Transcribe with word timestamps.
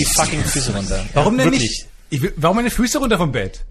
die 0.00 0.14
fucking 0.14 0.44
Füße 0.44 0.74
runter. 0.74 1.04
Warum 1.14 1.36
denn 1.36 1.46
wirklich. 1.46 1.62
nicht? 1.62 1.86
Ich 2.10 2.22
will, 2.22 2.32
warum 2.36 2.56
meine 2.56 2.70
Füße 2.70 2.98
runter 2.98 3.18
vom 3.18 3.32
Bett? 3.32 3.64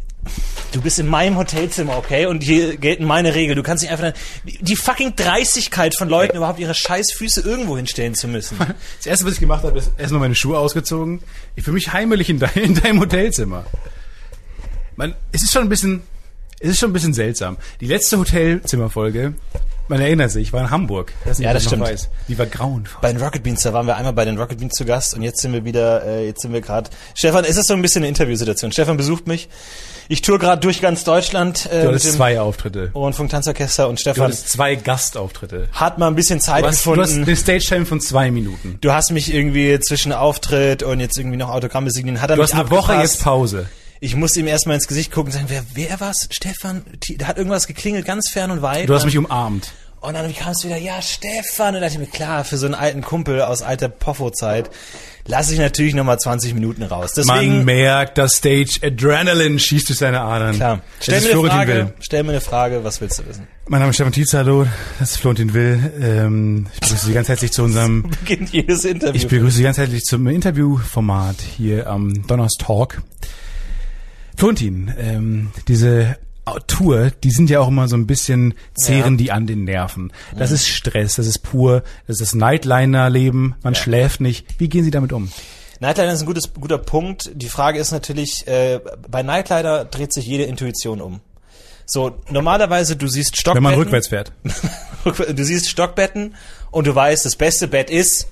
Du 0.71 0.81
bist 0.81 0.99
in 0.99 1.07
meinem 1.07 1.35
Hotelzimmer, 1.35 1.97
okay? 1.97 2.27
Und 2.27 2.43
hier 2.43 2.77
gelten 2.77 3.03
meine 3.03 3.33
Regeln. 3.33 3.55
Du 3.55 3.63
kannst 3.63 3.83
nicht 3.83 3.91
einfach 3.91 4.13
die, 4.45 4.59
die 4.61 4.75
fucking 4.75 5.15
Dreistigkeit 5.15 5.95
von 5.97 6.09
Leuten 6.09 6.37
überhaupt 6.37 6.59
ihre 6.59 6.75
scheiß 6.75 7.11
Füße 7.13 7.41
irgendwo 7.41 7.75
hinstellen 7.75 8.13
zu 8.13 8.27
müssen. 8.27 8.57
Das 8.97 9.07
erste, 9.07 9.25
was 9.25 9.33
ich 9.33 9.39
gemacht 9.39 9.63
habe, 9.63 9.79
ist 9.79 9.91
erstmal 9.97 10.19
meine 10.19 10.35
Schuhe 10.35 10.59
ausgezogen. 10.59 11.21
Ich 11.55 11.63
fühle 11.63 11.75
mich 11.75 11.91
heimelig 11.91 12.29
in, 12.29 12.39
dein, 12.39 12.51
in 12.53 12.75
deinem 12.75 12.99
Hotelzimmer. 12.99 13.65
Man, 14.95 15.15
es 15.31 15.41
ist 15.41 15.53
schon 15.53 15.63
ein 15.63 15.69
bisschen, 15.69 16.03
es 16.59 16.71
ist 16.71 16.79
schon 16.79 16.91
ein 16.91 16.93
bisschen 16.93 17.13
seltsam. 17.13 17.57
Die 17.79 17.87
letzte 17.87 18.19
Hotelzimmerfolge, 18.19 19.33
man 19.89 19.99
erinnert 20.01 20.31
sich, 20.31 20.53
war 20.53 20.61
in 20.61 20.69
Hamburg. 20.69 21.13
Ich 21.23 21.29
weiß 21.31 21.39
nicht, 21.39 21.45
Ja, 21.47 21.53
das 21.53 21.63
du 21.63 21.69
stimmt. 21.69 21.83
weißt. 21.83 22.09
Die 22.27 22.37
war 22.37 22.45
grauenvoll. 22.45 22.99
Bei 23.01 23.11
den 23.11 23.21
Rocket 23.21 23.43
Beans, 23.43 23.63
da 23.63 23.73
waren 23.73 23.85
wir 23.87 23.97
einmal 23.97 24.13
bei 24.13 24.25
den 24.25 24.37
Rocket 24.37 24.59
Beans 24.59 24.73
zu 24.75 24.85
Gast 24.85 25.13
und 25.15 25.21
jetzt 25.23 25.41
sind 25.41 25.51
wir 25.53 25.65
wieder, 25.65 26.05
äh, 26.05 26.25
jetzt 26.27 26.41
sind 26.41 26.53
wir 26.53 26.61
gerade. 26.61 26.89
Stefan, 27.15 27.43
ist 27.43 27.57
das 27.57 27.65
so 27.67 27.73
ein 27.73 27.81
bisschen 27.81 28.01
eine 28.03 28.07
Interviewsituation? 28.09 28.71
Stefan 28.71 28.95
besucht 28.97 29.27
mich. 29.27 29.49
Ich 30.11 30.21
tour 30.23 30.39
gerade 30.39 30.59
durch 30.59 30.81
ganz 30.81 31.03
Deutschland 31.03 31.67
äh, 31.71 31.83
Du 31.83 31.89
hattest 31.89 32.13
zwei 32.13 32.39
Auftritte. 32.39 32.91
Rundfunk 32.95 33.29
Tanzorchester 33.29 33.87
und 33.87 33.99
Du 33.99 34.01
Stefan 34.01 34.23
hattest 34.25 34.49
zwei 34.49 34.73
Gastauftritte. 34.75 35.67
hat 35.71 35.97
mal 35.99 36.07
ein 36.07 36.15
bisschen 36.15 36.39
Zeit 36.39 36.63
Du 36.63 36.67
hast, 36.67 36.85
du 36.85 36.91
hast 36.91 36.97
gefunden. 37.09 37.23
eine 37.27 37.35
Stage-Time 37.35 37.85
von 37.85 38.01
zwei 38.01 38.31
Minuten. 38.31 38.77
Du 38.81 38.91
hast 38.91 39.11
mich 39.11 39.31
irgendwie 39.33 39.79
zwischen 39.79 40.11
Auftritt 40.13 40.81
und 40.83 40.99
jetzt 40.99 41.17
irgendwie 41.17 41.37
noch 41.37 41.49
Autogramme 41.49 41.91
signieren. 41.91 42.21
Hat 42.21 42.29
er 42.31 42.37
Du 42.37 42.41
mich 42.41 42.51
hast 42.53 42.59
eine 42.59 42.71
Woche 42.71 42.95
jetzt 42.95 43.21
Pause. 43.21 43.67
Ich 44.01 44.15
musste 44.15 44.39
ihm 44.39 44.47
erstmal 44.47 44.75
ins 44.75 44.87
Gesicht 44.87 45.11
gucken 45.11 45.27
und 45.31 45.33
sagen, 45.33 45.45
wer, 45.49 45.61
wer 45.73 45.99
war's? 45.99 46.27
Stefan? 46.31 46.83
Da 47.17 47.27
hat 47.27 47.37
irgendwas 47.37 47.67
geklingelt, 47.67 48.05
ganz 48.05 48.29
fern 48.31 48.49
und 48.49 48.61
weit. 48.61 48.87
Du 48.87 48.93
hast 48.95 49.03
Und- 49.03 49.07
mich 49.07 49.17
umarmt. 49.17 49.73
Und 50.01 50.13
dann 50.13 50.33
kam 50.33 50.51
es 50.51 50.63
wieder, 50.63 50.77
ja, 50.77 51.01
Stefan. 51.01 51.67
Und 51.69 51.73
dann 51.75 51.81
dachte 51.81 51.93
ich 51.95 51.99
mir, 51.99 52.07
klar, 52.07 52.45
für 52.45 52.57
so 52.57 52.65
einen 52.65 52.75
alten 52.75 53.01
Kumpel 53.01 53.41
aus 53.41 53.61
alter 53.61 53.89
Poffo-Zeit 53.89 54.69
lasse 55.25 55.53
ich 55.53 55.59
natürlich 55.59 55.93
nochmal 55.93 56.17
20 56.17 56.53
Minuten 56.53 56.83
raus. 56.83 57.11
Deswegen, 57.15 57.57
Man 57.57 57.65
merkt, 57.65 58.17
das 58.17 58.33
Stage 58.35 58.79
Adrenaline 58.81 59.59
schießt 59.59 59.89
durch 59.89 59.99
seine 59.99 60.21
Adern. 60.21 60.55
klar, 60.55 60.81
stell 61.01 61.19
mir, 61.19 61.25
eine 61.25 61.31
Florentin 61.31 61.57
Frage, 61.57 61.73
Will. 61.75 61.93
stell 61.99 62.23
mir 62.23 62.29
eine 62.31 62.41
Frage, 62.41 62.83
was 62.83 63.01
willst 63.01 63.19
du 63.19 63.27
wissen? 63.27 63.47
Mein 63.67 63.81
Name 63.81 63.89
ist 63.91 63.97
Stefan 63.97 64.13
Tietz, 64.13 64.33
hallo. 64.33 64.65
Das 64.99 65.11
ist 65.11 65.17
Florentin 65.17 65.53
Will. 65.53 65.93
Ähm, 66.01 66.67
ich 66.73 66.79
begrüße 66.79 67.05
Sie 67.05 67.13
ganz 67.13 67.27
herzlich 67.27 67.51
zu 67.51 67.63
unserem, 67.63 68.09
Beginnt 68.25 68.49
jedes 68.51 68.85
Interview. 68.85 69.15
ich 69.15 69.27
begrüße 69.27 69.57
Sie 69.57 69.63
ganz 69.63 69.77
herzlich 69.77 70.03
zum 70.05 70.25
Interviewformat 70.27 71.35
hier 71.57 71.87
am 71.87 72.25
Donnerstalk. 72.25 73.01
Florentin, 74.37 74.93
ähm, 74.97 75.51
diese 75.67 76.17
Tour, 76.67 77.11
die 77.23 77.31
sind 77.31 77.49
ja 77.49 77.59
auch 77.59 77.67
immer 77.67 77.87
so 77.87 77.95
ein 77.95 78.07
bisschen, 78.07 78.53
zehren 78.75 79.13
Ja. 79.13 79.17
die 79.17 79.31
an 79.31 79.47
den 79.47 79.63
Nerven. 79.65 80.11
Das 80.37 80.51
ist 80.51 80.67
Stress, 80.67 81.15
das 81.15 81.27
ist 81.27 81.39
pur, 81.39 81.83
das 82.07 82.21
ist 82.21 82.35
Nightliner-Leben, 82.35 83.55
man 83.63 83.75
schläft 83.75 84.21
nicht. 84.21 84.45
Wie 84.59 84.69
gehen 84.69 84.83
Sie 84.83 84.91
damit 84.91 85.13
um? 85.13 85.31
Nightliner 85.79 86.11
ist 86.13 86.21
ein 86.21 86.25
gutes, 86.25 86.53
guter 86.53 86.77
Punkt. 86.77 87.31
Die 87.33 87.47
Frage 87.49 87.79
ist 87.79 87.91
natürlich, 87.91 88.45
äh, 88.47 88.79
bei 89.09 89.23
Nightliner 89.23 89.85
dreht 89.85 90.13
sich 90.13 90.25
jede 90.27 90.43
Intuition 90.43 90.99
um. 91.01 91.21
So, 91.85 92.17
normalerweise, 92.29 92.95
du 92.95 93.07
siehst 93.07 93.31
Wenn 93.31 93.39
Stockbetten. 93.39 93.63
man 93.63 93.73
rückwärts 93.75 94.07
fährt. 94.07 94.31
Du 95.33 95.43
siehst 95.45 95.69
Stockbetten 95.69 96.35
und 96.71 96.85
du 96.85 96.93
weißt, 96.93 97.25
das 97.25 97.37
beste 97.37 97.69
Bett 97.69 97.89
ist 97.89 98.27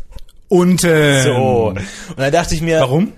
ähm, 0.51 0.77
so. 0.77 1.67
Und 1.69 1.79
dann 2.17 2.31
dachte 2.31 2.53
ich 2.55 2.61
mir, 2.61 2.81
Warum? 2.81 3.13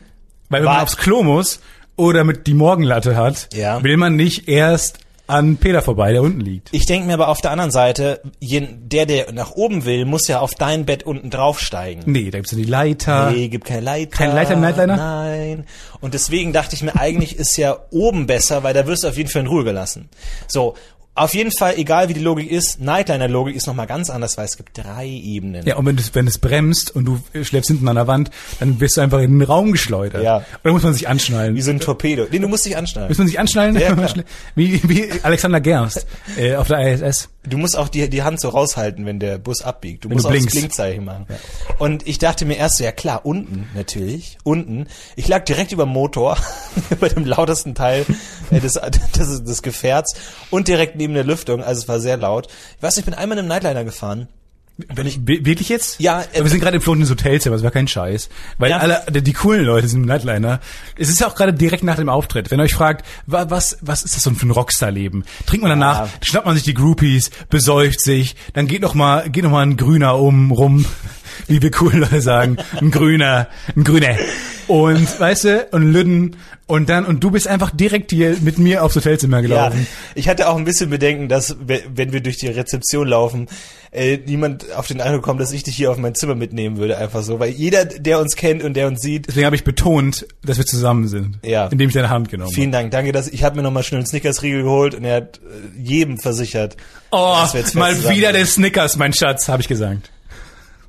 Weil 0.49 0.61
wenn 0.61 0.65
man 0.69 0.81
aufs 0.81 0.97
Klo 0.97 1.23
muss 1.23 1.59
oder 1.99 2.23
mit 2.23 2.47
die 2.47 2.53
Morgenlatte 2.53 3.15
hat, 3.15 3.49
Ja. 3.53 3.83
will 3.83 3.97
man 3.97 4.15
nicht 4.15 4.47
erst 4.47 4.99
an 5.27 5.57
Peter 5.57 5.83
vorbei, 5.83 6.11
der 6.11 6.23
unten 6.23 6.39
liegt. 6.39 6.69
Ich 6.71 6.87
denke 6.87 7.05
mir 7.05 7.13
aber 7.13 7.27
auf 7.27 7.39
der 7.39 7.51
anderen 7.51 7.69
Seite, 7.69 8.19
der, 8.41 9.05
der 9.05 9.31
nach 9.31 9.51
oben 9.51 9.85
will, 9.85 10.05
muss 10.05 10.27
ja 10.27 10.39
auf 10.39 10.55
dein 10.55 10.85
Bett 10.87 11.03
unten 11.03 11.29
draufsteigen. 11.29 12.01
Nee, 12.07 12.31
da 12.31 12.39
gibt's 12.39 12.51
ja 12.51 12.57
die 12.57 12.63
Leiter. 12.63 13.29
Nee, 13.29 13.47
gibt 13.47 13.65
keine 13.65 13.81
Leiter. 13.81 14.09
Keine 14.17 14.33
Leiter 14.33 14.53
im 14.53 14.61
Nightliner? 14.61 14.97
Nein. 14.97 15.65
Und 16.01 16.15
deswegen 16.15 16.51
dachte 16.51 16.73
ich 16.75 16.81
mir, 16.81 16.95
eigentlich 16.99 17.35
ist 17.35 17.57
ja 17.57 17.77
oben 17.91 18.25
besser, 18.25 18.63
weil 18.63 18.73
da 18.73 18.87
wirst 18.87 19.03
du 19.03 19.07
auf 19.07 19.17
jeden 19.17 19.29
Fall 19.29 19.43
in 19.43 19.47
Ruhe 19.49 19.63
gelassen. 19.63 20.09
So, 20.47 20.73
auf 21.15 21.33
jeden 21.33 21.51
Fall, 21.51 21.73
egal 21.77 22.07
wie 22.07 22.13
die 22.13 22.21
Logik 22.21 22.49
ist, 22.49 22.79
Nightliner-Logik 22.79 23.55
ist 23.55 23.67
nochmal 23.67 23.87
ganz 23.87 24.09
anders, 24.09 24.37
weil 24.37 24.45
es 24.45 24.55
gibt 24.55 24.77
drei 24.77 25.05
Ebenen. 25.05 25.65
Ja, 25.65 25.75
und 25.75 25.85
wenn 25.85 25.97
es, 25.97 26.15
wenn 26.15 26.27
es 26.27 26.37
bremst 26.37 26.95
und 26.95 27.05
du 27.05 27.19
schläfst 27.43 27.67
hinten 27.67 27.87
an 27.89 27.95
der 27.95 28.07
Wand, 28.07 28.31
dann 28.59 28.79
wirst 28.79 28.95
du 28.95 29.01
einfach 29.01 29.19
in 29.19 29.39
den 29.39 29.41
Raum 29.41 29.73
geschleudert. 29.73 30.23
Ja. 30.23 30.37
Und 30.37 30.45
dann 30.63 30.73
muss 30.73 30.83
man 30.83 30.93
sich 30.93 31.09
anschnallen. 31.09 31.55
Wie 31.55 31.61
so 31.61 31.71
ein 31.71 31.79
Torpedo. 31.79 32.27
Nee, 32.31 32.39
du 32.39 32.47
musst 32.47 32.65
dich 32.65 32.77
anschnallen. 32.77 33.09
muss 33.09 33.17
man 33.17 33.27
sich 33.27 33.37
anschnallen? 33.37 33.75
Ja, 33.77 33.97
wie, 34.55 34.81
wie 34.87 35.11
Alexander 35.23 35.59
Gerst 35.59 36.05
äh, 36.37 36.55
auf 36.55 36.67
der 36.67 36.79
ISS. 36.93 37.29
Du 37.43 37.57
musst 37.57 37.77
auch 37.77 37.87
die, 37.87 38.09
die 38.09 38.23
Hand 38.23 38.39
so 38.39 38.49
raushalten, 38.49 39.05
wenn 39.05 39.19
der 39.19 39.37
Bus 39.37 39.61
abbiegt. 39.61 40.03
Du 40.03 40.09
Wenn 40.09 40.15
musst 40.15 40.25
du 40.25 40.29
auch 40.29 40.35
das. 40.35 40.45
Blinkzeichen 40.45 41.05
machen. 41.05 41.25
Und 41.79 42.05
ich 42.05 42.19
dachte 42.19 42.45
mir 42.45 42.57
erst 42.57 42.77
so, 42.77 42.83
ja 42.83 42.91
klar, 42.91 43.25
unten 43.25 43.67
natürlich, 43.73 44.37
unten. 44.43 44.87
Ich 45.15 45.27
lag 45.27 45.45
direkt 45.45 45.71
über 45.71 45.83
dem 45.83 45.93
Motor, 45.93 46.37
über 46.89 47.09
dem 47.09 47.25
lautesten 47.25 47.75
Teil 47.75 48.05
äh, 48.51 48.59
des, 48.59 48.73
des, 49.17 49.43
des 49.43 49.61
Gefährts 49.63 50.15
und 50.49 50.67
direkt 50.67 50.95
neben 50.99 51.15
der 51.15 51.23
Lüftung, 51.23 51.63
also 51.63 51.81
es 51.81 51.87
war 51.87 51.99
sehr 51.99 52.17
laut. 52.17 52.47
Ich 52.77 52.83
weiß 52.83 52.95
nicht, 52.95 53.07
ich 53.07 53.11
bin 53.11 53.13
einmal 53.15 53.37
in 53.37 53.45
einem 53.45 53.47
Nightliner 53.49 53.83
gefahren. 53.83 54.27
Wenn 54.95 55.07
ich, 55.07 55.19
wirklich 55.27 55.67
jetzt? 55.67 55.99
Ja, 55.99 56.21
äh, 56.31 56.41
wir 56.41 56.49
sind 56.49 56.61
gerade 56.61 56.77
im 56.77 56.81
Flottendes 56.81 57.09
Hotelzimmer, 57.09 57.57
das 57.57 57.63
war 57.63 57.71
kein 57.71 57.85
Scheiß. 57.89 58.29
Weil 58.59 58.69
Ja. 58.69 58.77
alle, 58.77 59.01
die, 59.09 59.21
die 59.21 59.33
coolen 59.33 59.65
Leute 59.65 59.89
sind 59.89 60.01
im 60.03 60.05
Nightliner. 60.07 60.61
Es 60.97 61.09
ist 61.09 61.19
ja 61.19 61.27
auch 61.27 61.35
gerade 61.35 61.53
direkt 61.53 61.83
nach 61.83 61.97
dem 61.97 62.07
Auftritt. 62.07 62.49
Wenn 62.49 62.61
ihr 62.61 62.63
euch 62.63 62.75
fragt, 62.75 63.05
wa, 63.25 63.49
was, 63.49 63.77
was 63.81 64.03
ist 64.03 64.15
das 64.15 64.23
so 64.23 64.31
für 64.31 64.47
ein 64.47 64.51
Rockstar-Leben? 64.51 65.25
Trinkt 65.47 65.63
man 65.63 65.69
danach, 65.71 66.05
Ja. 66.05 66.09
schnappt 66.21 66.45
man 66.45 66.55
sich 66.55 66.63
die 66.63 66.73
Groupies, 66.75 67.29
besäuft 67.49 67.99
sich, 67.99 68.37
dann 68.53 68.67
geht 68.67 68.81
noch 68.81 68.93
mal, 68.93 69.29
geht 69.29 69.43
noch 69.43 69.51
mal 69.51 69.63
ein 69.63 69.75
Grüner 69.75 70.17
um, 70.17 70.49
rum, 70.51 70.85
wie 71.47 71.61
wir 71.61 71.71
coolen 71.71 71.99
Leute 71.99 72.21
sagen. 72.21 72.57
Ein 72.79 72.91
Grüner, 72.91 73.47
ein 73.75 73.83
Grüner. 73.83 74.15
Und, 74.67 75.19
weißt 75.19 75.43
du, 75.45 75.67
und 75.71 75.91
Lüden, 75.91 76.35
und 76.67 76.89
dann, 76.89 77.05
und 77.05 77.23
du 77.23 77.31
bist 77.31 77.47
einfach 77.47 77.71
direkt 77.71 78.11
hier 78.11 78.37
mit 78.41 78.59
mir 78.59 78.83
aufs 78.83 78.95
Hotelzimmer 78.95 79.37
Ja, 79.37 79.41
gelaufen. 79.41 79.87
ich 80.13 80.29
hatte 80.29 80.47
auch 80.47 80.55
ein 80.57 80.63
bisschen 80.65 80.91
Bedenken, 80.91 81.27
dass 81.27 81.57
we- 81.65 81.81
wenn 81.95 82.11
wir 82.13 82.21
durch 82.21 82.37
die 82.37 82.47
Rezeption 82.49 83.07
laufen, 83.07 83.47
äh, 83.91 84.19
niemand 84.23 84.71
auf 84.75 84.85
den 84.85 85.01
Eindruck 85.01 85.23
kommt, 85.23 85.41
dass 85.41 85.51
ich 85.51 85.63
dich 85.63 85.75
hier 85.75 85.89
auf 85.89 85.97
mein 85.97 86.13
Zimmer 86.13 86.35
mitnehmen 86.35 86.77
würde, 86.77 86.99
einfach 86.99 87.23
so, 87.23 87.39
weil 87.39 87.49
jeder, 87.49 87.85
der 87.85 88.19
uns 88.19 88.35
kennt 88.35 88.63
und 88.63 88.75
der 88.75 88.85
uns 88.85 89.01
sieht, 89.01 89.27
Deswegen 89.27 89.47
habe 89.47 89.55
ich 89.55 89.63
betont, 89.63 90.27
dass 90.45 90.59
wir 90.59 90.65
zusammen 90.67 91.07
sind. 91.07 91.39
Ja. 91.43 91.65
Indem 91.65 91.87
ich 91.89 91.95
deine 91.95 92.11
Hand 92.11 92.29
genommen 92.29 92.49
habe. 92.49 92.55
vielen 92.55 92.71
Dank, 92.71 92.91
danke, 92.91 93.11
dass 93.11 93.27
ich 93.27 93.43
habe 93.43 93.55
mir 93.55 93.63
nochmal 93.63 93.81
schnell 93.81 94.01
einen 94.01 94.07
Snickers-Riegel 94.07 94.61
geholt 94.61 94.93
und 94.93 95.03
er 95.03 95.15
hat 95.15 95.37
äh, 95.39 95.81
jedem 95.81 96.19
versichert. 96.19 96.77
Oh, 97.09 97.43
mal 97.73 98.09
wieder 98.11 98.31
der 98.33 98.45
Snickers, 98.45 98.97
mein 98.97 99.13
Schatz, 99.13 99.47
habe 99.47 99.63
ich 99.63 99.67
gesagt. 99.67 100.11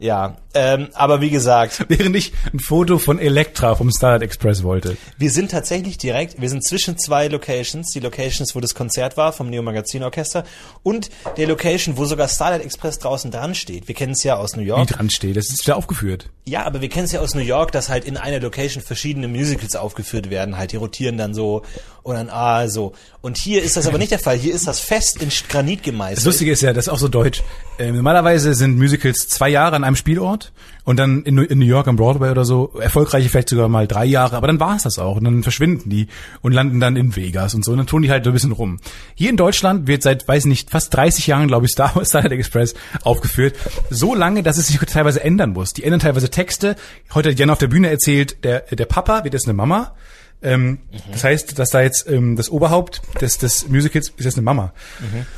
Ja, 0.01 0.35
ähm, 0.55 0.89
aber 0.95 1.21
wie 1.21 1.31
gesagt, 1.31 1.85
Während 1.89 2.17
ich 2.17 2.33
ein 2.53 2.61
Foto 2.61 2.99
von 2.99 3.19
Elektra 3.19 3.75
vom 3.75 3.91
Starlight 3.91 4.23
Express 4.23 4.63
wollte. 4.63 4.97
wir 5.19 5.31
sind 5.31 5.51
tatsächlich 5.51 5.99
direkt, 5.99 6.41
wir 6.41 6.49
sind 6.49 6.65
zwischen 6.65 6.99
zwei 6.99 7.29
Locations, 7.29 7.91
die 7.93 8.01
Locations, 8.01 8.55
wo 8.55 8.61
das 8.61 8.75
Konzert 8.75 9.17
war 9.17 9.33
vom 9.33 9.49
Neo 9.51 9.63
Magazin 9.63 10.03
Orchester 10.03 10.45
und 10.83 11.11
der 11.37 11.47
Location, 11.47 11.97
wo 11.97 12.05
sogar 12.05 12.29
Starlight 12.29 12.65
Express 12.65 12.99
draußen 12.99 13.31
dran 13.31 13.55
steht. 13.55 13.89
Wir 13.89 13.95
kennen 13.95 14.13
es 14.13 14.23
ja 14.23 14.37
aus 14.37 14.57
New 14.57 14.63
Wie 14.63 14.69
York. 14.69 14.89
dran 14.89 15.11
steht, 15.11 15.37
das 15.37 15.51
ist 15.51 15.67
wieder 15.67 15.77
aufgeführt. 15.77 16.29
Ja, 16.47 16.65
aber 16.65 16.81
wir 16.81 16.89
kennen 16.89 17.05
es 17.05 17.13
ja 17.13 17.21
aus 17.21 17.35
New 17.35 17.43
York, 17.43 17.71
dass 17.73 17.89
halt 17.89 18.05
in 18.05 18.17
einer 18.17 18.41
Location 18.41 18.83
verschiedene 18.83 19.29
Musicals 19.29 19.77
aufgeführt 19.77 20.31
werden. 20.31 20.57
Halt, 20.57 20.73
die 20.73 20.77
rotieren 20.77 21.17
dann 21.17 21.35
so 21.35 21.63
und 22.03 22.15
dann 22.17 22.29
ah 22.31 22.67
so. 22.69 22.93
Und 23.21 23.37
hier 23.37 23.63
ist 23.63 23.77
das 23.77 23.87
aber 23.87 23.99
nicht 23.99 24.11
der 24.11 24.19
Fall. 24.19 24.37
Hier 24.37 24.55
ist 24.55 24.67
das 24.67 24.81
fest 24.81 25.23
in 25.23 25.31
Granit 25.49 25.83
gemeißelt. 25.83 26.19
Das 26.19 26.25
Lustige 26.25 26.53
ist 26.53 26.63
ja, 26.63 26.73
das 26.73 26.87
ist 26.87 26.93
auch 26.93 26.99
so 26.99 27.09
deutsch. 27.09 27.43
Ähm, 27.79 27.97
normalerweise 27.97 28.55
sind 28.55 28.79
Musicals 28.79 29.29
zwei 29.29 29.49
Jahre 29.49 29.77
an 29.77 29.85
einem 29.85 29.97
Spielort 29.97 30.40
und 30.85 30.99
dann 30.99 31.23
in, 31.25 31.35
New- 31.35 31.43
in 31.43 31.59
New 31.59 31.67
York 31.67 31.87
am 31.89 31.97
Broadway 31.97 32.31
oder 32.31 32.45
so, 32.45 32.73
erfolgreiche 32.81 33.29
vielleicht 33.29 33.51
sogar 33.51 33.69
mal 33.69 33.87
drei 33.87 34.05
Jahre, 34.07 34.37
aber 34.37 34.47
dann 34.47 34.59
war 34.61 34.77
es 34.77 34.83
das 34.85 34.99
auch. 34.99 35.17
Und 35.17 35.25
dann 35.25 35.43
verschwinden 35.43 35.91
die 35.91 36.09
und 36.41 36.53
landen 36.53 36.81
dann 36.81 36.97
in 36.97 37.15
Vegas 37.15 37.55
und 37.55 37.65
so. 37.65 37.73
Und 37.73 37.79
dann 37.79 37.87
tun 37.87 38.03
die 38.03 38.11
halt 38.11 38.25
so 38.25 38.31
ein 38.31 38.33
bisschen 38.35 38.53
rum. 38.53 38.79
Hier 39.15 39.31
in 39.31 39.37
Deutschland 39.37 39.87
wird 39.87 40.03
seit, 40.03 40.27
weiß 40.27 40.47
nicht, 40.47 40.71
fast 40.71 40.95
30 40.95 41.27
Jahren, 41.27 41.49
glaube 41.49 41.67
ich, 41.67 41.73
Star 41.73 41.95
Wars 41.95 42.09
Starlight 42.11 42.33
Express 42.33 42.75
aufgeführt. 43.03 43.57
So 43.91 44.15
lange, 44.15 44.43
dass 44.43 44.57
es 44.59 44.69
sich 44.69 44.79
teilweise 44.79 45.23
ändern 45.23 45.51
muss. 45.53 45.73
Die 45.75 45.85
ändern 45.85 46.01
teilweise 46.01 46.31
Texte. 46.31 46.77
Heute 47.15 47.31
hat 47.31 47.39
Jan 47.39 47.51
auf 47.51 47.59
der 47.59 47.69
Bühne 47.69 47.91
erzählt, 47.91 48.43
der, 48.45 48.61
der 48.61 48.87
Papa 48.87 49.23
wird 49.25 49.35
jetzt 49.35 49.47
eine 49.47 49.55
Mama. 49.55 49.95
Ähm, 50.43 50.79
Das 51.13 51.23
heißt, 51.25 51.59
dass 51.59 51.71
da 51.71 51.83
jetzt 51.83 52.07
ähm, 52.09 52.37
das 52.37 52.49
Oberhaupt 52.51 53.03
des, 53.21 53.39
des 53.39 53.69
Musicals 53.69 54.09
ist 54.17 54.25
jetzt 54.25 54.37
eine 54.37 54.43
Mama. 54.45 54.73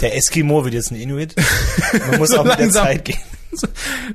Der 0.00 0.16
Eskimo 0.16 0.64
wird 0.64 0.75
jetzt 0.75 0.90
ein 0.93 0.96
Inuit. 0.96 1.34
Man 2.10 2.19
muss 2.19 2.32
auch 2.38 2.44
mit 2.44 2.52
der 2.54 2.60
langsam. 2.60 2.84
Zeit 2.87 3.04
gehen. 3.04 3.19
So 3.52 3.66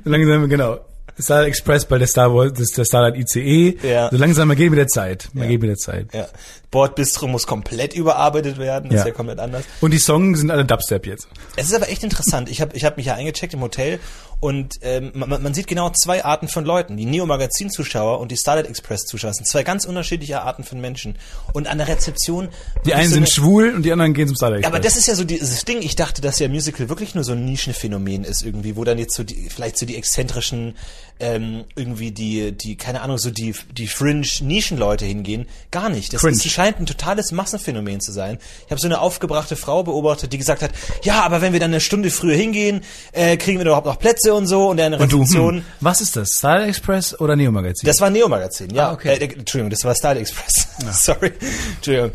langsam, 0.04 0.48
genau. 0.48 0.78
Starlight 1.20 1.48
Express 1.48 1.84
bei 1.84 1.98
der 1.98 2.06
Star 2.06 2.32
Wars, 2.32 2.52
das 2.56 2.68
der 2.70 2.84
Starlight 2.84 3.16
ICE. 3.16 3.76
Ja. 3.82 4.08
So 4.08 4.16
langsam, 4.16 4.46
man 4.48 4.56
geht 4.56 4.70
mit 4.70 4.78
der 4.78 4.86
Zeit. 4.86 5.28
Man 5.32 5.48
geht 5.48 5.60
mit 5.60 5.68
der 5.68 5.76
Zeit. 5.76 6.06
Ja. 6.14 6.28
Bordbistro 6.70 7.26
muss 7.26 7.44
komplett 7.46 7.92
überarbeitet 7.94 8.56
werden. 8.58 8.90
Das 8.90 8.94
Ja. 8.98 9.00
ist 9.02 9.06
ja 9.08 9.14
komplett 9.14 9.40
anders. 9.40 9.64
Und 9.80 9.90
die 9.92 9.98
Songs 9.98 10.38
sind 10.38 10.50
alle 10.52 10.64
Dubstep 10.64 11.06
jetzt. 11.06 11.26
Es 11.56 11.66
ist 11.66 11.74
aber 11.74 11.88
echt 11.88 12.04
interessant. 12.04 12.48
Ich 12.48 12.60
habe 12.60 12.76
ich 12.76 12.84
hab 12.84 12.96
mich 12.96 13.06
ja 13.06 13.14
eingecheckt 13.14 13.52
im 13.54 13.60
Hotel 13.62 13.98
und 14.40 14.76
ähm, 14.82 15.10
man, 15.14 15.42
man 15.42 15.54
sieht 15.54 15.66
genau 15.66 15.90
zwei 15.90 16.24
Arten 16.24 16.46
von 16.46 16.64
Leuten. 16.64 16.96
Die 16.96 17.06
Neo-Magazin-Zuschauer 17.06 18.20
und 18.20 18.30
die 18.30 18.36
Starlight 18.36 18.68
Express-Zuschauer. 18.68 19.34
Sind 19.34 19.46
zwei 19.46 19.64
ganz 19.64 19.84
unterschiedliche 19.84 20.42
Arten 20.42 20.62
von 20.62 20.80
Menschen. 20.80 21.16
Und 21.52 21.66
an 21.66 21.78
der 21.78 21.88
Rezeption... 21.88 22.48
Die 22.86 22.94
einen 22.94 23.08
so 23.08 23.14
sind 23.14 23.28
schwul 23.28 23.74
und 23.74 23.82
die 23.82 23.90
anderen 23.90 24.14
gehen 24.14 24.28
zum 24.28 24.36
Starlight 24.36 24.60
Express. 24.60 24.74
aber 24.74 24.82
das 24.82 24.96
ist 24.96 25.08
ja 25.08 25.16
so 25.16 25.24
dieses 25.24 25.64
Ding. 25.64 25.82
Ich 25.82 25.96
dachte, 25.96 26.22
dass 26.22 26.38
ja 26.38 26.48
Musical 26.48 26.88
wirklich 26.88 27.16
nur 27.16 27.24
so 27.24 27.32
ein 27.32 27.44
Nischenphänomen 27.44 28.22
ist 28.22 28.44
irgendwie, 28.44 28.76
wo 28.76 28.84
dann 28.84 28.98
jetzt 28.98 29.16
so 29.16 29.24
die, 29.24 29.48
vielleicht 29.50 29.76
so 29.76 29.86
die 29.86 29.96
exzentrischen 29.96 30.76
ähm, 31.20 31.64
irgendwie 31.74 32.12
die, 32.12 32.52
die, 32.52 32.76
keine 32.76 33.00
Ahnung, 33.00 33.18
so 33.18 33.30
die, 33.30 33.54
die 33.72 33.88
Fringe-Nischenleute 33.88 35.04
hingehen. 35.04 35.46
Gar 35.70 35.88
nicht. 35.88 36.12
Das 36.12 36.22
ist, 36.22 36.48
scheint 36.48 36.78
ein 36.78 36.86
totales 36.86 37.32
Massenphänomen 37.32 38.00
zu 38.00 38.12
sein. 38.12 38.38
Ich 38.66 38.70
habe 38.70 38.80
so 38.80 38.86
eine 38.86 39.00
aufgebrachte 39.00 39.56
Frau 39.56 39.82
beobachtet, 39.82 40.32
die 40.32 40.38
gesagt 40.38 40.62
hat, 40.62 40.70
ja, 41.02 41.22
aber 41.22 41.40
wenn 41.40 41.52
wir 41.52 41.60
dann 41.60 41.72
eine 41.72 41.80
Stunde 41.80 42.10
früher 42.10 42.36
hingehen, 42.36 42.82
äh, 43.12 43.36
kriegen 43.36 43.58
wir 43.58 43.66
überhaupt 43.66 43.86
noch 43.86 43.98
Plätze 43.98 44.27
und 44.34 44.46
so 44.46 44.68
und 44.70 44.76
dann 44.78 44.94
Rezeption. 44.94 45.56
hm, 45.56 45.64
was 45.80 46.00
ist 46.00 46.16
das? 46.16 46.30
Style 46.30 46.66
Express 46.66 47.18
oder 47.18 47.36
Neo 47.36 47.50
Magazin? 47.50 47.86
Das 47.86 48.00
war 48.00 48.10
Neo 48.10 48.28
Magazin, 48.28 48.70
ja. 48.70 48.88
Ah, 48.88 48.92
okay. 48.92 49.16
äh, 49.16 49.24
Entschuldigung, 49.24 49.70
das 49.70 49.84
war 49.84 49.94
Style 49.94 50.18
Express. 50.18 50.68
Sorry. 50.92 51.32
Entschuldigung. 51.76 52.12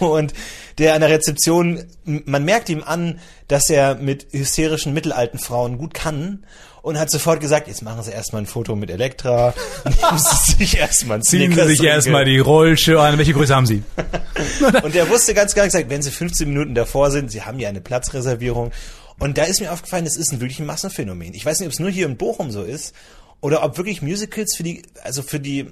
und 0.00 0.32
der 0.78 0.94
an 0.94 1.00
der 1.00 1.10
Rezeption, 1.10 1.84
man 2.04 2.44
merkt 2.44 2.68
ihm 2.68 2.82
an, 2.82 3.18
dass 3.48 3.68
er 3.68 3.96
mit 3.96 4.26
hysterischen 4.30 4.94
mittelalten 4.94 5.38
Frauen 5.38 5.78
gut 5.78 5.94
kann 5.94 6.44
und 6.82 6.98
hat 6.98 7.10
sofort 7.10 7.40
gesagt, 7.40 7.68
jetzt 7.68 7.82
machen 7.82 8.02
Sie 8.02 8.10
erstmal 8.10 8.42
ein 8.42 8.46
Foto 8.46 8.74
mit 8.74 8.90
Elektra, 8.90 9.54
nehmen 9.84 10.18
Sie 10.18 10.52
sich 10.52 10.78
erstmal 10.78 11.18
ein 11.18 11.22
Ziehen 11.22 11.54
Sie 11.54 11.66
sich 11.66 11.82
erstmal 11.82 12.24
die 12.24 12.38
Rollschuhe 12.38 13.00
an. 13.00 13.18
Welche 13.18 13.32
Größe 13.32 13.54
haben 13.54 13.66
Sie? 13.66 13.82
Und 14.82 14.94
er 14.94 15.08
wusste 15.08 15.32
ganz 15.34 15.54
klar 15.54 15.66
gesagt, 15.66 15.88
wenn 15.90 16.02
Sie 16.02 16.10
15 16.10 16.48
Minuten 16.48 16.74
davor 16.74 17.10
sind, 17.10 17.30
Sie 17.30 17.42
haben 17.42 17.58
ja 17.60 17.68
eine 17.68 17.80
Platzreservierung. 17.80 18.72
Und 19.18 19.38
da 19.38 19.44
ist 19.44 19.60
mir 19.60 19.72
aufgefallen, 19.72 20.06
es 20.06 20.16
ist 20.16 20.32
ein 20.32 20.40
wirklich 20.40 20.58
ein 20.58 20.66
Massenphänomen. 20.66 21.34
Ich 21.34 21.44
weiß 21.44 21.60
nicht, 21.60 21.66
ob 21.66 21.72
es 21.72 21.80
nur 21.80 21.90
hier 21.90 22.06
in 22.06 22.16
Bochum 22.16 22.50
so 22.50 22.62
ist 22.62 22.94
oder 23.40 23.62
ob 23.62 23.76
wirklich 23.76 24.02
Musicals 24.02 24.54
für 24.56 24.62
die, 24.62 24.82
also 25.02 25.22
für 25.22 25.40
die 25.40 25.70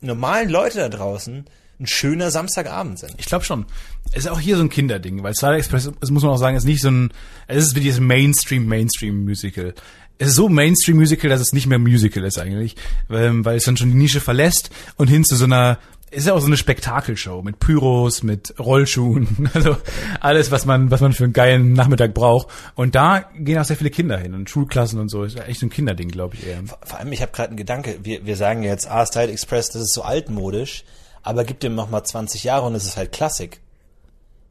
normalen 0.00 0.48
Leute 0.48 0.78
da 0.78 0.88
draußen 0.88 1.44
ein 1.80 1.86
schöner 1.86 2.30
Samstagabend 2.30 2.98
sind. 2.98 3.14
Ich 3.18 3.26
glaube 3.26 3.44
schon. 3.44 3.66
Es 4.12 4.24
ist 4.24 4.30
auch 4.30 4.40
hier 4.40 4.56
so 4.56 4.62
ein 4.62 4.68
Kinderding, 4.68 5.22
weil 5.22 5.34
Starlight 5.34 5.60
Express, 5.60 5.90
das 6.00 6.10
muss 6.10 6.22
man 6.22 6.32
auch 6.32 6.38
sagen, 6.38 6.56
ist 6.56 6.64
nicht 6.64 6.82
so 6.82 6.90
ein, 6.90 7.12
es 7.48 7.64
ist 7.64 7.74
wie 7.74 7.80
dieses 7.80 8.00
Mainstream, 8.00 8.66
Mainstream-Musical. 8.66 9.74
Es 10.18 10.28
ist 10.28 10.34
so 10.34 10.48
Mainstream-Musical, 10.48 11.30
dass 11.30 11.40
es 11.40 11.52
nicht 11.52 11.66
mehr 11.66 11.78
Musical 11.78 12.24
ist 12.24 12.38
eigentlich, 12.38 12.76
ähm, 13.10 13.44
weil 13.44 13.56
es 13.56 13.64
dann 13.64 13.76
schon 13.76 13.90
die 13.90 13.96
Nische 13.96 14.20
verlässt 14.20 14.70
und 14.96 15.08
hin 15.08 15.24
zu 15.24 15.34
so 15.34 15.44
einer, 15.44 15.78
ist 16.12 16.26
ja 16.26 16.34
auch 16.34 16.40
so 16.40 16.46
eine 16.46 16.56
Spektakelshow 16.56 17.42
mit 17.42 17.58
Pyros, 17.58 18.22
mit 18.22 18.54
Rollschuhen, 18.58 19.50
also 19.54 19.76
alles, 20.20 20.50
was 20.50 20.66
man, 20.66 20.90
was 20.90 21.00
man 21.00 21.12
für 21.12 21.24
einen 21.24 21.32
geilen 21.32 21.72
Nachmittag 21.72 22.14
braucht. 22.14 22.48
Und 22.74 22.94
da 22.94 23.30
gehen 23.38 23.58
auch 23.58 23.64
sehr 23.64 23.76
viele 23.76 23.90
Kinder 23.90 24.18
hin 24.18 24.34
und 24.34 24.48
Schulklassen 24.48 25.00
und 25.00 25.08
so. 25.08 25.24
Ist 25.24 25.38
echt 25.38 25.60
so 25.60 25.66
ein 25.66 25.70
Kinderding, 25.70 26.08
glaube 26.08 26.36
ich 26.36 26.46
eher. 26.46 26.62
Vor 26.84 26.98
allem, 26.98 27.12
ich 27.12 27.22
habe 27.22 27.32
gerade 27.32 27.48
einen 27.48 27.56
Gedanke, 27.56 27.98
wir, 28.02 28.24
wir 28.26 28.36
sagen 28.36 28.62
jetzt, 28.62 28.88
ah, 28.90 29.04
Style 29.06 29.32
Express, 29.32 29.70
das 29.70 29.82
ist 29.82 29.94
so 29.94 30.02
altmodisch, 30.02 30.84
aber 31.22 31.44
gib 31.44 31.60
dem 31.60 31.74
noch 31.74 31.90
mal 31.90 32.04
20 32.04 32.44
Jahre 32.44 32.66
und 32.66 32.74
es 32.74 32.84
ist 32.84 32.96
halt 32.96 33.12
Klassik. 33.12 33.60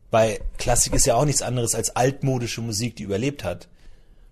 Weil 0.10 0.40
Klassik 0.58 0.94
ist 0.94 1.06
ja 1.06 1.16
auch 1.16 1.26
nichts 1.26 1.42
anderes 1.42 1.76
als 1.76 1.96
altmodische 1.96 2.62
Musik, 2.62 2.96
die 2.98 3.04
überlebt 3.04 3.44
hat. 3.44 3.70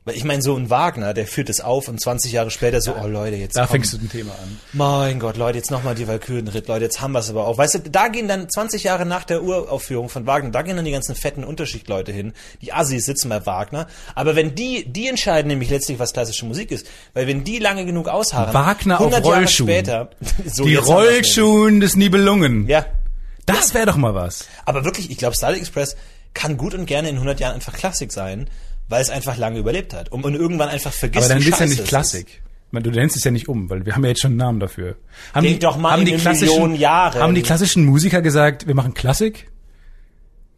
Weil 0.05 0.15
ich 0.15 0.23
meine, 0.23 0.41
so 0.41 0.55
ein 0.55 0.69
Wagner, 0.69 1.13
der 1.13 1.27
führt 1.27 1.49
es 1.49 1.59
auf 1.59 1.87
und 1.89 1.99
20 2.01 2.31
Jahre 2.31 2.49
später 2.51 2.79
so, 2.81 2.95
oh 2.95 3.05
Leute, 3.05 3.35
jetzt 3.35 3.55
Da 3.57 3.63
komm. 3.65 3.73
fängst 3.73 3.93
du 3.93 3.97
ein 3.97 4.09
Thema 4.09 4.31
an. 4.31 4.59
Mein 4.73 5.19
Gott, 5.19 5.35
Leute, 5.37 5.57
jetzt 5.57 5.71
nochmal 5.71 5.93
die 5.93 6.07
Walkürenritt, 6.07 6.67
Leute, 6.67 6.85
jetzt 6.85 7.01
haben 7.01 7.11
wir 7.11 7.19
es 7.19 7.29
aber 7.29 7.45
auch. 7.45 7.57
Weißt 7.57 7.75
du, 7.75 7.79
da 7.81 8.07
gehen 8.07 8.27
dann 8.27 8.49
20 8.49 8.83
Jahre 8.83 9.05
nach 9.05 9.25
der 9.25 9.43
Uraufführung 9.43 10.07
von 10.09 10.25
Wagner, 10.25 10.51
da 10.51 10.61
gehen 10.61 10.77
dann 10.77 10.85
die 10.85 10.91
ganzen 10.91 11.15
fetten 11.15 11.43
Unterschichtleute 11.43 12.11
hin. 12.13 12.33
Die 12.61 12.71
Assis 12.73 13.05
sitzen 13.05 13.29
bei 13.29 13.45
Wagner. 13.45 13.87
Aber 14.15 14.35
wenn 14.35 14.55
die, 14.55 14.85
die 14.91 15.07
entscheiden 15.07 15.49
nämlich 15.49 15.69
letztlich, 15.69 15.99
was 15.99 16.13
klassische 16.13 16.45
Musik 16.45 16.71
ist. 16.71 16.87
Weil 17.13 17.27
wenn 17.27 17.43
die 17.43 17.59
lange 17.59 17.85
genug 17.85 18.07
ausharren, 18.07 18.53
Wagner 18.53 18.95
auf 19.01 19.07
100 19.07 19.25
Jahre 19.25 19.37
Rollschuhen. 19.39 19.67
später, 19.69 20.09
so 20.45 20.63
Die. 20.63 20.75
Rollschuhen 20.75 21.81
des 21.81 21.95
Nibelungen. 21.95 22.67
Ja. 22.67 22.85
Das 23.45 23.73
wäre 23.73 23.87
doch 23.87 23.97
mal 23.97 24.15
was. 24.15 24.45
Aber 24.65 24.85
wirklich, 24.85 25.11
ich 25.11 25.17
glaube, 25.17 25.35
Starlight 25.35 25.59
Express 25.61 25.97
kann 26.33 26.57
gut 26.57 26.73
und 26.73 26.85
gerne 26.85 27.09
in 27.09 27.15
100 27.15 27.39
Jahren 27.39 27.55
einfach 27.55 27.73
Klassik 27.73 28.11
sein, 28.11 28.49
weil 28.89 29.01
es 29.01 29.09
einfach 29.09 29.37
lange 29.37 29.59
überlebt 29.59 29.93
hat. 29.93 30.11
Und, 30.11 30.25
und 30.25 30.35
irgendwann 30.35 30.69
einfach 30.69 30.91
vergisst, 30.91 31.25
Aber 31.25 31.35
dann 31.35 31.47
ist 31.47 31.59
ja 31.59 31.65
nicht. 31.65 31.85
Klassik. 31.85 32.41
Meine, 32.71 32.83
Du 32.83 32.91
nennst 32.91 33.15
es 33.15 33.23
ja 33.23 33.31
nicht 33.31 33.47
um, 33.47 33.69
weil 33.69 33.85
wir 33.85 33.95
haben 33.95 34.03
ja 34.03 34.09
jetzt 34.09 34.21
schon 34.21 34.31
einen 34.31 34.37
Namen 34.37 34.59
dafür. 34.59 34.95
Haben 35.33 35.43
Denk 35.45 35.59
doch 35.61 35.77
mal 35.77 35.91
haben 35.93 36.01
in 36.01 36.05
die 36.05 36.13
eine 36.13 36.21
klassischen, 36.21 36.53
Million 36.53 36.75
Jahren. 36.75 37.21
Haben 37.21 37.35
die 37.35 37.41
klassischen 37.41 37.85
Musiker 37.85 38.21
gesagt, 38.21 38.67
wir 38.67 38.75
machen 38.75 38.93
Klassik? 38.93 39.49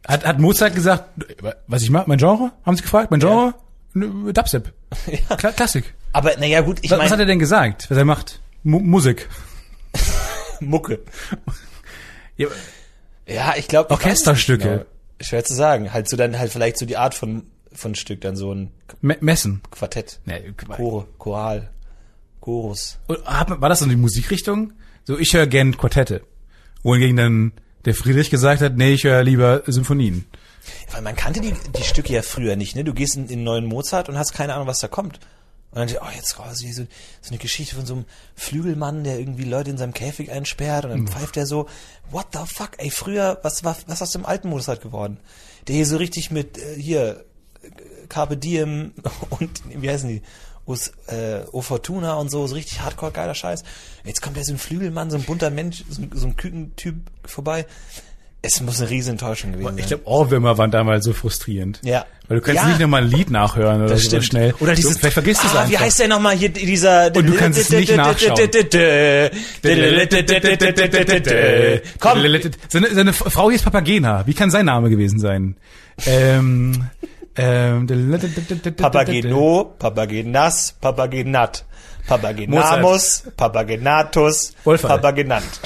Hat, 0.08 0.26
hat 0.26 0.40
Mozart 0.40 0.76
gesagt, 0.76 1.06
was 1.68 1.84
ich 1.84 1.90
mache, 1.90 2.06
mein 2.08 2.18
Genre? 2.18 2.52
Haben 2.66 2.76
sie 2.76 2.82
gefragt, 2.82 3.12
mein 3.12 3.20
Genre? 3.20 3.54
Nö, 3.94 4.34
Dubstep. 4.34 4.74
Kla 5.38 5.52
Klassik. 5.52 5.94
Aber 6.12 6.36
naja, 6.38 6.62
gut, 6.62 6.80
ich 6.82 6.92
Was, 6.92 6.98
was 6.98 7.04
hat 7.06 7.12
meine, 7.12 7.24
er 7.24 7.26
denn 7.28 7.40
gesagt, 7.40 7.90
was 7.90 7.98
er 7.98 8.06
macht? 8.06 8.42
Mu 8.64 8.80
Musik. 8.80 9.30
Mucke. 10.60 11.00
Ja, 12.38 12.48
Ja, 13.28 13.54
ich 13.58 13.68
glaube. 13.68 13.90
Orchesterstücke. 13.92 14.86
Schwer 15.22 15.44
zu 15.44 15.54
sagen. 15.54 15.94
Halt 15.94 16.10
so 16.10 16.18
dann 16.18 16.38
halt 16.40 16.52
vielleicht 16.52 16.78
so 16.78 16.86
die 16.86 16.98
Art 16.98 17.14
von 17.14 17.44
von 17.74 17.96
Stück, 17.96 18.22
dann 18.22 18.36
so 18.36 18.54
ein 18.54 18.72
Me 19.02 19.18
Messen. 19.22 19.62
Quartett, 19.72 20.20
Nee, 20.26 20.54
Chor, 20.76 21.08
Choral, 21.18 21.70
Chorus. 22.40 22.98
Und 23.08 23.24
hat- 23.26 23.62
War 23.62 23.70
das 23.70 23.80
so 23.80 23.86
die 23.86 23.96
Musikrichtung? 23.96 24.74
So, 25.04 25.18
ich 25.18 25.34
höre 25.34 25.48
gern 25.48 25.78
Quartette. 25.78 26.22
Wohingegen 26.84 27.18
dann 27.18 27.52
der 27.86 27.94
Friedrich 27.96 28.30
gesagt 28.30 28.62
hat, 28.62 28.78
nee, 28.78 28.94
ich 28.94 29.04
höre 29.04 29.24
lieber 29.24 29.64
Symphonien. 29.68 30.26
Weil 30.92 31.02
man 31.02 31.16
kannte 31.16 31.42
die 31.42 31.54
die 31.76 31.84
Stücke 31.84 32.14
ja 32.14 32.22
früher 32.22 32.56
nicht, 32.56 32.76
ne? 32.76 32.84
Du 32.84 32.94
gehst 32.94 33.16
in, 33.16 33.26
in 33.26 33.32
einen 33.34 33.44
neuen 33.44 33.66
Mozart 33.66 34.10
und 34.10 34.18
hast 34.18 34.34
keine 34.34 34.54
Ahnung, 34.54 34.68
was 34.68 34.80
da 34.80 34.88
kommt. 34.88 35.18
Und 35.72 35.78
dann 35.80 35.88
denkst 35.88 35.94
du, 36.02 36.06
oh, 36.06 36.12
jetzt 36.16 36.36
quasi 36.36 36.72
so, 36.72 36.84
so 37.22 37.30
eine 37.30 37.38
Geschichte 37.38 37.76
von 37.76 37.86
so 37.86 37.94
einem 37.96 38.06
Flügelmann, 38.36 39.04
der 39.04 39.18
irgendwie 39.20 39.46
Leute 39.46 39.70
in 39.72 39.78
seinem 39.78 39.94
Käfig 39.94 40.30
einsperrt 40.32 40.84
und 40.86 40.92
dann 40.92 41.08
pfeift 41.08 41.38
er 41.38 41.46
so, 41.46 41.68
what 42.12 42.28
the 42.34 42.40
fuck, 42.46 42.72
ey, 42.78 42.92
früher, 42.92 43.40
was 43.44 43.64
war, 43.64 43.78
was 43.88 44.02
aus 44.02 44.12
dem 44.12 44.26
alten 44.26 44.50
Mozart 44.50 44.82
geworden? 44.82 45.18
Der 45.68 45.76
hier 45.76 45.86
so 45.86 45.96
richtig 45.98 46.30
mit, 46.30 46.58
äh, 46.58 46.76
hier, 46.76 47.24
Carpe 48.12 48.36
Diem 48.38 48.92
und, 49.40 49.62
wie 49.82 49.90
heißen 49.90 50.10
die, 50.10 50.22
Us, 50.68 50.92
äh, 51.08 51.40
O 51.52 51.62
Fortuna 51.62 52.16
und 52.16 52.30
so, 52.30 52.46
so 52.46 52.54
richtig 52.56 52.82
hardcore 52.82 53.12
geiler 53.12 53.34
Scheiß. 53.34 53.64
Jetzt 54.06 54.22
kommt 54.22 54.38
ja 54.38 54.44
so 54.44 54.52
ein 54.54 54.60
Flügelmann, 54.60 55.10
so 55.10 55.18
ein 55.18 55.24
bunter 55.24 55.50
Mensch, 55.50 55.84
so, 55.90 56.02
ein- 56.04 56.12
so 56.14 56.28
ein 56.28 56.36
Kükentyp 56.36 56.96
vorbei. 57.26 57.66
Es 58.44 58.60
muss 58.62 58.80
eine 58.82 58.90
riesen 58.90 59.12
Enttäuschung 59.12 59.52
gewesen 59.52 59.68
sein. 59.70 59.78
Ich 59.78 59.86
glaube, 59.88 60.08
Ohrwürmer 60.08 60.58
waren 60.58 60.72
damals 60.72 61.06
so 61.06 61.14
frustrierend. 61.14 61.80
Ja. 61.84 62.06
Weil 62.28 62.38
du 62.40 62.44
kannst 62.44 62.62
Ja. 62.62 62.68
nicht 62.68 62.80
nochmal 62.80 63.04
ein 63.04 63.10
Lied 63.10 63.30
nachhören 63.30 63.82
oder 63.84 63.90
Das 63.94 64.04
so 64.04 64.22
schnell. 64.22 64.54
Oder 64.60 64.74
dieses, 64.74 64.94
du, 64.94 65.00
vielleicht 65.00 65.14
vergisst 65.14 65.44
du 65.44 65.48
es 65.48 65.54
ah, 65.56 65.60
einfach. 65.62 65.72
Wie 65.72 65.78
heißt 65.78 66.00
der 66.00 66.08
nochmal 66.08 66.36
hier, 66.36 66.50
dieser... 66.50 67.16
Und 67.16 67.28
du 67.28 67.36
kannst 67.36 67.60
es 67.60 67.70
nicht 67.70 67.96
nachschauen. 67.96 68.36
Komm, 72.00 72.20
Seine, 72.70 72.94
seine 72.94 73.14
Frau 73.14 73.52
hieß 73.52 73.62
Papagena. 73.62 74.26
Wie 74.26 74.34
kann 74.34 74.50
sein 74.50 74.66
Name 74.66 74.90
gewesen 74.90 75.20
sein? 75.20 75.56
Ähm, 76.06 76.86
Papageno, 78.76 79.76
Papagenas, 79.80 80.76
Papagenat, 80.80 81.66
Papagenamus, 82.08 83.24
Papagenatus. 83.38 84.54
Papagenant. 84.64 85.60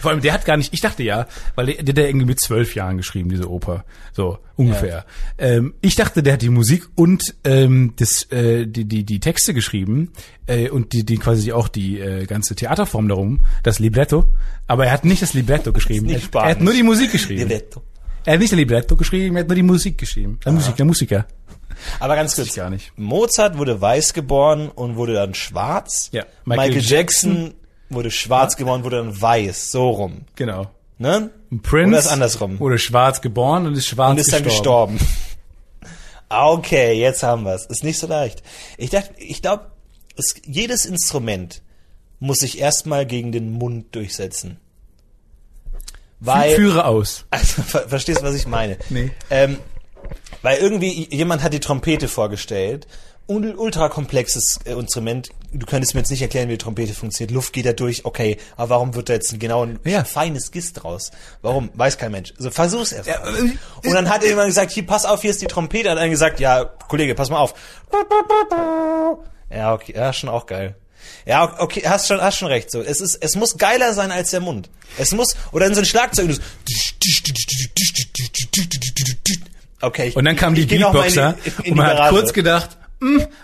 Vor 0.00 0.10
allem, 0.10 0.20
der 0.20 0.32
hat 0.32 0.44
gar 0.44 0.56
nicht, 0.56 0.72
ich 0.72 0.80
dachte 0.80 1.02
ja, 1.02 1.26
weil 1.54 1.66
der, 1.66 1.94
der 1.94 2.08
irgendwie 2.08 2.26
mit 2.26 2.40
zwölf 2.40 2.74
Jahren 2.74 2.98
geschrieben, 2.98 3.30
diese 3.30 3.50
Oper. 3.50 3.84
So, 4.12 4.38
ungefähr. 4.54 5.04
Ähm, 5.38 5.74
ich 5.80 5.94
dachte, 5.94 6.22
der 6.22 6.34
hat 6.34 6.42
die 6.42 6.50
Musik 6.50 6.86
und 6.94 7.34
ähm, 7.44 7.94
das, 7.96 8.30
äh, 8.30 8.66
die, 8.66 8.84
die, 8.84 9.04
die 9.04 9.20
Texte 9.20 9.54
geschrieben 9.54 10.12
äh, 10.46 10.68
und 10.68 10.92
die, 10.92 11.04
die 11.04 11.16
quasi 11.16 11.52
auch 11.52 11.68
die 11.68 11.98
äh, 11.98 12.26
ganze 12.26 12.54
Theaterform 12.54 13.08
darum, 13.08 13.40
das 13.62 13.78
Libretto. 13.78 14.26
Aber 14.66 14.86
er 14.86 14.92
hat 14.92 15.04
nicht 15.04 15.22
das 15.22 15.34
Libretto 15.34 15.72
geschrieben. 15.72 16.08
Er, 16.10 16.20
er 16.34 16.50
hat 16.50 16.60
nur 16.60 16.74
die 16.74 16.82
Musik 16.82 17.12
geschrieben. 17.12 17.48
Libretto. 17.48 17.82
Er 18.26 18.34
hat 18.34 18.40
nicht 18.40 18.52
das 18.52 18.58
Libretto 18.58 18.96
geschrieben, 18.96 19.36
er 19.36 19.40
hat 19.40 19.48
nur 19.48 19.54
die 19.56 19.62
Musik 19.62 19.98
geschrieben. 19.98 20.38
Der 20.44 20.52
Musik, 20.52 20.76
der 20.76 20.84
Musiker. 20.84 21.26
Aber 22.00 22.16
ganz 22.16 22.34
kurz, 22.34 22.54
gar 22.54 22.70
nicht. 22.70 22.92
Mozart 22.96 23.56
wurde 23.56 23.80
weiß 23.80 24.12
geboren 24.12 24.68
und 24.68 24.96
wurde 24.96 25.14
dann 25.14 25.34
schwarz. 25.34 26.08
Ja. 26.12 26.24
Michael, 26.44 26.68
Michael 26.70 26.84
Jackson 26.84 27.54
wurde 27.88 28.10
schwarz 28.10 28.56
geboren, 28.56 28.82
wurde 28.84 28.96
dann 28.96 29.20
weiß, 29.20 29.70
so 29.70 29.90
rum. 29.90 30.22
Genau. 30.34 30.70
Ne? 30.98 31.30
Und 31.50 31.62
Prince 31.62 31.88
Oder 31.88 31.98
ist 31.98 32.08
andersrum. 32.08 32.58
wurde 32.58 32.78
schwarz 32.78 33.20
geboren 33.20 33.66
und 33.66 33.74
ist 33.74 33.86
schwarz 33.86 34.10
und 34.10 34.18
ist 34.18 34.32
dann 34.32 34.42
gestorben. 34.42 34.98
gestorben. 34.98 35.16
Okay, 36.28 36.94
jetzt 36.98 37.22
haben 37.22 37.44
wir's. 37.44 37.66
Ist 37.66 37.84
nicht 37.84 37.98
so 37.98 38.06
leicht. 38.08 38.42
Ich 38.78 38.90
dachte, 38.90 39.10
ich 39.18 39.42
glaube, 39.42 39.70
jedes 40.44 40.84
Instrument 40.84 41.62
muss 42.18 42.38
sich 42.38 42.58
erstmal 42.58 43.06
gegen 43.06 43.30
den 43.30 43.52
Mund 43.52 43.94
durchsetzen. 43.94 44.58
Weil, 46.20 46.54
Führe 46.56 46.84
aus. 46.86 47.24
also, 47.30 47.62
ver 47.62 47.88
verstehst 47.88 48.20
du, 48.20 48.24
was 48.24 48.34
ich 48.34 48.46
meine? 48.46 48.78
Nee. 48.90 49.10
Ähm, 49.30 49.58
weil 50.42 50.58
irgendwie 50.58 51.08
jemand 51.14 51.42
hat 51.42 51.52
die 51.52 51.60
Trompete 51.60 52.08
vorgestellt. 52.08 52.86
Ultra 53.28 53.88
komplexes 53.88 54.60
äh, 54.64 54.72
Instrument. 54.74 55.30
Du 55.52 55.66
könntest 55.66 55.94
mir 55.94 56.00
jetzt 56.00 56.10
nicht 56.10 56.22
erklären, 56.22 56.46
wie 56.48 56.52
die 56.52 56.58
Trompete 56.58 56.94
funktioniert. 56.94 57.32
Luft 57.32 57.52
geht 57.52 57.66
da 57.66 57.72
durch, 57.72 58.04
okay. 58.04 58.36
Aber 58.56 58.70
warum 58.70 58.94
wird 58.94 59.08
da 59.08 59.14
jetzt 59.14 59.32
ein 59.32 59.40
genau 59.40 59.64
ein 59.64 59.80
Ja. 59.84 60.04
feines 60.04 60.52
Gist 60.52 60.82
draus? 60.82 61.10
Warum? 61.42 61.70
Weiß 61.74 61.98
kein 61.98 62.12
Mensch. 62.12 62.34
So, 62.38 62.50
versuch's 62.52 62.92
erst. 62.92 63.08
Ja, 63.08 63.16
äh, 63.26 63.40
Und 63.84 63.92
dann 63.92 64.08
hat 64.08 64.22
jemand 64.22 64.46
gesagt, 64.46 64.70
hier, 64.70 64.86
pass 64.86 65.04
auf, 65.04 65.22
hier 65.22 65.32
ist 65.32 65.42
die 65.42 65.46
Trompete. 65.48 65.90
Hat 65.90 65.98
einer 65.98 66.08
gesagt, 66.08 66.38
ja, 66.38 66.64
Kollege, 66.64 67.16
pass 67.16 67.28
mal 67.30 67.38
auf. 67.40 67.54
Ja, 69.50 69.74
okay, 69.74 69.94
ja, 69.96 70.12
schon 70.12 70.28
auch 70.28 70.46
geil. 70.46 70.76
Ja, 71.26 71.60
okay, 71.60 71.82
hast 71.86 72.08
schon, 72.08 72.20
hast 72.20 72.38
schon 72.38 72.48
recht. 72.48 72.70
So, 72.70 72.80
es 72.82 73.00
ist, 73.00 73.16
es 73.20 73.34
muss 73.36 73.56
geiler 73.58 73.94
sein 73.94 74.10
als 74.10 74.30
der 74.30 74.40
Mund. 74.40 74.68
Es 74.98 75.12
muss 75.12 75.36
oder 75.52 75.66
in 75.66 75.74
so 75.74 75.80
ein 75.80 75.86
Schlagzeug. 75.86 76.32
so- 76.32 76.40
Okay. 79.82 80.08
Ich, 80.08 80.16
Und 80.16 80.24
dann 80.24 80.36
kamen 80.36 80.54
die 80.56 80.62
in 80.62 80.68
Beatboxer 80.68 81.36
die- 81.44 81.66
in 81.66 81.72
und 81.72 81.76
man 81.78 81.86
hat 81.88 82.10
kurz 82.10 82.32
gedacht, 82.32 82.76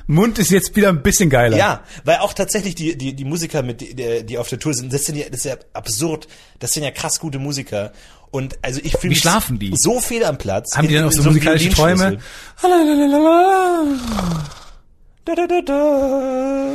Mund 0.07 0.39
ist 0.39 0.51
jetzt 0.51 0.75
wieder 0.77 0.89
ein 0.89 1.03
bisschen 1.03 1.29
geiler. 1.29 1.57
Ja, 1.59 1.83
weil 2.05 2.17
auch 2.19 2.33
tatsächlich 2.33 2.75
die, 2.75 2.97
die, 2.97 3.13
die 3.15 3.25
Musiker, 3.25 3.63
mit 3.63 3.83
die, 3.83 4.25
die 4.25 4.39
auf 4.39 4.49
der 4.49 4.59
Tour 4.59 4.73
sind, 4.73 4.93
das 4.93 5.05
sind 5.05 5.17
ja, 5.17 5.27
das 5.29 5.41
ist 5.41 5.45
ja 5.45 5.57
absurd. 5.75 6.27
Das 6.59 6.73
sind 6.73 6.85
ja 6.85 6.91
krass 6.91 7.21
gute 7.21 7.39
Musiker. 7.39 7.93
Und 8.31 8.57
also 8.63 8.81
ich 8.83 8.97
fühle 8.97 9.11
mich 9.11 9.19
schlafen 9.21 9.59
die? 9.59 9.75
so 9.77 10.01
viel 10.01 10.25
am 10.25 10.39
Platz. 10.39 10.75
Haben 10.75 10.89
die 10.89 10.95
dann 10.95 11.05
auch 11.05 11.13
so 11.13 11.21
einem 11.21 11.29
musikalische 11.33 11.69
Träume? 11.69 12.19
Violinschlüssel. 12.59 13.13
Da, 15.27 15.35
da, 15.35 15.47
da, 15.47 15.61
da. 15.61 16.75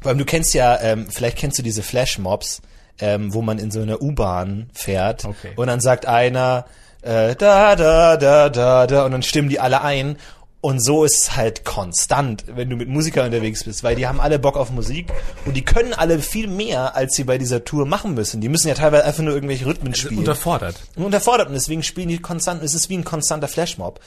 Vor 0.00 0.10
allem, 0.10 0.18
du 0.18 0.24
kennst 0.24 0.54
ja, 0.54 0.78
ähm, 0.80 1.06
vielleicht 1.10 1.38
kennst 1.38 1.58
du 1.58 1.62
diese 1.62 1.82
Flashmobs, 1.82 2.60
ähm, 3.00 3.32
wo 3.32 3.42
man 3.42 3.58
in 3.58 3.70
so 3.70 3.80
einer 3.80 4.00
U-Bahn 4.02 4.68
fährt 4.74 5.24
Okay. 5.24 5.52
und 5.56 5.66
dann 5.66 5.80
sagt 5.80 6.06
einer 6.06 6.66
äh, 7.02 7.34
da, 7.36 7.76
da, 7.76 8.16
da, 8.16 8.48
da, 8.48 8.86
da 8.86 9.04
und 9.04 9.12
dann 9.12 9.22
stimmen 9.22 9.48
die 9.48 9.60
alle 9.60 9.82
ein. 9.82 10.16
Und 10.60 10.82
so 10.82 11.04
ist 11.04 11.24
es 11.24 11.36
halt 11.36 11.66
konstant, 11.66 12.44
wenn 12.48 12.70
du 12.70 12.76
mit 12.76 12.88
Musikern 12.88 13.26
unterwegs 13.26 13.64
bist, 13.64 13.84
weil 13.84 13.96
die 13.96 14.06
haben 14.06 14.18
alle 14.18 14.38
Bock 14.38 14.56
auf 14.56 14.70
Musik 14.70 15.12
und 15.44 15.58
die 15.58 15.62
können 15.62 15.92
alle 15.92 16.18
viel 16.20 16.48
mehr, 16.48 16.96
als 16.96 17.16
sie 17.16 17.24
bei 17.24 17.36
dieser 17.36 17.64
Tour 17.66 17.84
machen 17.84 18.14
müssen. 18.14 18.40
Die 18.40 18.48
müssen 18.48 18.68
ja 18.68 18.74
teilweise 18.74 19.04
einfach 19.04 19.22
nur 19.22 19.34
irgendwelche 19.34 19.66
Rhythmen 19.66 19.94
spielen 19.94 20.20
Unterfordert. 20.20 20.76
und 20.96 21.04
unterfordert 21.04 21.48
und 21.48 21.52
deswegen 21.52 21.82
spielen 21.82 22.08
die 22.08 22.16
konstant, 22.18 22.62
es 22.62 22.72
ist 22.72 22.88
wie 22.88 22.96
ein 22.96 23.04
konstanter 23.04 23.46
Flashmob. 23.46 24.00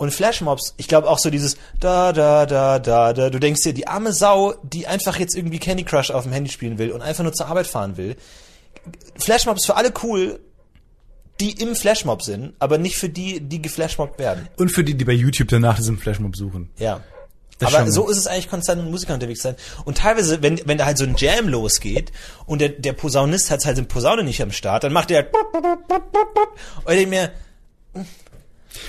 Und 0.00 0.14
Flashmobs, 0.14 0.72
ich 0.78 0.88
glaube 0.88 1.10
auch 1.10 1.18
so 1.18 1.28
dieses 1.28 1.58
da, 1.78 2.14
da, 2.14 2.46
da, 2.46 2.78
da, 2.78 3.12
da, 3.12 3.28
du 3.28 3.38
denkst 3.38 3.60
dir, 3.64 3.74
die 3.74 3.86
arme 3.86 4.14
Sau, 4.14 4.54
die 4.62 4.86
einfach 4.86 5.18
jetzt 5.18 5.36
irgendwie 5.36 5.58
Candy 5.58 5.84
Crush 5.84 6.10
auf 6.10 6.22
dem 6.22 6.32
Handy 6.32 6.48
spielen 6.50 6.78
will 6.78 6.92
und 6.92 7.02
einfach 7.02 7.22
nur 7.22 7.34
zur 7.34 7.48
Arbeit 7.48 7.66
fahren 7.66 7.98
will. 7.98 8.16
Flashmobs 9.16 9.66
für 9.66 9.76
alle 9.76 9.92
cool, 10.02 10.40
die 11.38 11.50
im 11.50 11.76
Flashmob 11.76 12.22
sind, 12.22 12.54
aber 12.60 12.78
nicht 12.78 12.96
für 12.96 13.10
die, 13.10 13.40
die 13.40 13.60
geflashmobbt 13.60 14.18
werden. 14.18 14.48
Und 14.56 14.70
für 14.70 14.84
die, 14.84 14.94
die 14.94 15.04
bei 15.04 15.12
YouTube 15.12 15.48
danach 15.48 15.76
diesen 15.76 15.98
Flashmob 15.98 16.34
suchen. 16.34 16.70
Ja. 16.78 17.02
Das 17.58 17.74
aber 17.74 17.92
so 17.92 18.08
ist 18.08 18.16
es 18.16 18.26
eigentlich 18.26 18.48
konstant 18.48 18.80
mit 18.80 18.90
Musikern 18.90 19.16
unterwegs 19.16 19.42
sein. 19.42 19.54
Und 19.84 19.98
teilweise, 19.98 20.40
wenn, 20.40 20.62
wenn 20.64 20.78
da 20.78 20.86
halt 20.86 20.96
so 20.96 21.04
ein 21.04 21.16
Jam 21.18 21.46
losgeht 21.46 22.10
und 22.46 22.62
der, 22.62 22.70
der 22.70 22.94
Posaunist 22.94 23.50
hat 23.50 23.66
halt 23.66 23.76
seine 23.76 23.86
Posaune 23.86 24.24
nicht 24.24 24.40
am 24.40 24.50
Start, 24.50 24.82
dann 24.82 24.94
macht 24.94 25.10
der 25.10 25.28
und 26.86 26.94
ich 26.94 27.06
mir, 27.06 27.32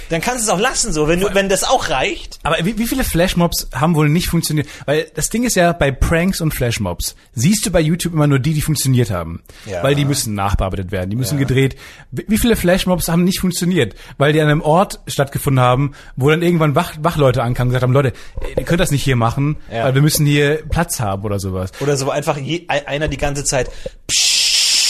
dann 0.10 0.22
kannst 0.22 0.42
du 0.42 0.44
es 0.44 0.50
auch 0.50 0.60
lassen 0.60 0.94
so, 0.94 1.08
wenn 1.08 1.20
du, 1.20 1.34
wenn 1.34 1.50
das 1.50 1.64
auch 1.64 1.90
reicht. 1.90 2.40
Aber 2.44 2.58
wie, 2.64 2.78
wie 2.78 2.88
viele 2.88 3.04
Flashmobs 3.04 3.68
haben 3.74 3.96
wohl 3.96 4.10
nicht 4.10 4.28
funktioniert? 4.28 4.68
Weil 4.86 5.08
das 5.16 5.30
Ding 5.30 5.44
ist 5.44 5.56
ja, 5.56 5.74
bei 5.74 5.92
Pranks 5.92 6.42
und 6.42 6.54
Flashmobs 6.54 7.16
siehst 7.34 7.66
du 7.66 7.72
bei 7.72 7.80
YouTube 7.82 8.14
immer 8.14 8.28
nur 8.28 8.40
die, 8.40 8.54
die 8.54 8.62
funktioniert 8.62 9.10
haben. 9.12 9.42
Ja. 9.66 9.84
Weil 9.84 9.96
die 9.96 10.06
müssen 10.06 10.34
nachbearbeitet 10.36 10.92
werden, 10.92 11.10
die 11.10 11.16
müssen 11.16 11.36
Ja. 11.40 11.46
gedreht. 11.46 11.76
Wie 12.12 12.26
wie 12.28 12.38
viele 12.38 12.56
Flashmobs 12.56 13.08
haben 13.10 13.24
nicht 13.24 13.40
funktioniert? 13.40 13.96
Weil 14.18 14.34
die 14.34 14.42
an 14.42 14.48
einem 14.50 14.62
Ort 14.62 15.00
stattgefunden 15.08 15.64
haben, 15.64 15.94
wo 16.16 16.30
dann 16.30 16.42
irgendwann 16.42 16.76
Wach, 16.76 16.94
Wachleute 17.02 17.42
ankamen 17.44 17.70
und 17.70 17.74
gesagt 17.74 17.84
haben, 17.84 17.94
Leute, 17.94 18.14
ihr 18.58 18.64
könnt 18.64 18.80
das 18.80 18.92
nicht 18.92 19.04
hier 19.04 19.16
machen, 19.16 19.58
Ja. 19.72 19.86
weil 19.86 19.96
wir 19.96 20.02
müssen 20.02 20.26
hier 20.26 20.64
Platz 20.70 21.00
haben 21.00 21.24
oder 21.24 21.40
sowas. 21.40 21.72
Oder 21.80 21.98
so 21.98 22.10
einfach 22.10 22.38
je, 22.38 22.66
einer 22.68 23.08
die 23.08 23.18
ganze 23.18 23.44
Zeit 23.44 23.70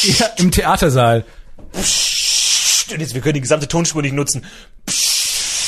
Ja, 0.03 0.25
Im 0.37 0.51
Theatersaal. 0.51 1.25
und 1.73 2.99
jetzt, 2.99 3.13
wir 3.13 3.21
können 3.21 3.35
die 3.35 3.41
gesamte 3.41 3.67
Tonspur 3.67 4.01
nicht 4.01 4.13
nutzen. 4.13 4.43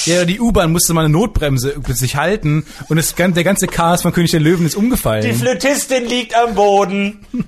Ja, 0.05 0.25
die 0.25 0.39
U-Bahn 0.39 0.71
musste 0.71 0.93
mal 0.93 1.05
eine 1.05 1.13
Notbremse 1.13 1.75
sich 1.89 2.15
halten 2.15 2.65
und 2.89 3.15
gan- 3.15 3.33
der 3.33 3.43
ganze 3.43 3.67
Chaos 3.67 4.01
von 4.01 4.11
König 4.13 4.31
der 4.31 4.39
Löwen 4.39 4.65
ist 4.65 4.75
umgefallen. 4.75 5.23
Die 5.23 5.33
Flötistin 5.33 6.05
liegt 6.05 6.35
am 6.35 6.55
Boden. 6.55 7.19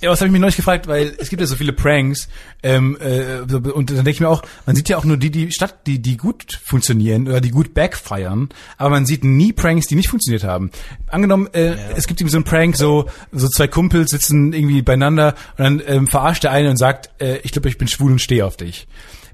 Ja, 0.00 0.10
was 0.10 0.20
habe 0.20 0.28
ich 0.28 0.32
mich 0.32 0.40
neulich 0.40 0.54
gefragt, 0.54 0.86
weil 0.86 1.12
es 1.18 1.28
gibt 1.28 1.40
ja 1.40 1.46
so 1.48 1.56
viele 1.56 1.72
Pranks 1.72 2.28
ähm, 2.62 2.96
äh, 3.00 3.40
und 3.52 3.90
dann 3.90 3.96
denke 3.96 4.10
ich 4.10 4.20
mir 4.20 4.28
auch, 4.28 4.42
man 4.64 4.76
sieht 4.76 4.88
ja 4.88 4.96
auch 4.96 5.04
nur 5.04 5.16
die, 5.16 5.32
die 5.32 5.50
statt 5.50 5.88
die 5.88 6.00
die 6.00 6.16
gut 6.16 6.60
funktionieren 6.64 7.26
oder 7.26 7.40
die 7.40 7.50
gut 7.50 7.74
backfiren, 7.74 8.48
aber 8.76 8.90
man 8.90 9.06
sieht 9.06 9.24
nie 9.24 9.52
Pranks, 9.52 9.88
die 9.88 9.96
nicht 9.96 10.08
funktioniert 10.08 10.44
haben. 10.44 10.70
Angenommen, 11.08 11.48
äh, 11.52 11.74
es 11.96 12.06
gibt 12.06 12.20
eben 12.20 12.30
so 12.30 12.36
einen 12.36 12.44
Prank, 12.44 12.76
so 12.76 13.06
so 13.32 13.48
zwei 13.48 13.66
Kumpels 13.66 14.12
sitzen 14.12 14.52
irgendwie 14.52 14.82
beieinander 14.82 15.34
und 15.56 15.64
dann 15.64 15.82
ähm, 15.84 16.06
verarscht 16.06 16.44
der 16.44 16.52
eine 16.52 16.70
und 16.70 16.76
sagt, 16.76 17.10
äh, 17.20 17.38
ich 17.38 17.50
glaube, 17.50 17.68
ich 17.68 17.76
bin 17.76 17.88
schwul 17.88 18.12
und 18.12 18.20
stehe 18.20 18.46
auf 18.46 18.56
dich. 18.56 18.86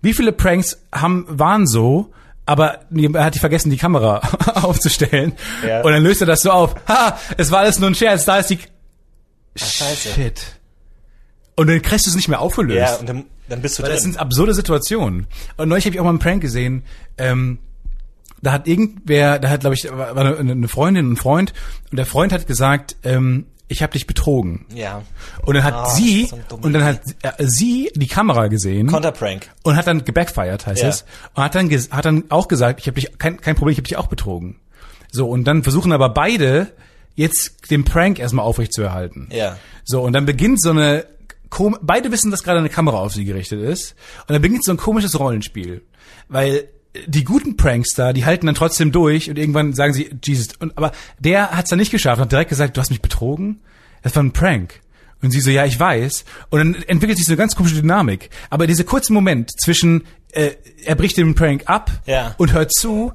Wie 0.05 0.13
viele 0.13 0.33
Pranks 0.33 0.79
haben 0.93 1.25
waren 1.29 1.67
so? 1.67 2.13
Aber 2.47 2.81
er 2.95 3.25
hat 3.25 3.35
die 3.35 3.39
vergessen, 3.39 3.71
die 3.71 3.79
Kamera 3.79 4.19
aufzustellen. 4.55 5.33
Ja. 5.67 5.81
Und 5.81 5.93
dann 5.93 6.03
löst 6.03 6.21
er 6.21 6.27
das 6.27 6.43
so 6.43 6.51
auf. 6.51 6.75
Ha, 6.87 7.19
es 7.39 7.51
war 7.51 7.61
alles 7.61 7.79
nur 7.79 7.89
ein 7.89 7.95
Scherz. 7.95 8.27
Da 8.27 8.37
ist 8.37 8.51
die 8.51 8.59
scheiße. 9.57 10.11
Shit. 10.11 10.43
Und 11.57 11.69
dann 11.69 11.81
kriegst 11.81 12.05
du 12.07 12.11
es 12.11 12.17
nicht 12.17 12.29
mehr 12.29 12.41
aufgelöst. 12.41 12.79
Ja, 12.79 12.97
und 12.97 13.09
dann, 13.09 13.25
dann 13.49 13.63
bist 13.63 13.79
du 13.79 13.83
Weil 13.83 13.91
das 13.93 14.03
drin. 14.03 14.13
sind 14.13 14.21
absurde 14.21 14.53
Situationen. 14.53 15.27
Und 15.57 15.69
neulich 15.69 15.87
habe 15.87 15.95
ich 15.95 16.01
auch 16.01 16.05
mal 16.05 16.11
einen 16.11 16.19
Prank 16.19 16.43
gesehen. 16.43 16.85
Ähm, 17.17 17.59
da 18.43 18.53
hat 18.53 18.69
irgendwer, 18.69 19.39
da 19.39 19.49
hat, 19.49 19.61
glaube 19.61 19.75
ich, 19.75 19.91
war 19.91 20.15
eine, 20.15 20.37
eine 20.37 20.69
Freundin 20.69 21.07
und 21.07 21.13
ein 21.13 21.17
Freund. 21.17 21.55
Und 21.91 21.97
der 21.97 22.05
Freund 22.05 22.31
hat 22.33 22.47
gesagt, 22.47 22.97
ähm, 23.05 23.47
ich 23.69 23.83
habe 23.83 23.93
dich 23.95 24.07
betrogen. 24.07 24.67
Ja. 24.75 25.03
Und 25.43 25.55
dann 25.55 25.65
hat 25.65 25.75
Ah, 25.75 25.91
sie, 25.91 26.27
so 26.27 26.57
und 26.57 26.73
dann 26.73 26.85
hat 26.85 27.01
äh, 27.23 27.33
sie 27.39 27.91
die 27.95 28.07
Kamera 28.07 28.49
gesehen 28.49 28.87
Konterprank. 28.89 29.51
und 29.63 29.77
hat 29.77 29.87
dann 29.87 30.05
gebackfired, 30.05 30.67
heißt 30.67 30.83
Ja. 30.83 30.89
es. 30.91 31.05
Und 31.35 31.43
hat 31.45 31.55
dann, 31.55 31.71
hat 31.71 32.05
dann 32.05 32.25
auch 32.31 32.49
gesagt, 32.49 32.81
ich 32.81 32.87
habe 32.87 33.01
dich, 33.01 33.19
kein, 33.19 33.41
kein 33.41 33.57
Problem, 33.57 33.73
ich 33.73 33.79
habe 33.79 33.89
dich 33.89 33.97
auch 33.97 34.07
betrogen. 34.09 34.57
So, 35.11 35.27
und 35.29 35.45
dann 35.45 35.63
versuchen 35.63 35.93
aber 35.93 36.09
beide 36.11 36.73
jetzt 37.15 37.71
den 37.71 37.85
Prank 37.85 38.19
erstmal 38.19 38.45
aufrechtzuerhalten. 38.45 39.29
Ja. 39.33 39.57
So, 39.85 40.03
und 40.03 40.13
dann 40.13 40.27
beginnt 40.27 40.61
so 40.61 40.71
eine, 40.71 41.07
beide 41.81 42.11
wissen, 42.13 42.31
dass 42.31 42.43
gerade 42.43 42.59
eine 42.59 42.69
Kamera 42.69 42.99
auf 42.99 43.13
sie 43.15 43.25
gerichtet 43.25 43.63
ist. 43.63 43.95
Und 44.27 44.31
dann 44.35 44.43
beginnt 44.43 44.65
so 44.65 44.73
ein 44.73 44.77
komisches 44.77 45.19
Rollenspiel. 45.19 45.83
Weil 46.29 46.69
die 47.07 47.25
guten 47.25 47.57
Prankster, 47.57 48.13
die 48.13 48.25
halten 48.25 48.47
dann 48.47 48.55
trotzdem 48.55 48.93
durch 48.93 49.29
und 49.31 49.39
irgendwann 49.39 49.73
sagen 49.73 49.93
sie, 49.93 50.11
Jesus, 50.25 50.49
und, 50.59 50.77
aber 50.77 50.93
der 51.19 51.51
hat's 51.51 51.71
dann 51.71 51.79
nicht 51.79 51.91
geschafft 51.91 52.19
und 52.19 52.25
hat 52.25 52.33
direkt 52.33 52.51
gesagt, 52.51 52.77
du 52.77 52.81
hast 52.81 52.91
mich 52.91 53.03
betrogen? 53.03 53.61
Das 54.03 54.15
war 54.17 54.23
ein 54.23 54.33
Prank. 54.33 54.81
Und 55.23 55.31
sie 55.31 55.41
so, 55.41 55.51
ja, 55.51 55.65
ich 55.65 55.81
weiß. 55.81 56.25
Und 56.51 56.59
dann 56.59 56.75
entwickelt 56.87 57.17
sich 57.17 57.27
so 57.27 57.33
eine 57.33 57.39
ganz 57.39 57.57
komische 57.57 57.77
Dynamik. 57.77 58.29
Aber 58.51 58.67
dieser 58.67 58.85
kurze 58.85 59.13
Moment 59.13 59.51
zwischen, 59.59 60.05
äh, 60.33 60.51
er 60.85 60.95
bricht 60.97 61.17
den 61.17 61.35
Prank 61.35 61.63
ab 61.67 61.91
Ja. 62.07 62.35
und 62.37 62.53
hört 62.53 62.73
zu, 62.75 63.13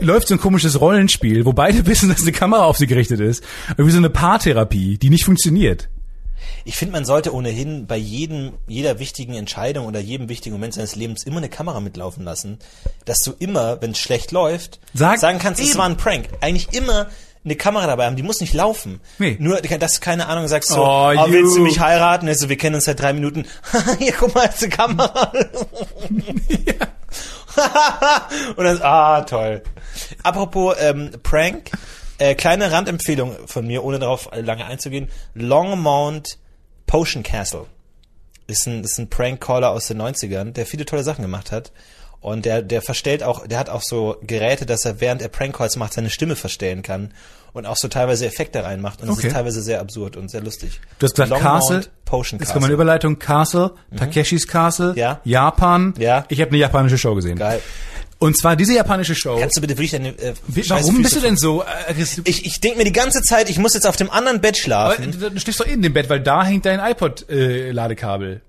läuft 0.00 0.28
so 0.28 0.34
ein 0.34 0.40
komisches 0.40 0.80
Rollenspiel, 0.80 1.46
wo 1.46 1.52
beide 1.54 1.86
wissen, 1.86 2.10
dass 2.10 2.22
eine 2.22 2.32
Kamera 2.32 2.64
auf 2.64 2.76
sie 2.76 2.86
gerichtet 2.86 3.20
ist. 3.20 3.42
Irgendwie 3.70 3.92
so 3.92 3.98
eine 3.98 4.10
Paartherapie, 4.10 4.98
die 4.98 5.08
nicht 5.10 5.24
funktioniert. 5.24 5.88
Ich 6.64 6.76
finde, 6.76 6.92
man 6.92 7.04
sollte 7.04 7.34
ohnehin 7.34 7.86
bei 7.86 7.96
jedem, 7.96 8.54
jeder 8.66 8.98
wichtigen 8.98 9.34
Entscheidung 9.34 9.86
oder 9.86 10.00
jedem 10.00 10.28
wichtigen 10.28 10.54
Moment 10.54 10.74
seines 10.74 10.96
Lebens 10.96 11.24
immer 11.24 11.38
eine 11.38 11.48
Kamera 11.48 11.80
mitlaufen 11.80 12.24
lassen, 12.24 12.58
dass 13.04 13.18
du 13.18 13.32
immer, 13.38 13.80
wenn 13.82 13.92
es 13.92 13.98
schlecht 13.98 14.32
läuft, 14.32 14.80
Sag- 14.94 15.18
sagen 15.20 15.38
kannst, 15.38 15.60
es 15.60 15.70
eben. 15.70 15.78
war 15.78 15.86
ein 15.86 15.96
Prank. 15.96 16.28
Eigentlich 16.40 16.72
immer 16.72 17.08
eine 17.44 17.54
Kamera 17.56 17.86
dabei 17.86 18.06
haben, 18.06 18.16
die 18.16 18.24
muss 18.24 18.40
nicht 18.40 18.54
laufen. 18.54 19.00
Nee. 19.18 19.36
Nur, 19.38 19.60
dass 19.60 19.94
du 19.94 20.00
keine 20.00 20.26
Ahnung 20.26 20.48
sagst 20.48 20.70
so, 20.70 20.82
Oh, 20.84 21.12
oh, 21.16 21.24
willst 21.28 21.56
du 21.56 21.60
mich 21.60 21.78
heiraten? 21.78 22.26
Also, 22.26 22.48
wir 22.48 22.56
kennen 22.56 22.74
uns 22.74 22.86
seit 22.86 22.98
drei 23.00 23.12
Minuten. 23.12 23.44
Hier, 24.00 24.12
guck 24.18 24.34
mal, 24.34 24.46
ist 24.46 24.62
eine 24.64 24.72
Kamera. 24.72 25.32
Und 28.56 28.64
dann, 28.64 28.82
ah, 28.82 29.22
toll. 29.22 29.62
Apropos 30.22 30.76
ähm, 30.80 31.10
Prank, 31.22 31.70
äh, 32.18 32.34
kleine 32.34 32.70
Randempfehlung 32.72 33.34
von 33.46 33.66
mir, 33.66 33.84
ohne 33.84 33.98
darauf 33.98 34.28
lange 34.34 34.64
einzugehen. 34.66 35.08
Longmount 35.34 36.38
Potion 36.86 37.22
Castle 37.22 37.66
ist 38.46 38.66
ein, 38.66 38.84
ist 38.84 38.98
ein 38.98 39.08
Prank-Caller 39.10 39.70
aus 39.70 39.88
den 39.88 40.00
90ern, 40.00 40.52
der 40.52 40.66
viele 40.66 40.84
tolle 40.84 41.02
Sachen 41.02 41.22
gemacht 41.22 41.50
hat. 41.52 41.72
Und 42.20 42.44
der, 42.44 42.62
der 42.62 42.80
verstellt 42.82 43.22
auch, 43.22 43.46
der 43.46 43.58
hat 43.58 43.68
auch 43.68 43.82
so 43.82 44.16
Geräte, 44.22 44.66
dass 44.66 44.84
er 44.84 45.00
während 45.00 45.20
er 45.22 45.28
Prank-Calls 45.28 45.76
macht, 45.76 45.92
seine 45.92 46.10
Stimme 46.10 46.36
verstellen 46.36 46.82
kann. 46.82 47.12
Und 47.52 47.64
auch 47.66 47.76
so 47.76 47.88
teilweise 47.88 48.26
Effekte 48.26 48.62
reinmacht. 48.64 49.00
Und 49.00 49.08
es 49.08 49.16
Okay. 49.18 49.28
ist 49.28 49.32
teilweise 49.32 49.62
sehr 49.62 49.80
absurd 49.80 50.16
und 50.16 50.30
sehr 50.30 50.42
lustig. 50.42 50.80
Du 50.98 51.04
hast 51.06 51.14
gesagt 51.14 51.30
Longmount 51.30 51.60
Castle. 51.60 51.80
Potion 52.04 52.38
Jetzt 52.38 52.48
Castle. 52.48 52.52
kommt 52.52 52.62
meine 52.62 52.74
Überleitung. 52.74 53.18
Castle, 53.18 53.72
Takeshis 53.96 54.46
Castle, 54.46 54.92
Ja. 54.96 55.20
Japan. 55.24 55.94
Ja. 55.98 56.24
Ich 56.28 56.40
habe 56.40 56.50
eine 56.50 56.58
japanische 56.58 56.98
Show 56.98 57.14
gesehen. 57.14 57.36
Geil. 57.38 57.60
Und 58.18 58.36
zwar 58.38 58.56
diese 58.56 58.74
japanische 58.74 59.14
Show. 59.14 59.38
Kannst 59.38 59.56
du 59.56 59.60
bitte 59.60 59.74
wirklich 59.74 59.90
deine 59.90 60.08
äh, 60.18 60.34
Warum 60.68 61.02
bist 61.02 61.16
du 61.16 61.20
denn 61.20 61.36
so 61.36 61.62
äh? 61.62 61.94
Ich, 62.24 62.46
ich 62.46 62.60
denke 62.60 62.78
mir 62.78 62.84
die 62.84 62.92
ganze 62.92 63.20
Zeit, 63.22 63.50
ich 63.50 63.58
muss 63.58 63.74
jetzt 63.74 63.86
auf 63.86 63.96
dem 63.96 64.10
anderen 64.10 64.40
Bett 64.40 64.54
Aber 64.54 64.94
schlafen. 64.94 65.12
du, 65.12 65.30
du 65.30 65.40
stehst 65.40 65.60
doch 65.60 65.66
in 65.66 65.82
dem 65.82 65.92
Bett, 65.92 66.08
weil 66.08 66.20
da 66.20 66.44
hängt 66.44 66.64
dein 66.64 66.80
iPod-Ladekabel. 66.80 68.40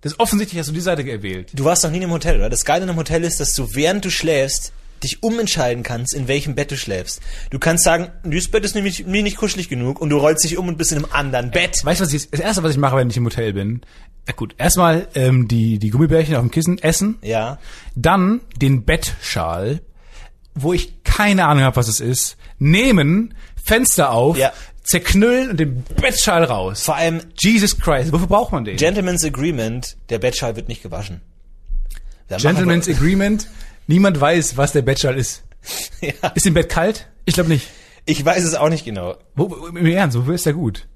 das 0.00 0.12
ist 0.12 0.20
offensichtlich, 0.20 0.58
hast 0.58 0.68
du 0.68 0.72
die 0.72 0.80
Seite 0.80 1.04
gewählt. 1.04 1.50
Du 1.52 1.64
warst 1.64 1.84
noch 1.84 1.90
nie 1.90 1.98
in 1.98 2.02
einem 2.04 2.12
Hotel, 2.12 2.36
oder? 2.36 2.50
Das 2.50 2.64
Geile 2.64 2.82
in 2.82 2.90
einem 2.90 2.98
Hotel 2.98 3.22
ist, 3.22 3.38
dass 3.38 3.54
du 3.54 3.68
während 3.74 4.04
du 4.04 4.10
schläfst, 4.10 4.72
dich 5.02 5.22
umentscheiden 5.22 5.82
kannst, 5.82 6.14
in 6.14 6.28
welchem 6.28 6.54
Bett 6.54 6.70
du 6.70 6.76
schläfst. 6.76 7.20
Du 7.50 7.58
kannst 7.58 7.84
sagen, 7.84 8.08
dieses 8.24 8.50
Bett 8.50 8.64
ist 8.64 8.74
nämlich 8.74 9.06
mir 9.06 9.22
nicht 9.22 9.36
kuschelig 9.36 9.68
genug 9.68 10.00
und 10.00 10.10
du 10.10 10.16
rollst 10.18 10.44
dich 10.44 10.56
um 10.58 10.68
und 10.68 10.78
bist 10.78 10.92
in 10.92 10.98
einem 10.98 11.12
anderen 11.12 11.50
Bett. 11.50 11.76
Weißt 11.84 12.00
du, 12.00 12.04
was 12.04 12.12
ich, 12.12 12.30
das 12.30 12.40
erste, 12.40 12.62
was 12.62 12.72
ich 12.72 12.78
mache, 12.78 12.96
wenn 12.96 13.10
ich 13.10 13.16
im 13.16 13.24
Hotel 13.26 13.52
bin? 13.52 13.82
Ja, 14.28 14.34
gut, 14.34 14.54
erstmal 14.58 15.08
ähm, 15.14 15.48
die, 15.48 15.78
die 15.78 15.90
Gummibärchen 15.90 16.36
auf 16.36 16.42
dem 16.42 16.50
Kissen 16.50 16.78
essen, 16.78 17.18
Ja. 17.22 17.58
dann 17.96 18.40
den 18.56 18.84
Bettschal, 18.84 19.80
wo 20.54 20.72
ich 20.72 21.02
keine 21.02 21.46
Ahnung 21.46 21.64
habe, 21.64 21.76
was 21.76 21.88
es 21.88 21.98
ist, 22.00 22.36
nehmen, 22.58 23.34
Fenster 23.64 24.10
auf, 24.12 24.36
Ja. 24.38 24.52
zerknüllen 24.84 25.50
und 25.50 25.58
den 25.60 25.82
Bettschal 26.00 26.44
raus. 26.44 26.82
Vor 26.84 26.94
allem 26.96 27.20
Jesus 27.38 27.78
Christ, 27.78 28.12
wofür 28.12 28.26
braucht 28.28 28.52
man 28.52 28.64
den? 28.64 28.76
Gentleman's 28.76 29.24
Agreement, 29.24 29.96
der 30.08 30.18
Bettschal 30.18 30.54
wird 30.56 30.68
nicht 30.68 30.82
gewaschen. 30.82 31.20
Gentleman's 32.28 32.88
Agreement. 32.88 33.46
Niemand 33.92 34.18
weiß, 34.18 34.56
was 34.56 34.72
der 34.72 34.80
Bettschal 34.80 35.18
ist. 35.18 35.42
ja. 36.00 36.12
Ist 36.34 36.46
im 36.46 36.54
Bett 36.54 36.70
kalt? 36.70 37.08
Ich 37.26 37.34
glaube 37.34 37.50
nicht. 37.50 37.68
Ich 38.06 38.24
weiß 38.24 38.42
es 38.42 38.54
auch 38.54 38.70
nicht 38.70 38.86
genau. 38.86 39.18
Wo, 39.34 39.50
wo, 39.50 39.66
Im 39.66 39.84
Ernst, 39.84 40.16
wofür 40.16 40.34
ist 40.34 40.46
der 40.46 40.54
gut? 40.54 40.88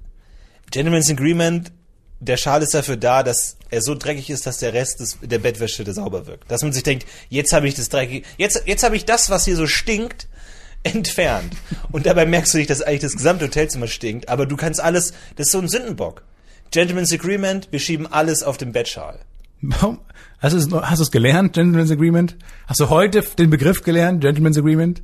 Gentleman's 0.71 1.07
Agreement, 1.07 1.71
der 2.19 2.37
Schal 2.37 2.63
ist 2.63 2.73
dafür 2.73 2.97
da, 2.97 3.21
dass 3.21 3.57
er 3.69 3.83
so 3.83 3.93
dreckig 3.93 4.31
ist, 4.31 4.47
dass 4.47 4.57
der 4.57 4.73
Rest 4.73 4.99
des, 4.99 5.19
der 5.21 5.37
Bettwäsche 5.37 5.85
sauber 5.93 6.25
wirkt. 6.25 6.49
Dass 6.49 6.63
man 6.63 6.73
sich 6.73 6.81
denkt, 6.81 7.05
jetzt 7.29 7.53
habe 7.53 7.67
ich 7.67 7.75
das 7.75 7.89
dreckig, 7.89 8.25
jetzt, 8.37 8.63
jetzt 8.65 8.81
habe 8.83 8.95
ich 8.95 9.05
das, 9.05 9.29
was 9.29 9.45
hier 9.45 9.57
so 9.57 9.67
stinkt, 9.67 10.27
entfernt. 10.81 11.53
Und 11.91 12.07
dabei 12.07 12.25
merkst 12.25 12.55
du 12.55 12.57
nicht, 12.57 12.71
dass 12.71 12.81
eigentlich 12.81 13.01
das 13.01 13.13
gesamte 13.13 13.45
Hotelzimmer 13.45 13.87
stinkt, 13.87 14.27
aber 14.27 14.47
du 14.47 14.57
kannst 14.57 14.81
alles, 14.81 15.13
das 15.35 15.45
ist 15.45 15.51
so 15.51 15.59
ein 15.59 15.69
Sündenbock. 15.69 16.23
Gentleman's 16.71 17.13
Agreement, 17.13 17.67
wir 17.69 17.79
schieben 17.79 18.11
alles 18.11 18.41
auf 18.41 18.57
den 18.57 18.71
Bettschal. 18.71 19.19
Warum? 19.61 19.99
Hast 20.39 20.53
du 20.53 20.57
es, 20.57 20.69
hast 20.71 20.99
du 20.99 21.03
es 21.03 21.11
gelernt, 21.11 21.53
Gentleman's 21.53 21.91
Agreement? 21.91 22.35
Hast 22.67 22.79
du 22.79 22.89
heute 22.89 23.21
den 23.21 23.49
Begriff 23.49 23.81
gelernt, 23.83 24.21
Gentleman's 24.21 24.57
Agreement? 24.57 25.01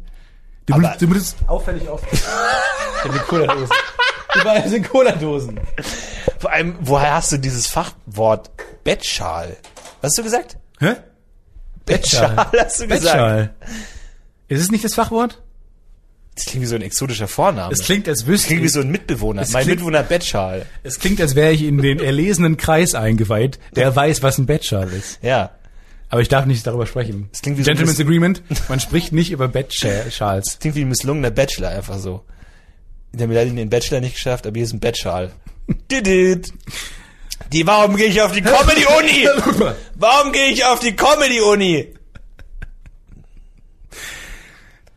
Du, 0.67 0.75
benutzt- 0.75 1.01
du 1.01 1.07
benutzt 1.07 1.38
auffällig 1.48 1.89
oft. 1.89 2.05
Die 3.05 3.19
Cola-Dosen. 3.19 3.75
Überall 4.39 4.67
sind 4.69 4.89
Cola-Dosen. 4.89 5.60
Vor 6.39 6.51
allem, 6.51 6.75
woher 6.81 7.15
hast 7.15 7.31
du 7.33 7.38
dieses 7.38 7.67
Fachwort 7.67 8.50
Bettschal? 8.83 9.57
Was 10.01 10.12
hast 10.12 10.17
du 10.19 10.24
gesagt? 10.24 10.57
Hä? 10.79 10.95
Bettschal, 11.86 12.36
hast 12.57 12.79
du 12.79 12.88
gesagt. 12.88 13.03
Bettschal. 13.03 13.55
Ist 14.48 14.62
es 14.62 14.72
nicht 14.72 14.86
das 14.86 14.93
Fachwort? 14.95 15.42
Das 16.35 16.45
klingt 16.45 16.63
wie 16.63 16.67
so 16.67 16.75
ein 16.75 16.81
exotischer 16.81 17.27
Vorname. 17.27 17.71
Es 17.71 17.83
klingt, 17.83 18.07
als 18.09 18.25
wüsste 18.25 18.47
klingt 18.47 18.63
wie 18.63 18.67
so 18.69 18.79
ein 18.81 18.89
Mitbewohner. 18.89 19.43
Es 19.43 19.51
mein 19.51 19.63
klingt- 19.63 19.75
Mitbewohner 19.77 19.99
hat 19.99 20.09
Bettschal. 20.09 20.65
Es 20.81 20.99
klingt, 20.99 21.21
als 21.21 21.35
wäre 21.35 21.51
ich 21.51 21.63
in 21.63 21.77
den 21.79 21.99
erlesenen 21.99 22.57
Kreis 22.57 22.95
eingeweiht, 22.95 23.59
der 23.75 23.95
weiß, 23.95 24.23
was 24.23 24.37
ein 24.39 24.45
Bettschal 24.47 24.89
ist. 24.91 25.19
Ja. 25.21 25.51
Aber 26.09 26.21
ich 26.21 26.29
darf 26.29 26.45
nicht 26.45 26.65
darüber 26.65 26.85
sprechen. 26.87 27.29
Es 27.31 27.41
klingt 27.41 27.57
wie 27.57 27.63
so 27.63 27.67
Gentleman's 27.67 27.97
Miss- 27.97 28.05
Agreement. 28.07 28.41
Man 28.69 28.79
spricht 28.79 29.13
nicht 29.13 29.31
über 29.31 29.47
Bettschals. 29.47 30.57
Klingt 30.59 30.75
wie 30.75 30.81
ein 30.81 30.89
misslungener 30.89 31.31
Bachelor 31.31 31.69
einfach 31.69 31.97
so. 31.99 32.23
Der 33.11 33.27
hat 33.27 33.33
leider 33.35 33.51
den 33.51 33.69
Bachelor 33.69 33.99
nicht 34.01 34.15
geschafft, 34.15 34.47
aber 34.47 34.55
hier 34.55 34.65
ist 34.65 34.73
ein 34.73 34.79
Bettschal. 34.79 35.31
Die, 37.51 37.67
warum 37.67 37.95
gehe 37.95 38.07
ich 38.07 38.21
auf 38.21 38.31
die 38.31 38.41
Comedy-Uni? 38.41 39.27
Warum 39.95 40.31
gehe 40.31 40.47
ich 40.49 40.65
auf 40.65 40.79
die 40.79 40.95
Comedy-Uni? 40.95 41.93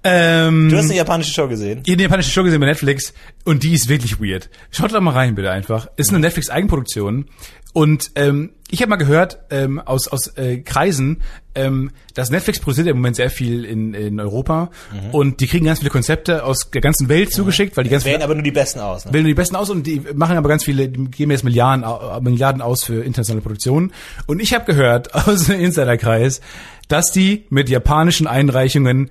Ähm, 0.08 0.68
Du 0.68 0.76
hast 0.76 0.84
eine 0.84 0.96
japanische 0.96 1.32
Show 1.32 1.48
gesehen? 1.48 1.80
Ich 1.84 1.90
habe 1.90 1.96
die 1.96 2.04
japanische 2.04 2.30
Show 2.30 2.44
gesehen 2.44 2.60
bei 2.60 2.66
Netflix 2.66 3.12
und 3.44 3.64
die 3.64 3.72
ist 3.72 3.88
wirklich 3.88 4.20
weird. 4.20 4.48
Schaut 4.70 4.92
da 4.94 5.00
mal 5.00 5.10
rein, 5.10 5.34
bitte 5.34 5.50
einfach. 5.50 5.88
Ist 5.96 6.10
eine 6.10 6.20
Netflix-Eigenproduktion. 6.20 7.26
Und 7.72 8.12
ähm, 8.14 8.52
ich 8.70 8.80
habe 8.80 8.90
mal 8.90 8.96
gehört 8.96 9.38
ähm, 9.50 9.80
aus, 9.80 10.08
aus 10.08 10.28
äh, 10.38 10.58
Kreisen, 10.58 11.22
ähm, 11.54 11.90
dass 12.14 12.30
Netflix 12.30 12.58
produziert 12.58 12.86
im 12.86 12.96
Moment 12.96 13.16
sehr 13.16 13.28
viel 13.28 13.66
in, 13.66 13.92
in 13.92 14.18
Europa 14.18 14.70
und 15.12 15.40
die 15.40 15.46
kriegen 15.46 15.66
ganz 15.66 15.80
viele 15.80 15.90
Konzepte 15.90 16.44
aus 16.44 16.70
der 16.70 16.80
ganzen 16.80 17.10
Welt 17.10 17.34
zugeschickt, 17.34 17.76
weil 17.76 17.84
die 17.84 17.90
ganz 17.90 18.06
Wählen 18.06 18.16
viele 18.16 18.24
aber 18.24 18.34
nur 18.34 18.42
die 18.42 18.50
Besten 18.50 18.80
aus. 18.80 19.04
Ne? 19.04 19.12
wählen 19.12 19.26
die 19.26 19.34
besten 19.34 19.56
aus 19.56 19.68
und 19.68 19.86
die 19.86 20.00
machen 20.14 20.38
aber 20.38 20.48
ganz 20.48 20.64
viele, 20.64 20.88
die 20.88 21.04
geben 21.10 21.32
jetzt 21.32 21.44
Milliarden, 21.44 21.84
Milliarden 22.24 22.62
aus 22.62 22.82
für 22.82 23.04
internationale 23.04 23.42
Produktionen. 23.42 23.92
Und 24.26 24.40
ich 24.40 24.54
habe 24.54 24.64
gehört 24.64 25.14
aus 25.28 25.44
dem 25.48 25.60
Insiderkreis, 25.60 26.40
dass 26.88 27.12
die 27.12 27.44
mit 27.50 27.68
japanischen 27.68 28.26
Einreichungen 28.26 29.10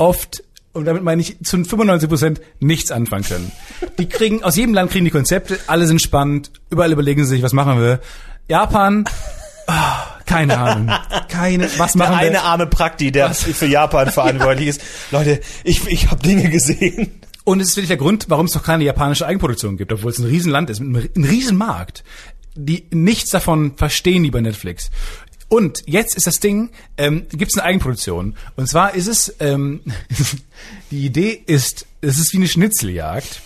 oft 0.00 0.42
und 0.72 0.84
damit 0.84 1.02
meine 1.02 1.20
ich 1.20 1.36
zu 1.42 1.62
95 1.64 2.08
Prozent 2.08 2.40
nichts 2.60 2.90
anfangen 2.90 3.24
können. 3.24 3.52
Die 3.98 4.08
kriegen, 4.08 4.42
aus 4.42 4.56
jedem 4.56 4.72
Land 4.74 4.90
kriegen 4.92 5.04
die 5.04 5.10
Konzepte, 5.10 5.58
alle 5.66 5.86
sind 5.86 6.00
spannend, 6.00 6.52
überall 6.70 6.92
überlegen 6.92 7.24
sie 7.24 7.30
sich, 7.30 7.42
was 7.42 7.52
machen 7.52 7.80
wir. 7.80 8.00
Japan, 8.48 9.04
ah, 9.66 10.06
keine 10.26 10.58
Ahnung. 10.58 10.90
Keine, 11.28 11.68
was 11.76 11.92
Der 11.92 11.98
machen 11.98 12.20
wir? 12.20 12.26
eine 12.28 12.42
arme 12.42 12.66
Prakti, 12.66 13.10
der 13.10 13.34
für 13.34 13.66
Japan 13.66 14.10
verantwortlich 14.12 14.68
ist. 14.68 14.82
Leute, 15.10 15.40
ich, 15.64 15.86
ich 15.88 16.10
habe 16.10 16.22
Dinge 16.22 16.48
gesehen. 16.50 17.20
Und 17.44 17.60
es 17.60 17.70
ist 17.70 17.76
wirklich 17.76 17.88
der 17.88 17.96
Grund, 17.96 18.26
warum 18.28 18.46
es 18.46 18.54
noch 18.54 18.62
keine 18.62 18.84
japanische 18.84 19.26
Eigenproduktion 19.26 19.76
gibt, 19.76 19.92
obwohl 19.92 20.12
es 20.12 20.18
ein 20.18 20.26
Riesenland 20.26 20.70
ist, 20.70 20.80
einem 20.80 20.94
Riesenmarkt. 21.16 22.04
Die 22.54 22.84
nichts 22.90 23.30
davon 23.30 23.76
verstehen, 23.76 24.22
die 24.22 24.30
bei 24.30 24.40
Netflix. 24.40 24.90
Und 25.50 25.82
jetzt 25.86 26.14
ist 26.16 26.28
das 26.28 26.38
Ding, 26.38 26.70
ähm, 26.96 27.26
gibt 27.30 27.50
es 27.50 27.58
eine 27.58 27.66
Eigenproduktion. 27.66 28.36
Und 28.54 28.68
zwar 28.68 28.94
ist 28.94 29.08
es, 29.08 29.34
ähm, 29.40 29.80
die 30.92 31.04
Idee 31.04 31.42
ist, 31.44 31.86
es 32.00 32.18
ist 32.18 32.32
wie 32.32 32.38
eine 32.38 32.48
Schnitzeljagd, 32.48 33.42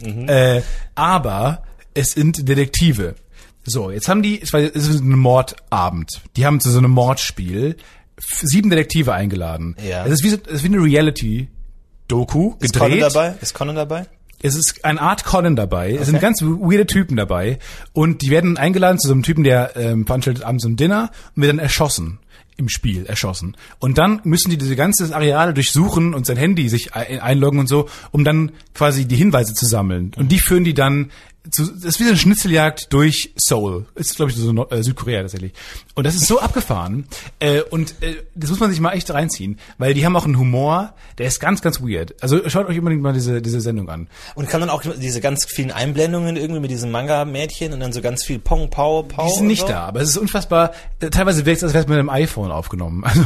äh, 0.00 0.62
aber 0.94 1.64
es 1.94 2.12
sind 2.12 2.48
Detektive. 2.48 3.16
So, 3.64 3.90
jetzt 3.90 4.08
haben 4.08 4.22
die, 4.22 4.40
es 4.40 4.52
war 4.52 4.60
es 4.60 4.86
ist 4.88 5.00
ein 5.00 5.18
Mordabend. 5.18 6.22
Die 6.36 6.46
haben 6.46 6.60
zu 6.60 6.70
so 6.70 6.78
einem 6.78 6.92
Mordspiel 6.92 7.76
sieben 8.20 8.70
Detektive 8.70 9.12
eingeladen. 9.12 9.76
Ja. 9.84 10.06
Es 10.06 10.12
ist 10.12 10.22
wie, 10.24 10.30
so, 10.30 10.36
es 10.46 10.52
ist 10.52 10.62
wie 10.62 10.68
eine 10.68 10.82
Reality-Doku 10.82 12.54
Ist 12.60 12.74
Conan 12.74 12.90
gedreht. 12.92 13.14
dabei? 13.14 13.34
Ist 13.40 13.54
Conan 13.54 13.74
dabei? 13.74 14.06
Es 14.42 14.54
ist 14.54 14.84
eine 14.84 15.00
Art 15.00 15.24
Conan 15.24 15.56
dabei. 15.56 15.92
Es 15.92 16.06
sind 16.06 16.20
ganz 16.20 16.40
weirde 16.42 16.86
Typen 16.86 17.16
dabei. 17.16 17.58
Und 17.92 18.22
die 18.22 18.30
werden 18.30 18.56
eingeladen 18.56 18.98
zu 18.98 19.08
so 19.08 19.14
einem 19.14 19.22
Typen, 19.22 19.42
der 19.44 19.76
ähm, 19.76 20.06
veranstaltet 20.06 20.44
abends 20.44 20.64
ein 20.64 20.76
Dinner 20.76 21.10
und 21.34 21.42
wird 21.42 21.50
dann 21.52 21.58
erschossen. 21.58 22.18
Im 22.56 22.68
Spiel 22.68 23.06
erschossen. 23.06 23.56
Und 23.78 23.98
dann 23.98 24.20
müssen 24.24 24.50
die 24.50 24.58
diese 24.58 24.74
ganze 24.74 25.14
Areale 25.14 25.54
durchsuchen 25.54 26.12
und 26.12 26.26
sein 26.26 26.36
Handy 26.36 26.68
sich 26.68 26.92
ein- 26.92 27.20
einloggen 27.20 27.60
und 27.60 27.68
so, 27.68 27.88
um 28.10 28.24
dann 28.24 28.50
quasi 28.74 29.06
die 29.06 29.14
Hinweise 29.14 29.54
zu 29.54 29.64
sammeln. 29.64 30.10
Und 30.16 30.32
die 30.32 30.40
führen 30.40 30.64
die 30.64 30.74
dann 30.74 31.12
zu, 31.50 31.66
das 31.66 31.84
ist 31.84 32.00
wie 32.00 32.04
so 32.04 32.10
eine 32.10 32.18
Schnitzeljagd 32.18 32.92
durch 32.92 33.32
Seoul. 33.36 33.86
Ist, 33.94 34.16
glaube 34.16 34.30
ich, 34.30 34.36
so 34.36 34.52
Nord 34.52 34.72
äh, 34.72 34.82
Südkorea 34.82 35.22
tatsächlich. 35.22 35.52
Und 35.94 36.04
das 36.04 36.14
ist 36.14 36.26
so 36.26 36.40
abgefahren. 36.40 37.06
Äh, 37.38 37.62
und 37.62 37.94
äh, 38.02 38.16
das 38.34 38.50
muss 38.50 38.60
man 38.60 38.70
sich 38.70 38.80
mal 38.80 38.92
echt 38.92 39.10
reinziehen, 39.10 39.58
weil 39.78 39.94
die 39.94 40.04
haben 40.04 40.16
auch 40.16 40.24
einen 40.24 40.38
Humor, 40.38 40.94
der 41.18 41.26
ist 41.26 41.40
ganz, 41.40 41.62
ganz 41.62 41.80
weird. 41.80 42.14
Also 42.22 42.48
schaut 42.48 42.68
euch 42.68 42.78
unbedingt 42.78 43.02
mal 43.02 43.12
diese, 43.12 43.40
diese 43.42 43.60
Sendung 43.60 43.88
an. 43.88 44.08
Und 44.34 44.48
kann 44.48 44.60
dann 44.60 44.70
auch 44.70 44.82
diese 44.82 45.20
ganz 45.20 45.44
vielen 45.46 45.70
Einblendungen 45.70 46.36
irgendwie 46.36 46.60
mit 46.60 46.70
diesem 46.70 46.90
Manga-Mädchen 46.90 47.72
und 47.72 47.80
dann 47.80 47.92
so 47.92 48.00
ganz 48.00 48.24
viel 48.24 48.38
Pong, 48.38 48.70
Pau, 48.70 49.02
Pau. 49.02 49.26
Die 49.28 49.34
sind 49.34 49.46
nicht 49.46 49.62
so? 49.62 49.68
da, 49.68 49.80
aber 49.86 50.00
es 50.00 50.10
ist 50.10 50.16
unfassbar. 50.18 50.72
äh, 51.00 51.10
Teilweise 51.10 51.46
wirkt 51.46 51.58
es, 51.58 51.64
als 51.64 51.72
wäre 51.74 51.84
es 51.84 51.88
mit 51.88 51.98
einem 51.98 52.10
iPhone 52.10 52.50
aufgenommen. 52.50 53.04
Also 53.18 53.22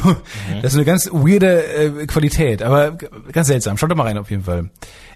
Mhm. 0.49 0.63
das 0.63 0.73
ist 0.73 0.77
eine 0.79 0.85
ganz 0.85 1.09
weirde 1.13 1.65
äh, 1.65 2.07
Qualität, 2.07 2.63
aber 2.63 2.93
ganz 3.33 3.49
seltsam. 3.49 3.77
Schaut 3.77 3.91
doch 3.91 3.97
mal 3.97 4.05
rein 4.05 4.19
auf 4.19 4.31
jeden 4.31 4.45
Fall. 4.45 4.71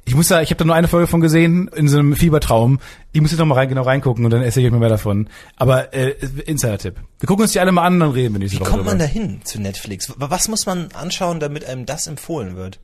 Ich 0.08 0.14
muss 0.14 0.28
da, 0.28 0.40
ich 0.40 0.50
habe 0.50 0.58
da 0.58 0.64
nur 0.64 0.74
eine 0.76 0.86
Folge 0.86 1.08
von 1.08 1.20
gesehen 1.20 1.68
in 1.74 1.88
so 1.88 1.98
einem 1.98 2.14
Fiebertraum. 2.14 2.78
Ich 3.12 3.20
muss 3.20 3.32
jetzt 3.32 3.40
noch 3.40 3.46
mal 3.46 3.56
rein, 3.56 3.68
genau 3.68 3.82
reingucken 3.82 4.24
und 4.24 4.30
dann 4.30 4.40
erzähle 4.42 4.66
ich 4.66 4.68
euch 4.68 4.72
mal 4.72 4.78
mehr 4.78 4.88
davon. 4.88 5.28
Aber 5.56 5.92
äh, 5.92 6.10
Insider-Tipp. 6.46 6.94
Wir 7.18 7.26
gucken 7.26 7.42
uns 7.42 7.52
die 7.52 7.58
alle 7.60 7.72
mal 7.72 7.82
an 7.84 8.00
und 8.00 8.12
reden 8.12 8.34
wir 8.34 8.38
nächste 8.38 8.56
Wie 8.58 8.60
Woche 8.60 8.70
kommt 8.70 8.84
man 8.84 8.98
drüber. 8.98 9.08
da 9.08 9.12
hin 9.12 9.40
zu 9.42 9.60
Netflix? 9.60 10.12
Was 10.16 10.46
muss 10.46 10.64
man 10.64 10.88
anschauen, 10.92 11.40
damit 11.40 11.64
einem 11.64 11.86
das 11.86 12.06
empfohlen 12.06 12.54
wird? 12.54 12.78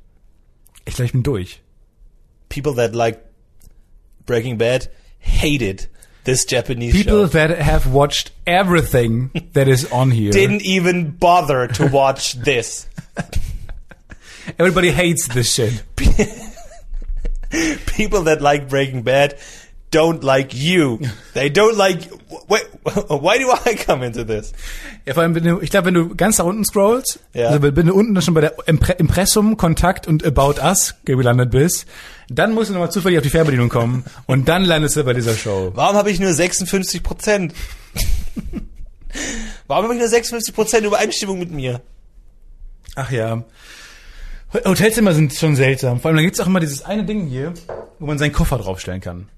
Ich 0.85 0.95
glaube, 0.97 1.07
ich 1.07 1.13
bin 1.13 1.23
durch. 1.23 1.63
People 2.49 2.75
that 2.75 2.93
like 2.93 3.21
Breaking 4.27 4.59
Bad 4.59 4.91
hated 5.21 5.89
this 6.25 6.45
Japanese 6.49 6.93
People 6.93 7.27
show. 7.27 7.33
that 7.33 7.57
have 7.61 7.93
watched 7.93 8.33
everything 8.47 9.31
that 9.53 9.69
is 9.69 9.91
on 9.93 10.11
here. 10.11 10.33
Didn't 10.33 10.63
even 10.63 11.17
bother 11.19 11.69
to 11.69 11.87
watch 11.87 12.37
this. 12.43 12.89
Everybody 14.59 14.91
hates 14.91 15.29
this 15.29 15.55
shit. 15.55 15.85
People 17.97 18.25
that 18.25 18.41
like 18.41 18.69
Breaking 18.69 19.03
Bad 19.05 19.37
don't 19.91 20.23
like 20.25 20.55
you. 20.55 20.99
They 21.35 21.51
don't 21.51 21.77
like. 21.77 22.09
Wait, 22.49 22.63
why 23.09 23.39
do 23.39 23.51
I 23.53 23.75
come 23.77 24.03
into 24.07 24.25
this? 24.25 24.53
Ja, 25.05 25.13
vor 25.13 25.23
allem, 25.23 25.35
wenn 25.35 25.45
du, 25.45 25.61
ich 25.61 25.71
glaube, 25.71 25.87
wenn 25.89 25.95
du 25.95 26.15
ganz 26.15 26.39
nach 26.39 26.47
unten 26.47 26.65
scrollst, 26.65 27.21
Ja. 27.35 27.49
also 27.49 27.63
wenn 27.63 27.87
du 27.87 27.93
unten 27.95 28.21
schon 28.23 28.33
bei 28.33 28.41
der 28.41 28.55
Impre 28.67 28.93
Impressum, 28.93 29.57
Kontakt 29.59 30.07
und 30.09 30.25
About 30.25 30.61
Us 30.63 30.95
gelandet 31.05 31.51
bist, 31.51 31.85
dann 32.31 32.55
musst 32.55 32.71
du 32.71 32.73
nochmal 32.75 32.91
zufällig 32.91 33.19
auf 33.19 33.23
die 33.23 33.29
Fernbedienung 33.31 33.69
kommen 33.69 34.05
und 34.27 34.49
dann 34.49 34.65
landest 34.65 34.97
du 34.97 35.05
bei 35.05 35.13
dieser 35.13 35.35
Show. 35.35 35.73
Warum 35.75 35.97
habe 35.97 36.11
ich 36.11 36.19
nur 36.21 36.33
56 36.33 37.03
Prozent? 37.03 37.53
Warum 39.67 39.85
habe 39.85 39.95
ich 39.95 40.01
nur 40.01 40.09
56 40.09 40.55
Prozent 40.55 40.87
Übereinstimmung 40.87 41.39
mit 41.39 41.51
mir? 41.51 41.83
Ach 42.95 43.11
ja. 43.11 43.45
Hotelzimmer 44.53 45.15
sind 45.15 45.33
schon 45.35 45.57
seltsam. 45.57 46.01
Vor 46.01 46.09
allem, 46.11 46.17
da 46.17 46.23
gibt's 46.23 46.41
auch 46.41 46.47
immer 46.47 46.61
dieses 46.61 46.83
eine 46.85 47.05
Ding 47.05 47.27
hier, 47.27 47.55
wo 47.99 48.07
man 48.07 48.19
seinen 48.19 48.33
Koffer 48.33 48.59
draufstellen 48.59 49.01
kann. 49.01 49.29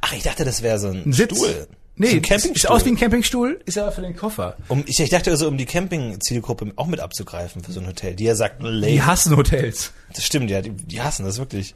Ach, 0.00 0.12
ich 0.12 0.22
dachte, 0.22 0.44
das 0.44 0.62
wäre 0.62 0.78
so 0.78 0.88
ein, 0.88 1.04
Ein 1.06 1.12
Sitz. 1.12 1.36
Stuhl. 1.36 1.66
Nee, 1.94 2.06
so 2.06 2.12
ein 2.12 2.20
sieht 2.22 2.28
Campingstuhl. 2.28 2.70
aus 2.70 2.84
wie 2.84 2.88
ein 2.90 2.96
Campingstuhl, 2.96 3.60
ist 3.66 3.78
aber 3.78 3.92
für 3.92 4.00
den 4.00 4.16
Koffer. 4.16 4.56
um, 4.68 4.82
ich, 4.86 4.98
ich 4.98 5.10
dachte 5.10 5.30
also, 5.30 5.46
um 5.46 5.58
die 5.58 5.66
Camping-Zielgruppe 5.66 6.72
auch 6.76 6.86
mit 6.86 7.00
abzugreifen 7.00 7.62
für 7.62 7.70
so 7.72 7.80
ein 7.80 7.86
Hotel. 7.86 8.14
Die 8.16 8.24
ja 8.24 8.34
sagt, 8.34 8.62
Die 8.62 8.66
lame. 8.66 9.06
hassen 9.06 9.36
Hotels. 9.36 9.92
Das 10.14 10.24
stimmt, 10.24 10.50
ja, 10.50 10.60
die, 10.62 10.70
die 10.70 11.00
hassen 11.02 11.24
das 11.24 11.38
wirklich. 11.38 11.74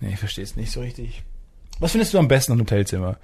Nee, 0.00 0.12
ich 0.12 0.18
verstehe 0.18 0.44
es 0.44 0.56
nicht 0.56 0.70
so 0.72 0.80
richtig. 0.80 1.22
Was 1.80 1.92
findest 1.92 2.12
du 2.14 2.18
am 2.18 2.28
besten 2.28 2.52
am 2.52 2.60
Hotelzimmer? 2.60 3.18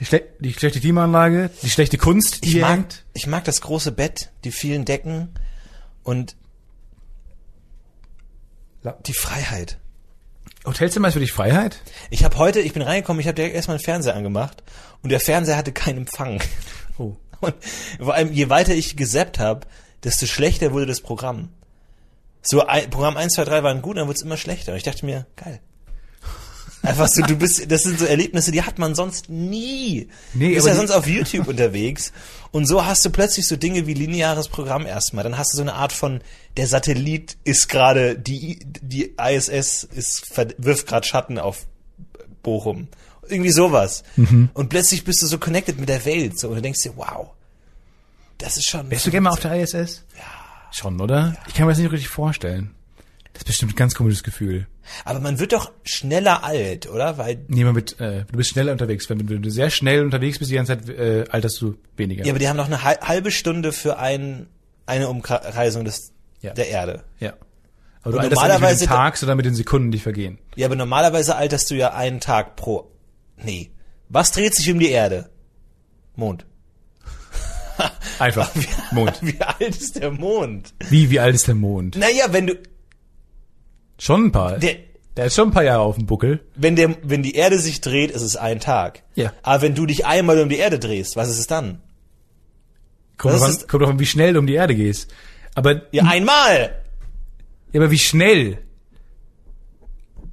Die, 0.00 0.04
schle 0.04 0.22
die 0.38 0.52
schlechte 0.52 0.78
Klimaanlage, 0.80 1.50
die 1.62 1.70
schlechte 1.70 1.98
Kunst, 1.98 2.44
die 2.44 2.50
Ich 2.56 2.60
mag, 2.60 2.70
hängt? 2.70 3.04
ich 3.14 3.26
mag 3.26 3.42
das 3.44 3.60
große 3.60 3.90
Bett, 3.90 4.30
die 4.44 4.52
vielen 4.52 4.84
Decken 4.84 5.30
und 6.04 6.36
die 9.06 9.14
Freiheit. 9.14 9.78
Hotelzimmer 10.64 11.08
ist 11.08 11.14
für 11.14 11.20
dich 11.20 11.32
Freiheit? 11.32 11.80
Ich 12.10 12.24
habe 12.24 12.36
heute, 12.36 12.60
ich 12.60 12.72
bin 12.72 12.82
reingekommen, 12.82 13.20
ich 13.20 13.26
habe 13.26 13.34
direkt 13.34 13.54
erstmal 13.54 13.76
einen 13.76 13.84
Fernseher 13.84 14.16
angemacht 14.16 14.62
und 15.02 15.10
der 15.10 15.20
Fernseher 15.20 15.56
hatte 15.56 15.72
keinen 15.72 15.98
Empfang. 15.98 16.40
Oh. 16.98 17.16
Und 17.40 17.54
vor 18.00 18.14
allem, 18.14 18.32
je 18.32 18.50
weiter 18.50 18.74
ich 18.74 18.96
gesappt 18.96 19.38
habe, 19.38 19.60
desto 20.02 20.26
schlechter 20.26 20.72
wurde 20.72 20.86
das 20.86 21.00
Programm. 21.00 21.50
So, 22.42 22.66
ein, 22.66 22.90
Programm 22.90 23.16
1, 23.16 23.34
2, 23.34 23.44
3 23.44 23.62
waren 23.62 23.82
gut, 23.82 23.96
dann 23.96 24.08
wurde 24.08 24.16
es 24.16 24.22
immer 24.22 24.36
schlechter. 24.36 24.72
Und 24.72 24.78
ich 24.78 24.84
dachte 24.84 25.06
mir, 25.06 25.26
geil. 25.36 25.60
Einfach 26.88 27.08
so, 27.08 27.22
du 27.22 27.36
bist, 27.36 27.70
das 27.70 27.82
sind 27.82 27.98
so 27.98 28.04
Erlebnisse, 28.04 28.50
die 28.50 28.62
hat 28.62 28.78
man 28.78 28.94
sonst 28.94 29.28
nie. 29.28 30.08
Nee, 30.34 30.48
du 30.48 30.54
bist 30.54 30.66
ja 30.66 30.74
sonst 30.74 30.90
auf 30.90 31.06
YouTube 31.06 31.48
unterwegs. 31.48 32.12
Und 32.50 32.66
so 32.66 32.84
hast 32.86 33.04
du 33.04 33.10
plötzlich 33.10 33.46
so 33.46 33.56
Dinge 33.56 33.86
wie 33.86 33.94
lineares 33.94 34.48
Programm 34.48 34.86
erstmal. 34.86 35.22
Dann 35.22 35.36
hast 35.36 35.52
du 35.52 35.56
so 35.56 35.62
eine 35.62 35.74
Art 35.74 35.92
von, 35.92 36.20
der 36.56 36.66
Satellit 36.66 37.36
ist 37.44 37.68
gerade, 37.68 38.18
die, 38.18 38.60
die 38.64 39.14
ISS 39.18 39.84
ist, 39.84 40.36
wirft 40.56 40.86
gerade 40.86 41.06
Schatten 41.06 41.38
auf 41.38 41.66
Bochum. 42.42 42.88
Irgendwie 43.28 43.52
sowas. 43.52 44.02
Mhm. 44.16 44.48
Und 44.54 44.70
plötzlich 44.70 45.04
bist 45.04 45.20
du 45.22 45.26
so 45.26 45.38
connected 45.38 45.78
mit 45.78 45.88
der 45.88 46.04
Welt. 46.06 46.38
So, 46.38 46.48
und 46.48 46.56
du 46.56 46.62
denkst 46.62 46.82
dir, 46.82 46.96
wow. 46.96 47.30
Das 48.38 48.56
ist 48.56 48.66
schon. 48.66 48.90
Wärst 48.90 49.06
du 49.06 49.10
gerne 49.10 49.24
mal 49.24 49.30
auf 49.30 49.40
der 49.40 49.60
ISS? 49.60 50.04
Ja. 50.16 50.24
Schon, 50.70 51.00
oder? 51.00 51.36
Ich 51.46 51.54
kann 51.54 51.66
mir 51.66 51.72
das 51.72 51.78
nicht 51.78 51.90
richtig 51.92 52.08
vorstellen. 52.08 52.70
Das 53.32 53.42
ist 53.42 53.46
bestimmt 53.46 53.72
ein 53.72 53.76
ganz 53.76 53.94
komisches 53.94 54.22
Gefühl. 54.22 54.66
Aber 55.04 55.20
man 55.20 55.38
wird 55.38 55.52
doch 55.52 55.70
schneller 55.84 56.44
alt, 56.44 56.88
oder? 56.88 57.18
Weil, 57.18 57.38
Niemand 57.48 57.76
mit, 57.76 58.00
äh, 58.00 58.24
du 58.30 58.36
bist 58.36 58.50
schneller 58.50 58.72
unterwegs. 58.72 59.08
Wenn 59.10 59.18
du, 59.18 59.28
wenn 59.28 59.42
du 59.42 59.50
sehr 59.50 59.70
schnell 59.70 60.02
unterwegs 60.04 60.38
bist, 60.38 60.50
die 60.50 60.54
ganze 60.56 60.78
Zeit, 60.78 60.88
äh, 60.88 61.24
alterst 61.30 61.60
du 61.60 61.76
weniger. 61.96 62.24
ja, 62.24 62.32
aber 62.32 62.38
die 62.38 62.48
haben 62.48 62.56
noch 62.56 62.66
eine 62.66 62.82
hal- 62.82 62.98
halbe 63.00 63.30
Stunde 63.30 63.72
für 63.72 63.98
ein, 63.98 64.46
eine 64.86 65.08
Umkreisung 65.08 65.84
des, 65.84 66.12
Ja. 66.40 66.52
der 66.54 66.68
Erde. 66.68 67.04
ja. 67.20 67.34
Aber 68.02 68.12
du 68.12 68.18
Und 68.18 68.24
alterst 68.24 68.40
ja 68.42 68.48
nicht 68.48 68.54
mit 68.54 68.60
normalerweise- 68.60 68.84
dem 68.86 68.88
Tag, 68.88 69.16
sondern 69.16 69.36
mit 69.36 69.46
den 69.46 69.54
Sekunden, 69.56 69.90
die 69.90 69.98
vergehen. 69.98 70.38
Ja, 70.56 70.66
aber 70.66 70.76
normalerweise 70.76 71.34
alterst 71.36 71.70
du 71.70 71.74
ja 71.74 71.92
einen 71.94 72.20
Tag 72.20 72.56
pro. 72.56 72.90
Nee. 73.36 73.70
Was 74.08 74.30
dreht 74.32 74.54
sich 74.54 74.70
um 74.72 74.78
die 74.78 74.88
Erde? 74.90 75.28
Mond. 76.14 76.46
Einfach. 78.18 78.50
Mond. 78.92 79.18
Wie 79.20 79.40
alt 79.40 79.60
ist 79.68 79.96
der 80.00 80.10
Mond? 80.10 80.74
Wie, 80.90 81.10
wie 81.10 81.20
alt 81.20 81.34
ist 81.34 81.46
der 81.46 81.54
Mond? 81.54 81.96
Naja, 81.96 82.26
wenn 82.30 82.46
du, 82.48 82.54
Schon 83.98 84.26
ein 84.26 84.32
paar. 84.32 84.58
der, 84.58 84.76
der 85.16 85.26
ist 85.26 85.34
schon 85.34 85.48
ein 85.48 85.52
paar 85.52 85.64
Jahre 85.64 85.82
auf 85.82 85.96
dem 85.96 86.06
Buckel. 86.06 86.40
wenn 86.54 86.76
der, 86.76 86.96
wenn 87.02 87.22
die 87.22 87.34
Erde 87.34 87.58
sich 87.58 87.80
dreht, 87.80 88.10
ist 88.10 88.22
es 88.22 88.36
ein 88.36 88.60
Tag. 88.60 89.02
Ja. 89.14 89.32
Aber 89.42 89.62
wenn 89.62 89.74
du 89.74 89.86
dich 89.86 90.06
einmal 90.06 90.40
um 90.40 90.48
die 90.48 90.56
Erde 90.58 90.78
drehst, 90.78 91.16
was 91.16 91.28
ist 91.28 91.38
es 91.38 91.46
dann? 91.48 91.80
Kommt 93.16 93.34
drauf, 93.34 93.42
an, 93.42 93.50
ist- 93.50 93.68
kommt 93.68 93.82
drauf 93.82 93.90
an, 93.90 93.98
wie 93.98 94.06
schnell 94.06 94.32
du 94.34 94.38
um 94.38 94.46
die 94.46 94.54
Erde 94.54 94.74
gehst. 94.76 95.12
Aber, 95.54 95.82
Ja, 95.90 96.04
einmal! 96.04 96.70
ja, 97.72 97.80
aber 97.80 97.90
wie 97.90 97.98
schnell? 97.98 98.58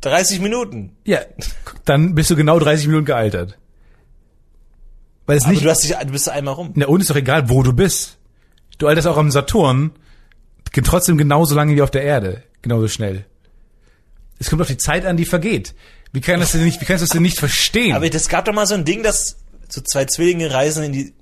30 0.02 0.40
Minuten. 0.40 0.96
Ja, 1.04 1.20
dann 1.86 2.14
bist 2.14 2.30
du 2.30 2.36
genau 2.36 2.60
30 2.60 2.88
Minuten 2.88 3.06
gealtert. 3.06 3.58
Weil 5.26 5.38
es 5.38 5.44
Aber 5.46 5.54
nicht, 5.54 5.66
du 5.66 5.70
hast 5.72 5.84
dich, 5.84 5.96
du 5.96 6.12
bist 6.12 6.30
einmal 6.30 6.54
rum. 6.54 6.72
na 6.76 6.86
und 6.86 7.02
ist 7.02 7.10
doch 7.10 7.16
egal, 7.16 7.50
wo 7.50 7.64
du 7.64 7.74
bist. 7.74 8.18
Du 8.78 8.86
alterst 8.88 9.08
auch 9.08 9.18
am 9.18 9.32
Saturn 9.32 9.92
trotzdem 10.84 11.18
genauso 11.18 11.56
lange 11.56 11.74
wie 11.76 11.82
auf 11.82 11.90
der 11.90 12.04
Erde. 12.04 12.44
Genauso 12.62 12.88
schnell. 12.90 13.26
Es 14.40 14.50
kommt 14.50 14.62
auf 14.62 14.68
die 14.68 14.78
Zeit 14.78 15.06
an, 15.06 15.18
die 15.18 15.26
vergeht. 15.26 15.74
Wie 16.12 16.22
kann 16.22 16.40
das 16.40 16.52
denn 16.54 16.64
nicht, 16.64 16.80
wie 16.82 16.86
kannst 16.86 17.02
du 17.02 17.06
das 17.06 17.14
denn 17.14 17.22
nicht 17.22 17.40
verstehen? 17.40 17.96
Aber 17.96 18.10
das 18.10 18.30
gab 18.30 18.46
doch 18.46 18.54
mal 18.54 18.66
so 18.68 18.74
ein 18.76 18.86
Ding, 18.86 19.04
dass 19.04 19.38
so 19.70 19.82
zwei 19.82 20.06
Zwillinge 20.06 20.52
reisen 20.54 20.84
in 20.84 20.94
die, 20.94 21.14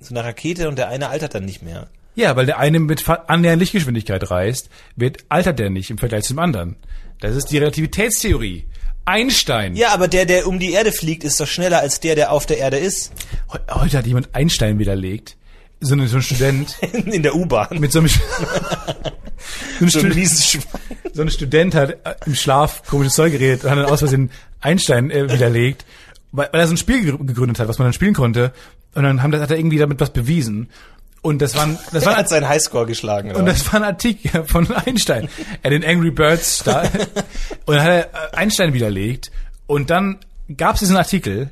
so 0.00 0.14
eine 0.14 0.24
Rakete 0.24 0.68
und 0.68 0.76
der 0.76 0.88
eine 0.88 1.08
altert 1.08 1.34
dann 1.34 1.44
nicht 1.44 1.62
mehr. 1.62 1.88
ja, 2.14 2.34
weil 2.36 2.46
der 2.46 2.58
eine 2.58 2.78
mit 2.80 3.08
annähernd 3.08 3.60
Lichtgeschwindigkeit 3.60 4.30
reist, 4.30 4.68
wird, 4.96 5.24
altert 5.28 5.58
der 5.58 5.70
nicht 5.70 5.90
im 5.90 5.98
Vergleich 5.98 6.24
zum 6.24 6.38
anderen. 6.38 6.76
Das 7.20 7.34
ist 7.36 7.46
die 7.46 7.58
Relativitätstheorie. 7.58 8.66
Einstein. 9.04 9.74
Ja, 9.74 9.88
aber 9.94 10.06
der, 10.08 10.26
der 10.26 10.46
um 10.46 10.58
die 10.58 10.72
Erde 10.72 10.92
fliegt, 10.92 11.24
ist 11.24 11.40
doch 11.40 11.46
schneller 11.46 11.78
als 11.80 12.00
der, 12.00 12.14
der 12.14 12.30
auf 12.30 12.44
der 12.44 12.58
Erde 12.58 12.76
ist. 12.76 13.10
Heu- 13.50 13.58
Heute 13.80 13.96
hat 13.98 14.06
jemand 14.06 14.34
Einstein 14.34 14.78
widerlegt. 14.78 15.36
So 15.80 15.94
ein, 15.94 16.06
so 16.08 16.16
ein 16.16 16.22
Student 16.22 16.76
In 16.92 17.22
der 17.22 17.34
U-Bahn. 17.34 17.78
mit 17.80 17.90
so 17.92 18.00
einem, 18.00 18.10
so 19.80 19.84
ein, 19.84 19.90
So 19.90 19.98
ein 20.00 20.12
so 21.12 21.22
ein 21.22 21.30
Student 21.30 21.74
hat 21.74 21.90
äh, 21.90 22.14
im 22.26 22.34
Schlaf 22.34 22.82
komisches 22.86 23.14
Zeug 23.14 23.32
geredet 23.32 23.64
und 23.64 23.70
hat 23.70 23.78
dann 23.78 23.86
aus 23.86 24.00
Versehen 24.00 24.30
Einstein 24.60 25.10
äh, 25.10 25.32
widerlegt, 25.32 25.84
weil, 26.32 26.48
weil 26.52 26.60
er 26.60 26.66
so 26.66 26.74
ein 26.74 26.78
Spiel 26.78 27.00
gegr- 27.00 27.26
gegründet 27.26 27.58
hat, 27.58 27.68
was 27.68 27.78
man 27.78 27.86
dann 27.86 27.92
spielen 27.92 28.14
konnte. 28.14 28.52
Und 28.94 29.02
dann 29.04 29.22
haben, 29.22 29.38
hat 29.40 29.50
er 29.50 29.58
irgendwie 29.58 29.78
damit 29.78 30.00
was 30.00 30.10
bewiesen. 30.12 30.68
Und 31.20 31.42
das 31.42 31.56
waren, 31.56 31.78
das 31.92 32.06
waren, 32.06 32.16
hat 32.16 32.28
seinen 32.28 32.48
Highscore 32.48 32.86
geschlagen. 32.86 33.30
und 33.30 33.42
Oder? 33.42 33.46
das 33.52 33.66
war 33.66 33.80
ein 33.80 33.84
Artikel 33.84 34.44
von 34.44 34.70
Einstein. 34.72 35.28
Er 35.62 35.70
den 35.70 35.84
Angry 35.84 36.10
Birds 36.10 36.62
da. 36.64 36.82
Und 37.66 37.74
dann 37.76 37.82
hat 37.82 37.88
er 37.90 38.04
äh, 38.32 38.36
Einstein 38.36 38.72
widerlegt. 38.72 39.30
Und 39.66 39.90
dann 39.90 40.18
gab 40.56 40.74
es 40.74 40.80
diesen 40.80 40.96
Artikel. 40.96 41.50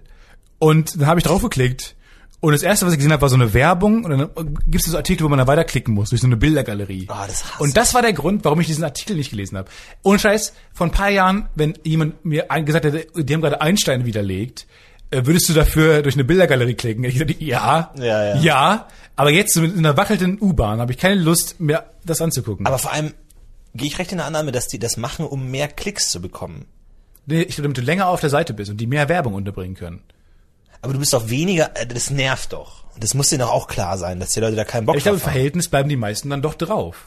Und 0.58 1.00
dann 1.00 1.06
habe 1.08 1.18
ich 1.20 1.26
draufgeklickt. 1.26 1.95
Und 2.40 2.52
das 2.52 2.62
erste, 2.62 2.86
was 2.86 2.92
ich 2.92 2.98
gesehen 2.98 3.12
habe, 3.12 3.22
war 3.22 3.28
so 3.28 3.34
eine 3.34 3.54
Werbung. 3.54 4.04
Und 4.04 4.10
dann 4.10 4.58
gibt 4.66 4.84
es 4.84 4.90
so 4.90 4.96
Artikel, 4.96 5.24
wo 5.24 5.28
man 5.28 5.38
da 5.38 5.46
weiterklicken 5.46 5.94
muss, 5.94 6.10
durch 6.10 6.20
so 6.20 6.26
eine 6.26 6.36
Bildergalerie. 6.36 7.06
Ah, 7.08 7.26
das 7.26 7.44
und 7.58 7.76
das 7.76 7.94
war 7.94 8.02
der 8.02 8.12
Grund, 8.12 8.44
warum 8.44 8.60
ich 8.60 8.66
diesen 8.66 8.84
Artikel 8.84 9.16
nicht 9.16 9.30
gelesen 9.30 9.56
habe. 9.56 9.70
Ohne 10.02 10.18
Scheiß, 10.18 10.52
vor 10.72 10.86
ein 10.86 10.92
paar 10.92 11.10
Jahren, 11.10 11.48
wenn 11.54 11.78
jemand 11.82 12.24
mir 12.24 12.46
gesagt 12.64 12.84
hätte, 12.84 13.06
die 13.22 13.34
haben 13.34 13.40
gerade 13.40 13.60
Einstein 13.60 14.04
widerlegt, 14.04 14.66
äh, 15.10 15.24
würdest 15.24 15.48
du 15.48 15.54
dafür 15.54 16.02
durch 16.02 16.14
eine 16.14 16.24
Bildergalerie 16.24 16.74
klicken? 16.74 17.04
Ich 17.04 17.14
gesagt, 17.14 17.40
ja, 17.40 17.92
Ja, 17.96 18.24
ja. 18.24 18.36
ja, 18.36 18.88
aber 19.14 19.30
jetzt 19.30 19.56
mit 19.56 19.76
einer 19.76 19.96
wackelnden 19.96 20.38
U-Bahn 20.40 20.80
habe 20.80 20.92
ich 20.92 20.98
keine 20.98 21.20
Lust, 21.20 21.58
mir 21.60 21.84
das 22.04 22.20
anzugucken. 22.20 22.66
Aber 22.66 22.78
vor 22.78 22.92
allem 22.92 23.14
gehe 23.74 23.86
ich 23.86 23.98
recht 23.98 24.12
in 24.12 24.18
der 24.18 24.26
Annahme, 24.26 24.52
dass 24.52 24.68
die 24.68 24.78
das 24.78 24.96
machen, 24.96 25.26
um 25.26 25.50
mehr 25.50 25.68
Klicks 25.68 26.10
zu 26.10 26.20
bekommen. 26.20 26.66
Nee, 27.26 27.42
ich 27.42 27.56
glaube, 27.56 27.62
damit 27.62 27.78
du 27.78 27.82
länger 27.82 28.08
auf 28.08 28.20
der 28.20 28.30
Seite 28.30 28.52
bist 28.54 28.70
und 28.70 28.76
die 28.80 28.86
mehr 28.86 29.08
Werbung 29.08 29.34
unterbringen 29.34 29.74
können. 29.74 30.02
Aber 30.82 30.92
du 30.92 30.98
bist 30.98 31.12
doch 31.12 31.28
weniger, 31.28 31.70
äh, 31.76 31.86
das 31.86 32.10
nervt 32.10 32.52
doch. 32.52 32.84
Und 32.94 33.02
das 33.04 33.14
muss 33.14 33.28
dir 33.28 33.38
doch 33.38 33.50
auch 33.50 33.66
klar 33.68 33.98
sein, 33.98 34.20
dass 34.20 34.30
die 34.30 34.40
Leute 34.40 34.56
da 34.56 34.64
keinen 34.64 34.86
Bock 34.86 34.96
Ich 34.96 35.02
glaube, 35.02 35.16
im 35.16 35.20
drauf 35.20 35.26
haben. 35.28 35.32
Verhältnis 35.34 35.68
bleiben 35.68 35.88
die 35.88 35.96
meisten 35.96 36.30
dann 36.30 36.42
doch 36.42 36.54
drauf. 36.54 37.06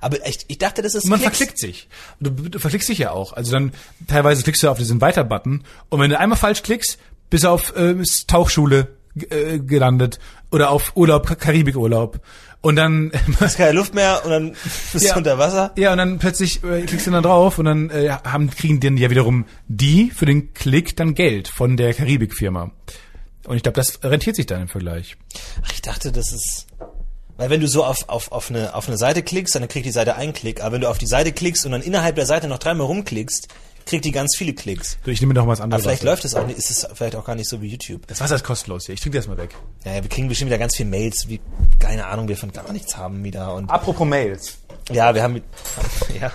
Aber 0.00 0.24
echt, 0.26 0.44
ich 0.48 0.58
dachte, 0.58 0.82
das 0.82 0.94
ist 0.94 1.04
Und 1.04 1.10
man 1.10 1.20
Klicks. 1.20 1.36
verklickt 1.38 1.58
sich. 1.58 1.88
Du, 2.20 2.30
du 2.30 2.58
verklickst 2.58 2.88
dich 2.88 2.98
ja 2.98 3.10
auch. 3.12 3.32
Also 3.32 3.52
dann 3.52 3.72
teilweise 4.08 4.42
klickst 4.42 4.62
du 4.62 4.68
auf 4.70 4.78
diesen 4.78 5.00
Weiter-Button 5.00 5.62
und 5.88 6.00
wenn 6.00 6.10
du 6.10 6.18
einmal 6.18 6.38
falsch 6.38 6.62
klickst, 6.62 6.98
bist 7.30 7.44
du 7.44 7.48
auf 7.48 7.74
äh, 7.76 7.94
Tauchschule 8.26 8.88
äh, 9.30 9.58
gelandet 9.58 10.18
oder 10.50 10.70
auf 10.70 10.92
Urlaub, 10.96 11.26
Ka- 11.26 11.34
Karibikurlaub. 11.34 12.20
Und 12.60 12.76
dann 12.76 13.12
Hast 13.40 13.56
keine 13.58 13.72
Luft 13.72 13.94
mehr 13.94 14.22
und 14.24 14.30
dann 14.30 14.50
bist 14.92 15.04
Ja. 15.04 15.12
du 15.12 15.18
unter 15.18 15.38
Wasser. 15.38 15.72
ja 15.76 15.92
und 15.92 15.98
dann 15.98 16.18
plötzlich 16.18 16.62
äh, 16.64 16.82
klickst 16.82 17.06
du 17.06 17.10
dann 17.12 17.22
drauf 17.22 17.58
und 17.58 17.64
dann 17.66 17.90
äh, 17.90 18.10
haben 18.24 18.50
kriegen 18.50 18.80
dann 18.80 18.96
ja 18.96 19.08
wiederum 19.10 19.44
die 19.68 20.10
für 20.10 20.26
den 20.26 20.52
Klick 20.52 20.96
dann 20.96 21.14
Geld 21.14 21.48
von 21.48 21.76
der 21.76 21.94
Karibikfirma. 21.94 22.70
Und 23.46 23.56
ich 23.56 23.62
glaube, 23.62 23.76
das 23.76 24.02
rentiert 24.02 24.36
sich 24.36 24.46
dann 24.46 24.62
im 24.62 24.68
Vergleich. 24.68 25.16
Ach, 25.64 25.72
ich 25.72 25.82
dachte, 25.82 26.12
das 26.12 26.32
ist. 26.32 26.66
Weil 27.36 27.50
wenn 27.50 27.60
du 27.60 27.68
so 27.68 27.84
auf, 27.84 28.08
auf, 28.08 28.32
auf, 28.32 28.50
eine, 28.50 28.74
auf 28.74 28.88
eine 28.88 28.96
Seite 28.96 29.22
klickst, 29.22 29.54
dann 29.54 29.68
kriegt 29.68 29.84
die 29.84 29.90
Seite 29.90 30.16
einen 30.16 30.32
Klick. 30.32 30.62
Aber 30.62 30.72
wenn 30.72 30.80
du 30.80 30.88
auf 30.88 30.98
die 30.98 31.06
Seite 31.06 31.32
klickst 31.32 31.66
und 31.66 31.72
dann 31.72 31.82
innerhalb 31.82 32.16
der 32.16 32.24
Seite 32.26 32.48
noch 32.48 32.58
dreimal 32.58 32.86
rumklickst, 32.86 33.48
kriegt 33.84 34.04
die 34.04 34.10
ganz 34.10 34.34
viele 34.36 34.52
Klicks. 34.54 34.98
Ich 35.04 35.20
nehme 35.20 35.34
noch 35.34 35.46
was 35.46 35.60
Aber 35.60 35.64
anderes. 35.64 35.82
vielleicht 35.84 36.02
Wasser. 36.02 36.10
läuft 36.10 36.24
es 36.24 36.34
auch 36.34 36.46
nicht, 36.46 36.58
ist 36.58 36.70
es 36.70 36.88
vielleicht 36.94 37.14
auch 37.14 37.24
gar 37.24 37.34
nicht 37.36 37.48
so 37.48 37.60
wie 37.60 37.68
YouTube. 37.68 38.06
Das 38.06 38.20
Wasser 38.20 38.34
ist 38.36 38.42
kostenlos 38.44 38.86
hier. 38.86 38.94
Ich 38.94 39.00
trinke 39.00 39.18
das 39.18 39.28
mal 39.28 39.36
weg. 39.36 39.54
Naja, 39.84 40.02
wir 40.02 40.08
kriegen 40.08 40.28
bestimmt 40.28 40.50
wieder 40.50 40.58
ganz 40.58 40.76
viele 40.76 40.88
Mails, 40.88 41.28
wie, 41.28 41.40
keine 41.78 42.06
Ahnung, 42.06 42.26
wir 42.26 42.36
von 42.36 42.50
gar 42.52 42.72
nichts 42.72 42.96
haben 42.96 43.22
wieder. 43.22 43.54
Und 43.54 43.70
Apropos 43.70 44.06
Mails. 44.06 44.58
Ja, 44.90 45.14
wir 45.14 45.22
haben 45.22 45.34
mit, 45.34 45.44
ja, 46.20 46.30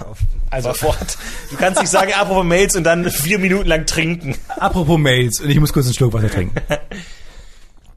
Also- 0.50 0.74
fort. 0.74 1.18
Du 1.50 1.58
kannst 1.58 1.80
nicht 1.80 1.90
sagen, 1.90 2.12
apropos 2.14 2.44
Mails 2.46 2.76
und 2.76 2.84
dann 2.84 3.10
vier 3.10 3.40
Minuten 3.40 3.68
lang 3.68 3.86
trinken. 3.86 4.36
Apropos 4.58 4.98
Mails. 4.98 5.40
Und 5.40 5.50
ich 5.50 5.60
muss 5.60 5.74
kurz 5.74 5.86
einen 5.86 5.94
Schluck 5.96 6.14
Wasser 6.14 6.30
trinken. 6.30 6.56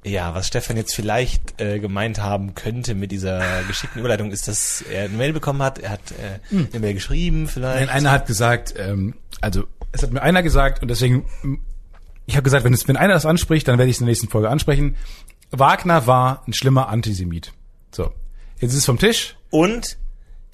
Ja, 0.07 0.35
was 0.35 0.47
Stefan 0.49 0.77
jetzt 0.77 0.95
vielleicht 0.95 1.59
äh, 1.63 1.79
gemeint 1.79 2.21
haben 2.21 2.55
könnte 2.55 2.95
mit 2.95 3.11
dieser 3.11 3.63
geschickten 3.67 4.01
Überleitung, 4.01 4.33
ist, 4.33 4.47
dass 4.49 4.83
er 4.83 5.05
eine 5.05 5.17
Mail 5.17 5.33
bekommen 5.33 5.63
hat. 5.63 5.79
Er 5.79 5.89
hat 5.93 6.01
äh, 6.11 6.55
eine 6.55 6.79
Mail 6.79 6.93
geschrieben, 6.93 7.49
vielleicht. 7.49 7.87
Nein, 7.87 7.89
einer 7.89 8.11
hat 8.11 8.27
gesagt, 8.27 8.75
ähm, 8.77 9.15
also 9.41 9.65
es 9.93 10.03
hat 10.03 10.13
mir 10.13 10.21
einer 10.21 10.43
gesagt 10.43 10.83
und 10.83 10.89
deswegen, 10.89 11.25
ich 12.27 12.37
habe 12.37 12.45
gesagt, 12.45 12.65
wenn, 12.65 12.75
es, 12.75 12.87
wenn 12.87 12.99
einer 12.99 13.15
das 13.15 13.25
anspricht, 13.25 13.67
dann 13.67 13.79
werde 13.79 13.89
ich 13.89 13.97
es 13.97 14.01
in 14.01 14.05
der 14.05 14.11
nächsten 14.11 14.29
Folge 14.29 14.51
ansprechen. 14.51 14.97
Wagner 15.51 16.07
war 16.07 16.43
ein 16.47 16.53
schlimmer 16.53 16.91
Antisemit. 16.91 17.53
So, 17.91 18.13
jetzt 18.61 18.73
ist 18.73 18.79
es 18.81 18.85
vom 18.85 18.99
Tisch. 18.99 19.37
Und 19.49 19.97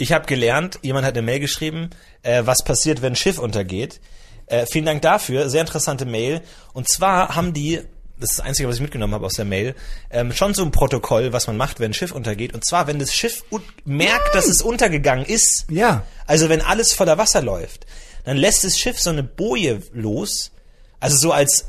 ich 0.00 0.12
habe 0.12 0.26
gelernt, 0.26 0.78
jemand 0.82 1.04
hat 1.06 1.14
eine 1.16 1.22
Mail 1.22 1.40
geschrieben, 1.40 1.90
äh, 2.22 2.42
was 2.44 2.64
passiert, 2.64 3.02
wenn 3.02 3.12
ein 3.12 3.16
Schiff 3.16 3.38
untergeht. 3.38 4.00
Äh, 4.46 4.66
vielen 4.66 4.86
Dank 4.86 5.02
dafür, 5.02 5.48
sehr 5.48 5.60
interessante 5.60 6.06
Mail. 6.06 6.40
Und 6.72 6.88
zwar 6.88 7.36
haben 7.36 7.52
die, 7.52 7.80
das 8.18 8.30
ist 8.30 8.38
das 8.38 8.46
Einzige, 8.46 8.68
was 8.68 8.76
ich 8.76 8.82
mitgenommen 8.82 9.14
habe 9.14 9.26
aus 9.26 9.34
der 9.34 9.44
Mail, 9.44 9.74
ähm, 10.10 10.32
schon 10.32 10.54
so 10.54 10.62
ein 10.64 10.72
Protokoll, 10.72 11.32
was 11.32 11.46
man 11.46 11.56
macht, 11.56 11.80
wenn 11.80 11.90
ein 11.90 11.94
Schiff 11.94 12.12
untergeht. 12.12 12.54
Und 12.54 12.64
zwar, 12.66 12.86
wenn 12.86 12.98
das 12.98 13.14
Schiff 13.14 13.44
merkt, 13.84 14.34
dass 14.34 14.46
es 14.46 14.62
untergegangen 14.62 15.24
ist, 15.24 15.66
Ja. 15.70 16.04
also 16.26 16.48
wenn 16.48 16.62
alles 16.62 16.92
voller 16.94 17.18
Wasser 17.18 17.42
läuft, 17.42 17.86
dann 18.24 18.36
lässt 18.36 18.64
das 18.64 18.78
Schiff 18.78 18.98
so 19.00 19.10
eine 19.10 19.22
Boje 19.22 19.80
los, 19.92 20.50
also 20.98 21.16
so 21.16 21.32
als 21.32 21.66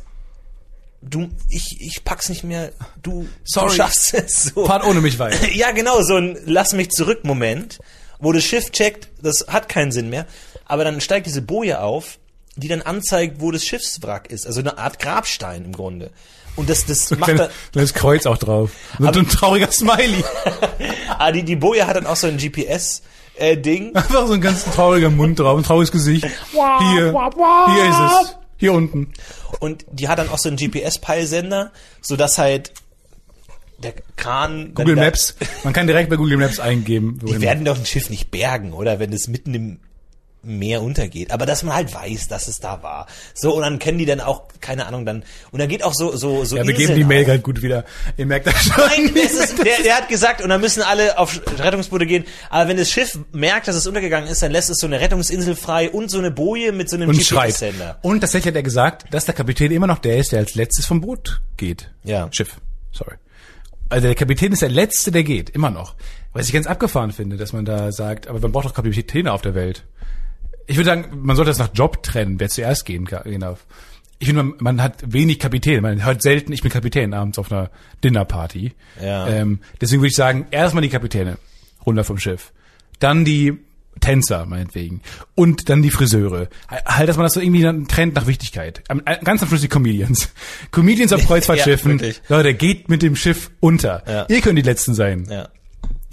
du, 1.02 1.30
ich, 1.50 1.78
ich 1.82 2.04
pack's 2.04 2.30
nicht 2.30 2.44
mehr, 2.44 2.72
du, 3.02 3.28
Sorry. 3.44 3.70
du 3.70 3.76
schaffst 3.76 4.14
es 4.14 4.44
so. 4.44 4.66
Fahrt 4.66 4.86
ohne 4.86 5.02
mich 5.02 5.20
weiter. 5.20 5.48
Ja, 5.54 5.72
genau, 5.72 6.02
so 6.02 6.16
ein 6.18 6.38
Lass 6.46 6.74
mich 6.74 6.90
zurück 6.92 7.24
Moment, 7.24 7.80
wo 8.22 8.32
das 8.32 8.44
Schiff 8.44 8.72
checkt, 8.72 9.10
das 9.22 9.46
hat 9.48 9.68
keinen 9.70 9.92
Sinn 9.92 10.10
mehr, 10.10 10.26
aber 10.66 10.84
dann 10.84 11.02
steigt 11.02 11.28
diese 11.28 11.42
Boje 11.42 11.82
auf, 11.82 12.20
die 12.56 12.68
dann 12.68 12.82
anzeigt, 12.82 13.42
wo 13.42 13.52
das 13.52 13.66
Schiffswrack 13.66 14.32
ist, 14.32 14.48
also 14.48 14.60
eine 14.60 14.78
Art 14.78 15.00
Grabstein 15.00 15.66
im 15.66 15.74
Grunde. 15.74 16.12
Und 16.56 16.70
das, 16.70 16.86
das 16.86 17.10
macht 17.12 17.24
Kleines, 17.24 17.42
dann, 17.42 17.52
kleines 17.72 17.94
Kreuz 17.94 18.26
auch 18.26 18.38
drauf. 18.38 18.72
Und 19.00 19.16
ein 19.16 19.28
trauriger 19.28 19.72
Smiley. 19.72 20.24
ah, 21.18 21.32
die, 21.32 21.44
die 21.44 21.56
Boje 21.56 21.88
hat 21.88 21.96
dann 21.96 22.06
auch 22.06 22.18
so 22.18 22.28
ein 22.28 22.38
GPS, 22.38 23.02
äh, 23.38 23.58
Ding. 23.58 23.96
Einfach 23.96 24.28
so 24.28 24.34
ein 24.34 24.42
ganz 24.42 24.66
trauriger 24.66 25.10
Mund 25.10 25.40
drauf, 25.40 25.58
ein 25.58 25.64
trauriges 25.64 25.92
Gesicht. 25.92 26.26
Hier, 26.52 27.32
hier 27.70 27.90
ist 27.90 28.00
es. 28.00 28.36
Hier 28.58 28.74
unten. 28.74 29.12
Und 29.60 29.86
die 29.92 30.08
hat 30.08 30.20
dann 30.20 30.30
auch 30.30 30.38
so 30.38 30.50
einen 30.50 30.58
GPS-Peilsender, 30.58 31.72
sodass 32.02 32.38
halt 32.38 32.72
der 33.84 33.94
Kran. 34.16 34.74
Google 34.74 34.96
da- 34.96 35.04
Maps. 35.04 35.36
Man 35.64 35.74
kann 35.74 35.88
direkt 35.88 36.10
bei 36.10 36.16
Google 36.16 36.38
Maps 36.38 36.60
eingeben. 36.60 37.20
Die 37.26 37.42
werden 37.42 37.66
doch 37.66 37.78
ein 37.78 37.86
Schiff 37.86 38.10
nicht 38.10 38.32
bergen, 38.32 38.74
oder? 38.74 39.00
Wenn 39.00 39.12
es 39.14 39.28
mitten 39.28 39.54
im 39.54 39.80
Meer 40.44 40.82
untergeht. 40.82 41.30
Aber 41.30 41.46
dass 41.46 41.62
man 41.62 41.76
halt 41.76 41.94
weiß, 41.94 42.28
dass 42.28 42.48
es 42.48 42.60
da 42.60 42.82
war. 42.82 43.06
So, 43.36 43.54
und 43.56 43.62
dann 43.62 43.78
können 43.78 44.00
die 44.00 44.08
dann 44.08 44.20
auch, 44.20 44.46
keine 44.60 44.88
Ahnung, 44.88 45.06
dann, 45.06 45.24
und 45.52 45.60
dann 45.60 45.70
geht 45.70 45.84
auch 45.84 45.94
so, 45.94 46.16
so, 46.18 46.44
so 46.46 46.58
Ja, 46.58 46.64
wir 46.64 46.72
Inseln 46.72 46.88
geben 46.96 46.96
die 46.98 47.04
Mail 47.04 47.20
auf. 47.22 47.26
gerade 47.28 47.40
gut 47.42 47.62
wieder. 47.62 47.86
Ihr 48.18 48.26
merkt 48.26 48.48
das 48.48 48.56
schon. 48.64 48.74
Nein, 48.88 49.12
das 49.24 49.34
ist, 49.34 49.64
der, 49.64 49.84
der 49.84 49.98
hat 49.98 50.10
gesagt, 50.10 50.42
und 50.42 50.50
dann 50.50 50.60
müssen 50.60 50.82
alle 50.82 51.20
auf 51.20 51.40
Rettungsboote 51.60 52.08
gehen. 52.08 52.26
Aber 52.50 52.68
wenn 52.70 52.78
das 52.78 52.90
Schiff 52.90 53.20
merkt, 53.32 53.68
dass 53.68 53.76
es 53.76 53.86
untergegangen 53.86 54.28
ist, 54.32 54.42
dann 54.42 54.52
lässt 54.52 54.72
es 54.72 54.80
so 54.80 54.88
eine 54.88 55.00
Rettungsinsel 55.00 55.56
frei 55.56 55.92
und 55.92 56.10
so 56.10 56.18
eine 56.18 56.32
Boje 56.32 56.72
mit 56.72 56.90
so 56.90 56.96
einem. 56.96 57.12
GPS-Sender. 57.12 58.00
Und 58.02 58.22
tatsächlich 58.22 58.48
hat 58.48 58.56
er 58.56 58.64
gesagt, 58.64 59.06
dass 59.14 59.26
der 59.26 59.36
Kapitän 59.36 59.70
immer 59.72 59.86
noch 59.86 60.00
der 60.00 60.18
ist, 60.18 60.32
der 60.32 60.40
als 60.40 60.56
letztes 60.56 60.88
vom 60.88 61.02
Boot 61.02 61.40
geht. 61.58 61.92
Ja. 62.04 62.30
Schiff. 62.32 62.56
Sorry. 62.94 63.14
Also 63.92 64.08
der 64.08 64.16
Kapitän 64.16 64.54
ist 64.54 64.62
der 64.62 64.70
Letzte, 64.70 65.12
der 65.12 65.24
geht. 65.24 65.50
Immer 65.50 65.70
noch. 65.70 65.96
Was 66.32 66.48
ich 66.48 66.54
ganz 66.54 66.66
abgefahren 66.66 67.12
finde, 67.12 67.36
dass 67.36 67.52
man 67.52 67.66
da 67.66 67.92
sagt, 67.92 68.28
aber 68.28 68.40
man 68.40 68.54
braucht 68.54 68.66
doch 68.66 68.74
Kapitäne 68.74 69.34
auf 69.34 69.42
der 69.42 69.54
Welt. 69.54 69.86
Ich 70.66 70.78
würde 70.78 70.86
sagen, 70.90 71.06
man 71.22 71.36
sollte 71.36 71.50
das 71.50 71.60
nach 71.60 71.72
Job 71.74 72.02
trennen, 72.02 72.40
wer 72.40 72.48
zuerst 72.48 72.86
gehen 72.86 73.06
darf. 73.06 73.66
Ich 74.20 74.28
finde, 74.28 74.44
man, 74.44 74.54
man 74.60 74.82
hat 74.82 75.12
wenig 75.12 75.40
Kapitäne. 75.40 75.82
Man 75.82 76.06
hört 76.06 76.22
selten, 76.22 76.54
ich 76.54 76.62
bin 76.62 76.72
Kapitän 76.72 77.14
abends 77.14 77.38
auf 77.38 77.52
einer 77.52 77.70
Dinnerparty. 78.04 78.74
Ja. 79.04 79.28
Ähm, 79.28 79.60
deswegen 79.82 80.02
würde 80.02 80.10
ich 80.10 80.16
sagen, 80.16 80.48
erstmal 80.52 80.84
die 80.84 80.90
Kapitäne 80.90 81.38
runter 81.86 82.06
vom 82.06 82.18
Schiff. 82.18 82.54
Dann 83.00 83.26
die 83.26 83.60
Tänzer, 84.00 84.46
meinetwegen. 84.46 85.02
Und 85.36 85.70
dann 85.70 85.82
die 85.82 85.92
Friseure. 85.92 86.48
Halt, 86.68 87.10
dass 87.10 87.18
man 87.18 87.26
das 87.26 87.34
so 87.34 87.40
irgendwie 87.40 87.62
dann 87.62 87.88
trennt 87.88 88.16
nach 88.16 88.26
Wichtigkeit. 88.26 88.84
Am, 88.88 89.02
äh, 89.06 89.18
ganz 89.24 89.42
am 89.42 89.48
Schluss 89.48 89.62
die 89.62 89.68
Comedians. 89.68 90.30
Comedians 90.72 91.14
auf 91.14 91.26
Kreuzfahrtschiffen. 91.26 92.00
Ja. 92.00 92.12
Leute, 92.30 92.54
geht 92.54 92.90
mit 92.90 93.02
dem 93.02 93.16
Schiff 93.16 93.52
unter. 93.60 94.04
Ja. 94.08 94.26
Ihr 94.28 94.42
könnt 94.42 94.58
die 94.58 94.64
Letzten 94.64 94.94
sein. 94.94 95.28
Ja. 95.30 95.50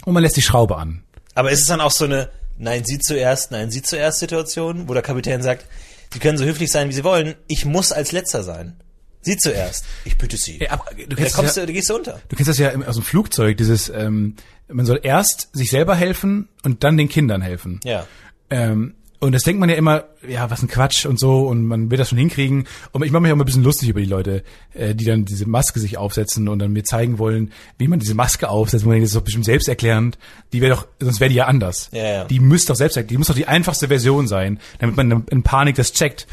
Und 0.05 0.13
man 0.13 0.21
lässt 0.21 0.37
die 0.37 0.41
Schraube 0.41 0.77
an. 0.77 1.03
Aber 1.33 1.51
ist 1.51 1.61
es 1.61 1.67
dann 1.67 1.81
auch 1.81 1.91
so 1.91 2.05
eine 2.05 2.29
Nein, 2.61 2.83
Sie 2.83 2.99
zuerst, 2.99 3.51
nein, 3.51 3.71
Sie 3.71 3.81
zuerst 3.81 4.19
Situation, 4.19 4.89
wo 4.89 4.93
der 4.93 5.01
Kapitän 5.01 5.41
sagt, 5.41 5.65
Sie 6.11 6.19
können 6.19 6.37
so 6.37 6.43
höflich 6.43 6.69
sein, 6.69 6.89
wie 6.89 6.93
Sie 6.93 7.05
wollen, 7.05 7.35
ich 7.47 7.63
muss 7.63 7.93
als 7.93 8.11
Letzter 8.11 8.43
sein. 8.43 8.75
Sie 9.21 9.35
zuerst. 9.37 9.85
Ich 10.05 10.17
bitte 10.17 10.37
Sie. 10.37 10.59
Ja, 10.59 10.77
du 10.97 11.07
da 11.07 11.15
kennst 11.15 11.35
kommst 11.35 11.57
ja- 11.57 11.63
du, 11.63 11.67
da 11.67 11.73
gehst 11.73 11.89
du 11.89 11.95
unter. 11.95 12.21
Du 12.29 12.35
kennst 12.35 12.49
das 12.49 12.57
ja 12.57 12.71
aus 12.87 12.95
dem 12.95 13.03
Flugzeug, 13.03 13.57
dieses, 13.57 13.89
ähm, 13.89 14.35
man 14.69 14.85
soll 14.85 14.99
erst 15.03 15.49
sich 15.53 15.69
selber 15.71 15.95
helfen 15.95 16.47
und 16.63 16.83
dann 16.83 16.95
den 16.97 17.09
Kindern 17.09 17.41
helfen. 17.41 17.79
Ja. 17.83 18.05
Ähm, 18.49 18.93
und 19.21 19.33
das 19.33 19.43
denkt 19.43 19.59
man 19.59 19.67
ja 19.67 19.75
immer, 19.75 20.05
ja, 20.25 20.49
was 20.49 20.61
ein 20.63 20.69
Quatsch 20.69 21.05
und 21.05 21.19
so 21.19 21.45
und 21.47 21.65
man 21.65 21.91
wird 21.91 21.99
das 21.99 22.07
schon 22.07 22.17
hinkriegen. 22.17 22.65
Und 22.93 23.03
ich 23.03 23.11
mache 23.11 23.21
mich 23.21 23.29
auch 23.31 23.33
immer 23.33 23.43
ein 23.43 23.47
bisschen 23.47 23.65
lustig 23.65 23.89
über 23.89 23.99
die 23.99 24.05
Leute, 24.05 24.43
äh, 24.73 24.95
die 24.95 25.03
dann 25.03 25.25
diese 25.25 25.45
Maske 25.45 25.81
sich 25.81 25.97
aufsetzen 25.97 26.47
und 26.47 26.59
dann 26.59 26.71
mir 26.71 26.85
zeigen 26.85 27.17
wollen, 27.19 27.51
wie 27.77 27.89
man 27.89 27.99
diese 27.99 28.15
Maske 28.15 28.47
aufsetzt. 28.47 28.85
Und 28.85 28.89
man 28.91 28.93
denkt, 28.95 29.03
das 29.07 29.09
ist 29.11 29.17
doch 29.17 29.25
bestimmt 29.25 29.43
selbsterklärend. 29.43 30.17
Die 30.53 30.61
wäre 30.61 30.73
doch, 30.73 30.87
sonst 31.01 31.19
wäre 31.19 31.27
die 31.29 31.35
ja 31.35 31.47
anders. 31.47 31.89
Ja, 31.91 32.03
ja. 32.07 32.23
Die 32.23 32.39
müsste 32.39 32.71
doch 32.71 32.77
selbsterklärend, 32.77 33.11
die 33.11 33.17
muss 33.17 33.27
doch 33.27 33.35
die 33.35 33.47
einfachste 33.49 33.89
Version 33.89 34.25
sein, 34.29 34.57
damit 34.79 34.95
man 34.95 35.25
in 35.29 35.43
Panik 35.43 35.75
das 35.75 35.91
checkt. 35.91 36.25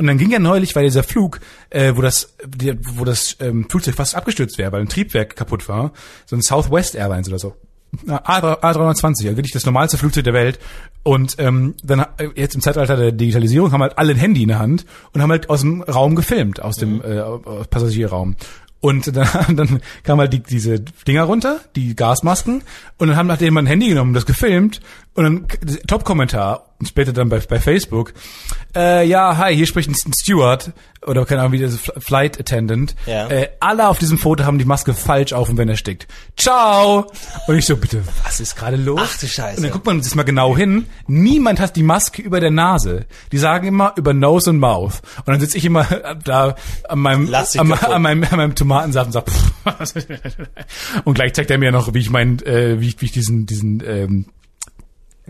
Und 0.00 0.06
dann 0.06 0.16
ging 0.16 0.30
ja 0.30 0.38
neulich, 0.38 0.74
weil 0.74 0.84
dieser 0.84 1.02
Flug, 1.02 1.40
äh, 1.68 1.92
wo 1.94 2.00
das, 2.00 2.34
die, 2.46 2.74
wo 2.96 3.04
das 3.04 3.36
ähm, 3.38 3.66
Flugzeug 3.68 3.96
fast 3.96 4.14
abgestürzt 4.14 4.56
wäre, 4.56 4.72
weil 4.72 4.80
ein 4.80 4.88
Triebwerk 4.88 5.36
kaputt 5.36 5.68
war, 5.68 5.92
so 6.24 6.36
ein 6.36 6.40
Southwest 6.40 6.94
Airlines 6.94 7.28
oder 7.28 7.38
so. 7.38 7.54
Na, 8.06 8.18
A3- 8.24 8.62
A320, 8.62 9.04
also 9.04 9.36
wirklich 9.36 9.52
das 9.52 9.66
normalste 9.66 9.98
Flugzeug 9.98 10.24
der 10.24 10.32
Welt. 10.32 10.58
Und 11.02 11.36
ähm, 11.38 11.74
dann 11.82 12.00
äh, 12.16 12.28
jetzt 12.34 12.54
im 12.54 12.62
Zeitalter 12.62 12.96
der 12.96 13.12
Digitalisierung 13.12 13.72
haben 13.72 13.82
halt 13.82 13.98
alle 13.98 14.12
ein 14.12 14.18
Handy 14.18 14.40
in 14.40 14.48
der 14.48 14.58
Hand 14.58 14.86
und 15.12 15.20
haben 15.20 15.30
halt 15.30 15.50
aus 15.50 15.60
dem 15.60 15.82
Raum 15.82 16.14
gefilmt, 16.14 16.62
aus 16.62 16.76
dem 16.76 17.02
äh, 17.02 17.20
aus 17.20 17.68
Passagierraum. 17.68 18.36
Und 18.80 19.14
dann, 19.14 19.28
dann 19.56 19.80
kam 20.02 20.18
halt 20.18 20.32
die, 20.32 20.40
diese 20.40 20.80
Dinger 20.80 21.24
runter, 21.24 21.60
die 21.76 21.94
Gasmasken, 21.94 22.62
und 22.96 23.08
dann 23.08 23.16
haben 23.18 23.26
nachdem 23.26 23.52
man 23.52 23.64
ein 23.64 23.68
Handy 23.68 23.88
genommen, 23.88 24.14
das 24.14 24.24
gefilmt, 24.24 24.80
und 25.14 25.24
dann 25.24 25.48
Top-Kommentar, 25.86 26.74
später 26.84 27.12
dann 27.12 27.28
bei, 27.28 27.40
bei 27.40 27.58
Facebook, 27.58 28.14
äh, 28.74 29.06
ja, 29.06 29.36
hi, 29.36 29.54
hier 29.54 29.66
spricht 29.66 29.90
ein 29.90 30.12
Steward, 30.14 30.72
oder 31.06 31.24
keine 31.24 31.40
Ahnung, 31.40 31.52
wie 31.52 31.58
das 31.58 31.78
Flight 31.98 32.38
Attendant. 32.38 32.94
Ja. 33.06 33.28
Äh, 33.28 33.48
alle 33.58 33.88
auf 33.88 33.98
diesem 33.98 34.18
Foto 34.18 34.44
haben 34.44 34.58
die 34.58 34.64
Maske 34.64 34.92
falsch 34.92 35.32
auf 35.32 35.48
und 35.48 35.56
wenn 35.56 35.68
er 35.68 35.76
stickt. 35.76 36.06
Ciao! 36.36 37.10
Und 37.46 37.56
ich 37.56 37.64
so, 37.64 37.76
bitte, 37.76 38.02
was 38.24 38.38
ist 38.40 38.54
gerade 38.54 38.76
los? 38.76 39.00
Ach 39.02 39.18
du 39.18 39.26
Scheiße. 39.26 39.56
Und 39.56 39.62
dann 39.62 39.72
guckt 39.72 39.86
man 39.86 40.02
sich 40.02 40.14
mal 40.14 40.24
genau 40.24 40.56
hin. 40.56 40.86
Niemand 41.06 41.58
hat 41.58 41.76
die 41.76 41.82
Maske 41.82 42.20
über 42.20 42.38
der 42.40 42.50
Nase. 42.50 43.06
Die 43.32 43.38
sagen 43.38 43.66
immer 43.66 43.94
über 43.96 44.12
Nose 44.12 44.50
und 44.50 44.58
Mouth. 44.58 45.00
Und 45.18 45.28
dann 45.28 45.40
sitze 45.40 45.56
ich 45.56 45.64
immer 45.64 45.84
da 46.24 46.54
an 46.88 46.98
meinem, 46.98 47.34
an, 47.34 47.72
an 47.72 48.02
meinem, 48.02 48.24
an 48.24 48.36
meinem 48.36 48.54
Tomatensaft 48.54 49.06
und 49.06 49.12
sag, 49.12 49.30
pff. 49.30 50.44
und 51.04 51.14
gleich 51.14 51.32
zeigt 51.32 51.50
er 51.50 51.58
mir 51.58 51.72
noch, 51.72 51.94
wie 51.94 51.98
ich 51.98 52.10
mein, 52.10 52.40
äh, 52.40 52.78
wie 52.80 52.88
ich, 52.88 53.00
wie 53.00 53.06
ich 53.06 53.12
diesen, 53.12 53.46
diesen, 53.46 53.82
ähm, 53.86 54.26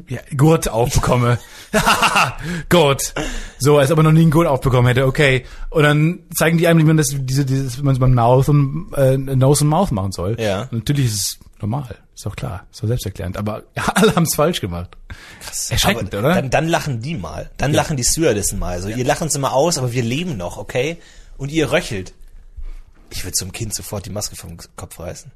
ja, 0.08 0.20
Gurt 0.36 0.68
aufbekomme. 0.68 1.38
Gurt. 2.68 3.14
So, 3.58 3.78
als 3.78 3.90
ob 3.90 3.98
er 3.98 4.02
noch 4.02 4.12
nie 4.12 4.22
einen 4.22 4.30
Gurt 4.30 4.46
aufbekommen 4.46 4.86
hätte, 4.86 5.06
okay. 5.06 5.44
Und 5.70 5.82
dann 5.82 6.20
zeigen 6.36 6.58
die 6.58 6.66
einem, 6.66 6.80
wie 6.80 6.84
man 6.84 6.96
das, 6.96 7.08
diese, 7.12 7.44
dieses, 7.44 7.78
wie 7.78 7.82
man 7.82 7.94
es 7.94 7.98
beim 8.00 8.14
Mouth 8.14 8.48
und, 8.48 8.92
äh, 8.96 9.16
Nose 9.16 9.64
und 9.64 9.70
Mouth 9.70 9.92
machen 9.92 10.12
soll. 10.12 10.36
Ja. 10.40 10.62
Und 10.62 10.72
natürlich 10.72 11.06
ist 11.06 11.14
es 11.14 11.38
normal. 11.60 11.96
Ist 12.14 12.26
doch 12.26 12.36
klar. 12.36 12.66
Ist 12.70 12.82
doch 12.82 12.88
selbsterklärend. 12.88 13.36
Aber 13.36 13.62
ja, 13.76 13.84
alle 13.94 14.14
haben 14.14 14.24
es 14.24 14.34
falsch 14.34 14.60
gemacht. 14.60 14.96
Erschreckend, 15.70 16.14
aber 16.14 16.26
oder? 16.26 16.34
Dann, 16.34 16.50
dann 16.50 16.68
lachen 16.68 17.00
die 17.00 17.14
mal. 17.14 17.50
Dann 17.56 17.72
lachen 17.72 17.96
die 17.96 18.04
Stewardessen 18.04 18.58
mal. 18.58 18.80
So, 18.82 18.88
ihr 18.88 19.04
lacht 19.04 19.22
uns 19.22 19.34
immer 19.34 19.52
aus, 19.52 19.78
aber 19.78 19.92
wir 19.92 20.02
leben 20.02 20.36
noch, 20.36 20.58
okay? 20.58 20.98
Und 21.38 21.50
ihr 21.50 21.72
röchelt. 21.72 22.12
Ich 23.10 23.24
würde 23.24 23.32
zum 23.32 23.52
Kind 23.52 23.74
sofort 23.74 24.06
die 24.06 24.10
Maske 24.10 24.36
vom 24.36 24.58
Kopf 24.76 25.00
reißen. 25.00 25.32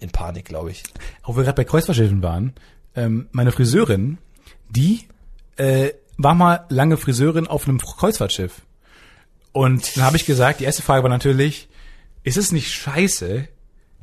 In 0.00 0.10
Panik, 0.10 0.44
glaube 0.44 0.70
ich. 0.70 0.82
Wo 1.24 1.36
wir 1.36 1.44
gerade 1.44 1.56
bei 1.56 1.64
Kreuzfahrtschiffen 1.64 2.22
waren, 2.22 2.52
ähm, 2.94 3.28
meine 3.32 3.52
Friseurin, 3.52 4.18
die 4.68 5.06
äh, 5.56 5.90
war 6.16 6.34
mal 6.34 6.66
lange 6.68 6.96
Friseurin 6.96 7.46
auf 7.46 7.68
einem 7.68 7.78
Kreuzfahrtschiff. 7.78 8.62
Und 9.52 9.96
dann 9.96 10.04
habe 10.04 10.16
ich 10.16 10.26
gesagt, 10.26 10.60
die 10.60 10.64
erste 10.64 10.82
Frage 10.82 11.02
war 11.02 11.10
natürlich, 11.10 11.68
ist 12.22 12.36
es 12.36 12.52
nicht 12.52 12.70
scheiße, 12.72 13.48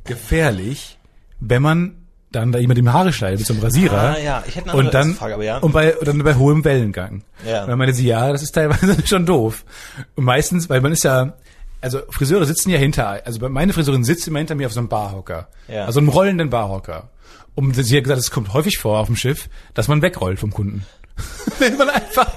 gefährlich, 0.04 0.98
wenn 1.40 1.62
man 1.62 1.96
dann 2.32 2.52
da 2.52 2.58
jemand 2.58 2.78
die 2.78 2.88
Haare 2.88 3.12
schneidet 3.12 3.40
mit 3.40 3.46
so 3.46 3.54
einem 3.54 3.62
Rasierer 3.62 4.16
Ah, 4.16 4.18
ja, 4.18 4.44
ich 4.46 4.56
hätte 4.56 4.70
eine 4.70 4.78
und 4.78 4.92
dann 4.92 5.14
Frage, 5.14 5.34
aber 5.34 5.44
ja. 5.44 5.58
und 5.58 5.72
bei 5.72 5.96
und 5.96 6.06
dann 6.06 6.18
bei 6.18 6.34
hohem 6.34 6.64
Wellengang. 6.64 7.22
Ja. 7.46 7.62
Und 7.62 7.70
dann 7.70 7.78
meinte 7.78 7.94
sie, 7.94 8.06
ja, 8.06 8.32
das 8.32 8.42
ist 8.42 8.52
teilweise 8.52 8.96
schon 9.06 9.26
doof. 9.26 9.64
Und 10.16 10.24
meistens, 10.24 10.68
weil 10.68 10.80
man 10.80 10.92
ist 10.92 11.04
ja 11.04 11.34
also 11.80 12.00
Friseure 12.10 12.44
sitzen 12.46 12.70
ja 12.70 12.78
hinter, 12.78 13.20
also 13.24 13.48
meine 13.48 13.72
Friseurin 13.72 14.04
sitzt 14.04 14.26
immer 14.26 14.38
hinter 14.38 14.54
mir 14.54 14.66
auf 14.66 14.72
so 14.72 14.80
einem 14.80 14.88
Barhocker. 14.88 15.48
Ja. 15.68 15.84
Also 15.84 16.00
einem 16.00 16.08
rollenden 16.08 16.50
Barhocker. 16.50 17.10
Und 17.56 17.74
sie 17.74 17.96
hat 17.96 18.04
gesagt, 18.04 18.20
es 18.20 18.30
kommt 18.30 18.52
häufig 18.54 18.78
vor 18.78 19.00
auf 19.00 19.06
dem 19.08 19.16
Schiff, 19.16 19.48
dass 19.74 19.88
man 19.88 20.00
wegrollt 20.02 20.38
vom 20.38 20.52
Kunden. 20.52 20.86
Wenn 21.58 21.76
man 21.76 21.88
einfach 21.90 22.28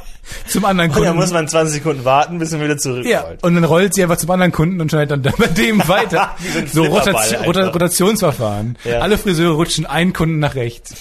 zum 0.47 0.63
anderen 0.63 0.89
Und 0.91 0.95
Kunden. 0.95 1.08
dann 1.10 1.15
muss 1.17 1.32
man 1.32 1.47
20 1.47 1.73
Sekunden 1.75 2.05
warten, 2.05 2.39
bis 2.39 2.51
man 2.51 2.62
wieder 2.63 2.77
zurückrollt. 2.77 3.08
ja, 3.08 3.25
und 3.41 3.55
dann 3.55 3.63
rollt 3.63 3.93
sie 3.95 4.03
einfach 4.03 4.17
zum 4.17 4.29
anderen 4.32 4.51
Kunden 4.51 4.79
und 4.79 4.89
schneidet 4.89 5.25
dann 5.25 5.34
bei 5.38 5.47
dem 5.47 5.79
weiter. 5.88 6.36
So 6.71 6.84
Rotation. 6.86 7.43
Rotationsverfahren. 7.43 8.77
Ja. 8.86 8.99
Alle 8.99 9.17
Friseure 9.17 9.55
rutschen 9.55 9.86
einen 9.86 10.13
Kunden 10.13 10.39
nach 10.39 10.55
rechts. 10.55 10.93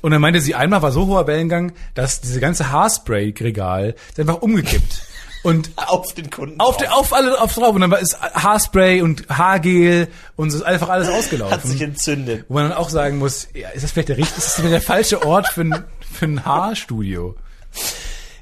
Und 0.00 0.10
dann 0.12 0.20
meinte 0.20 0.40
sie, 0.40 0.54
einmal 0.54 0.82
war 0.82 0.92
so 0.92 1.06
hoher 1.06 1.26
Wellengang, 1.26 1.72
dass 1.94 2.20
diese 2.20 2.40
ganze 2.40 2.70
Haarspray-Regal 2.72 3.94
ist 4.10 4.18
einfach 4.18 4.40
umgekippt. 4.42 5.02
Und 5.42 5.70
Auf 5.76 6.12
den 6.12 6.28
Kunden. 6.30 6.60
auf, 6.60 6.76
drauf. 6.76 6.76
der, 6.78 6.94
auf 6.96 7.12
alle 7.14 7.40
auf 7.40 7.54
drauf 7.54 7.74
und 7.74 7.80
dann 7.80 7.92
es 7.92 8.14
Haarspray 8.20 9.00
und 9.00 9.26
Haargel 9.30 10.08
und 10.36 10.48
es 10.48 10.54
ist 10.56 10.62
einfach 10.62 10.90
alles 10.90 11.08
ausgelaufen. 11.08 11.54
Hat 11.54 11.62
sich 11.62 11.80
entzündet. 11.80 12.44
Wo 12.48 12.54
man 12.54 12.68
dann 12.68 12.76
auch 12.76 12.90
sagen 12.90 13.18
muss, 13.18 13.48
ja, 13.54 13.70
ist 13.70 13.82
das 13.82 13.92
vielleicht 13.92 14.10
der 14.10 14.18
richtige, 14.18 14.38
ist 14.38 14.46
das 14.48 14.54
vielleicht 14.56 14.74
der 14.74 14.82
falsche 14.82 15.24
Ort 15.26 15.48
für 15.48 15.62
ein, 15.62 15.84
für 16.12 16.26
ein 16.26 16.44
Haarstudio? 16.44 17.36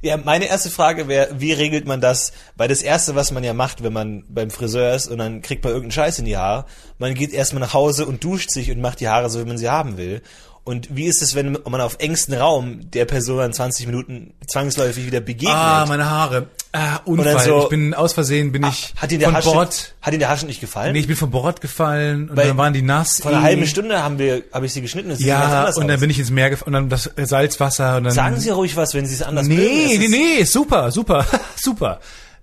Ja, 0.01 0.17
meine 0.17 0.47
erste 0.47 0.71
Frage 0.71 1.09
wäre, 1.09 1.29
wie 1.41 1.53
regelt 1.53 1.87
man 1.87 2.01
das? 2.01 2.33
Weil 2.57 2.69
das 2.69 2.83
erste, 2.83 3.17
was 3.17 3.33
man 3.33 3.43
ja 3.43 3.53
macht, 3.53 3.83
wenn 3.83 3.93
man 3.93 4.25
beim 4.29 4.51
Friseur 4.51 4.95
ist 4.95 5.09
und 5.09 5.19
dann 5.19 5.43
kriegt 5.43 5.65
man 5.65 5.73
irgendeinen 5.73 5.93
Scheiß 5.93 6.21
in 6.21 6.25
die 6.25 6.37
Haare, 6.37 6.67
man 6.99 7.15
geht 7.15 7.33
erstmal 7.33 7.61
nach 7.61 7.75
Hause 7.75 8.07
und 8.07 8.23
duscht 8.23 8.51
sich 8.51 8.71
und 8.71 8.81
macht 8.81 9.01
die 9.01 9.09
Haare 9.09 9.29
so, 9.29 9.41
wie 9.41 9.49
man 9.49 9.59
sie 9.59 9.69
haben 9.69 9.97
will. 9.97 10.23
Und 10.69 10.95
wie 10.95 11.07
ist 11.07 11.23
es, 11.23 11.35
wenn 11.35 11.57
man 11.67 11.81
auf 11.81 11.97
engstem 11.99 12.35
Raum 12.39 12.91
der 12.91 13.07
Person 13.07 13.43
in 13.43 13.53
20 13.55 13.87
Minuten 13.87 14.35
zwangsläufig 14.47 15.07
wieder 15.07 15.21
begegnet? 15.21 15.57
Ah, 15.57 15.87
meine 15.89 16.11
Haare. 16.11 16.49
Ah, 16.73 16.97
Unfall. 17.07 17.33
dann 17.37 17.45
so- 17.47 17.63
ich 17.63 17.69
bin 17.71 17.95
aus 17.95 18.13
Versehen 18.13 18.53
bin 18.53 18.63
ich 18.65 18.93
hat 18.99 19.11
Ihnen 19.11 19.21
der 19.21 19.29
von 19.29 19.37
Haarschnitt, 19.37 19.55
Bord. 19.55 19.95
hat 20.03 20.13
Ihnen 20.13 20.19
der 20.21 20.29
Haarschnitt 20.29 20.49
nicht 20.49 20.61
gefallen? 20.61 20.93
Nee, 20.93 20.99
ich 20.99 21.07
bin 21.07 21.17
von 21.17 21.31
Bord 21.31 21.63
gefallen 21.63 22.29
und 22.29 22.37
Weil 22.37 22.49
dann 22.49 22.59
waren 22.59 22.75
die 22.75 22.83
nass. 22.83 23.21
Vor 23.23 23.31
einer 23.31 23.43
halben 23.43 23.67
Stunde 23.67 24.03
haben 24.03 24.19
wir, 24.19 24.43
habe 24.53 24.67
ich 24.67 24.75
sie 24.75 24.83
geschnitten. 24.83 25.11
Ja, 25.17 25.69
und 25.71 25.87
dann 25.89 25.95
aus. 25.95 26.01
bin 26.01 26.11
ich 26.11 26.19
ins 26.19 26.31
Meer 26.31 26.51
gefallen 26.51 26.67
und 26.67 26.73
dann 26.75 26.89
das 26.91 27.11
Salzwasser 27.17 27.97
und 27.97 28.05
dann 28.05 28.13
Sagen 28.13 28.39
Sie 28.39 28.51
ruhig 28.51 28.77
was, 28.77 28.93
wenn 28.93 29.07
Sie 29.07 29.15
es 29.15 29.23
anders 29.23 29.47
Nee, 29.47 29.55
mögen. 29.97 30.11
Nee, 30.11 30.37
nee, 30.39 30.45
super, 30.45 30.91
super, 30.93 31.25
super. 31.57 32.01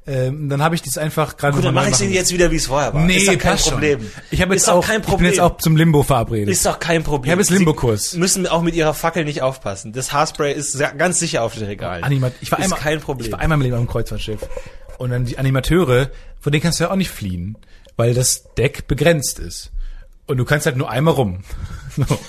Ähm, 0.07 0.49
dann 0.49 0.61
habe 0.61 0.75
ich 0.75 0.83
das 0.83 0.99
einfach 0.99 1.35
gerade 1.35 1.55
Gut, 1.55 1.65
dann 1.65 1.73
mache 1.73 1.89
ich 1.89 1.95
sie 1.95 2.13
jetzt 2.13 2.31
wieder, 2.31 2.51
wie 2.51 2.57
es 2.57 2.67
vorher 2.67 2.93
war. 2.93 3.03
Nee, 3.03 3.17
ist 3.17 3.27
doch 3.27 3.37
kein 3.39 3.57
Problem. 3.57 3.99
schon. 4.01 4.11
Ich 4.29 4.41
habe 4.41 4.53
jetzt 4.53 4.69
auch, 4.69 4.85
kein 4.85 4.97
ich 4.97 5.01
bin 5.01 5.09
Problem. 5.09 5.29
jetzt 5.31 5.39
auch 5.39 5.57
zum 5.57 5.75
Limbo 5.75 6.03
verabredet. 6.03 6.47
ist 6.49 6.63
doch 6.63 6.77
kein 6.77 7.03
Problem. 7.03 7.29
Ich 7.29 7.31
habe 7.31 7.41
jetzt 7.41 7.49
Limbo-Kurs. 7.49 8.13
Müssen 8.13 8.45
auch 8.45 8.61
mit 8.61 8.75
ihrer 8.75 8.93
Fackel 8.93 9.25
nicht 9.25 9.41
aufpassen. 9.41 9.93
Das 9.93 10.13
Haarspray 10.13 10.53
ist 10.53 10.77
ganz 10.97 11.19
sicher 11.19 11.41
auf 11.41 11.55
den 11.55 11.65
Regalen. 11.65 12.03
Anima 12.03 12.31
ich 12.39 12.51
war 12.51 12.59
ist 12.59 12.65
einmal, 12.65 12.79
kein 12.79 12.99
Problem. 12.99 13.25
Ich 13.25 13.31
war 13.31 13.39
einmal 13.39 13.57
im 13.57 13.63
Leben 13.63 13.75
auf 13.75 13.81
dem 13.81 13.89
Kreuzfahrtschiff. 13.89 14.41
Und 14.99 15.09
dann 15.09 15.25
die 15.25 15.39
Animateure, 15.39 16.11
von 16.39 16.51
denen 16.51 16.61
kannst 16.61 16.79
du 16.79 16.83
ja 16.83 16.91
auch 16.91 16.95
nicht 16.95 17.09
fliehen, 17.09 17.57
weil 17.97 18.13
das 18.13 18.53
Deck 18.53 18.87
begrenzt 18.87 19.39
ist. 19.39 19.71
Und 20.27 20.37
du 20.37 20.45
kannst 20.45 20.67
halt 20.67 20.77
nur 20.77 20.89
einmal 20.89 21.13
rum. 21.15 21.39
So. 21.95 22.19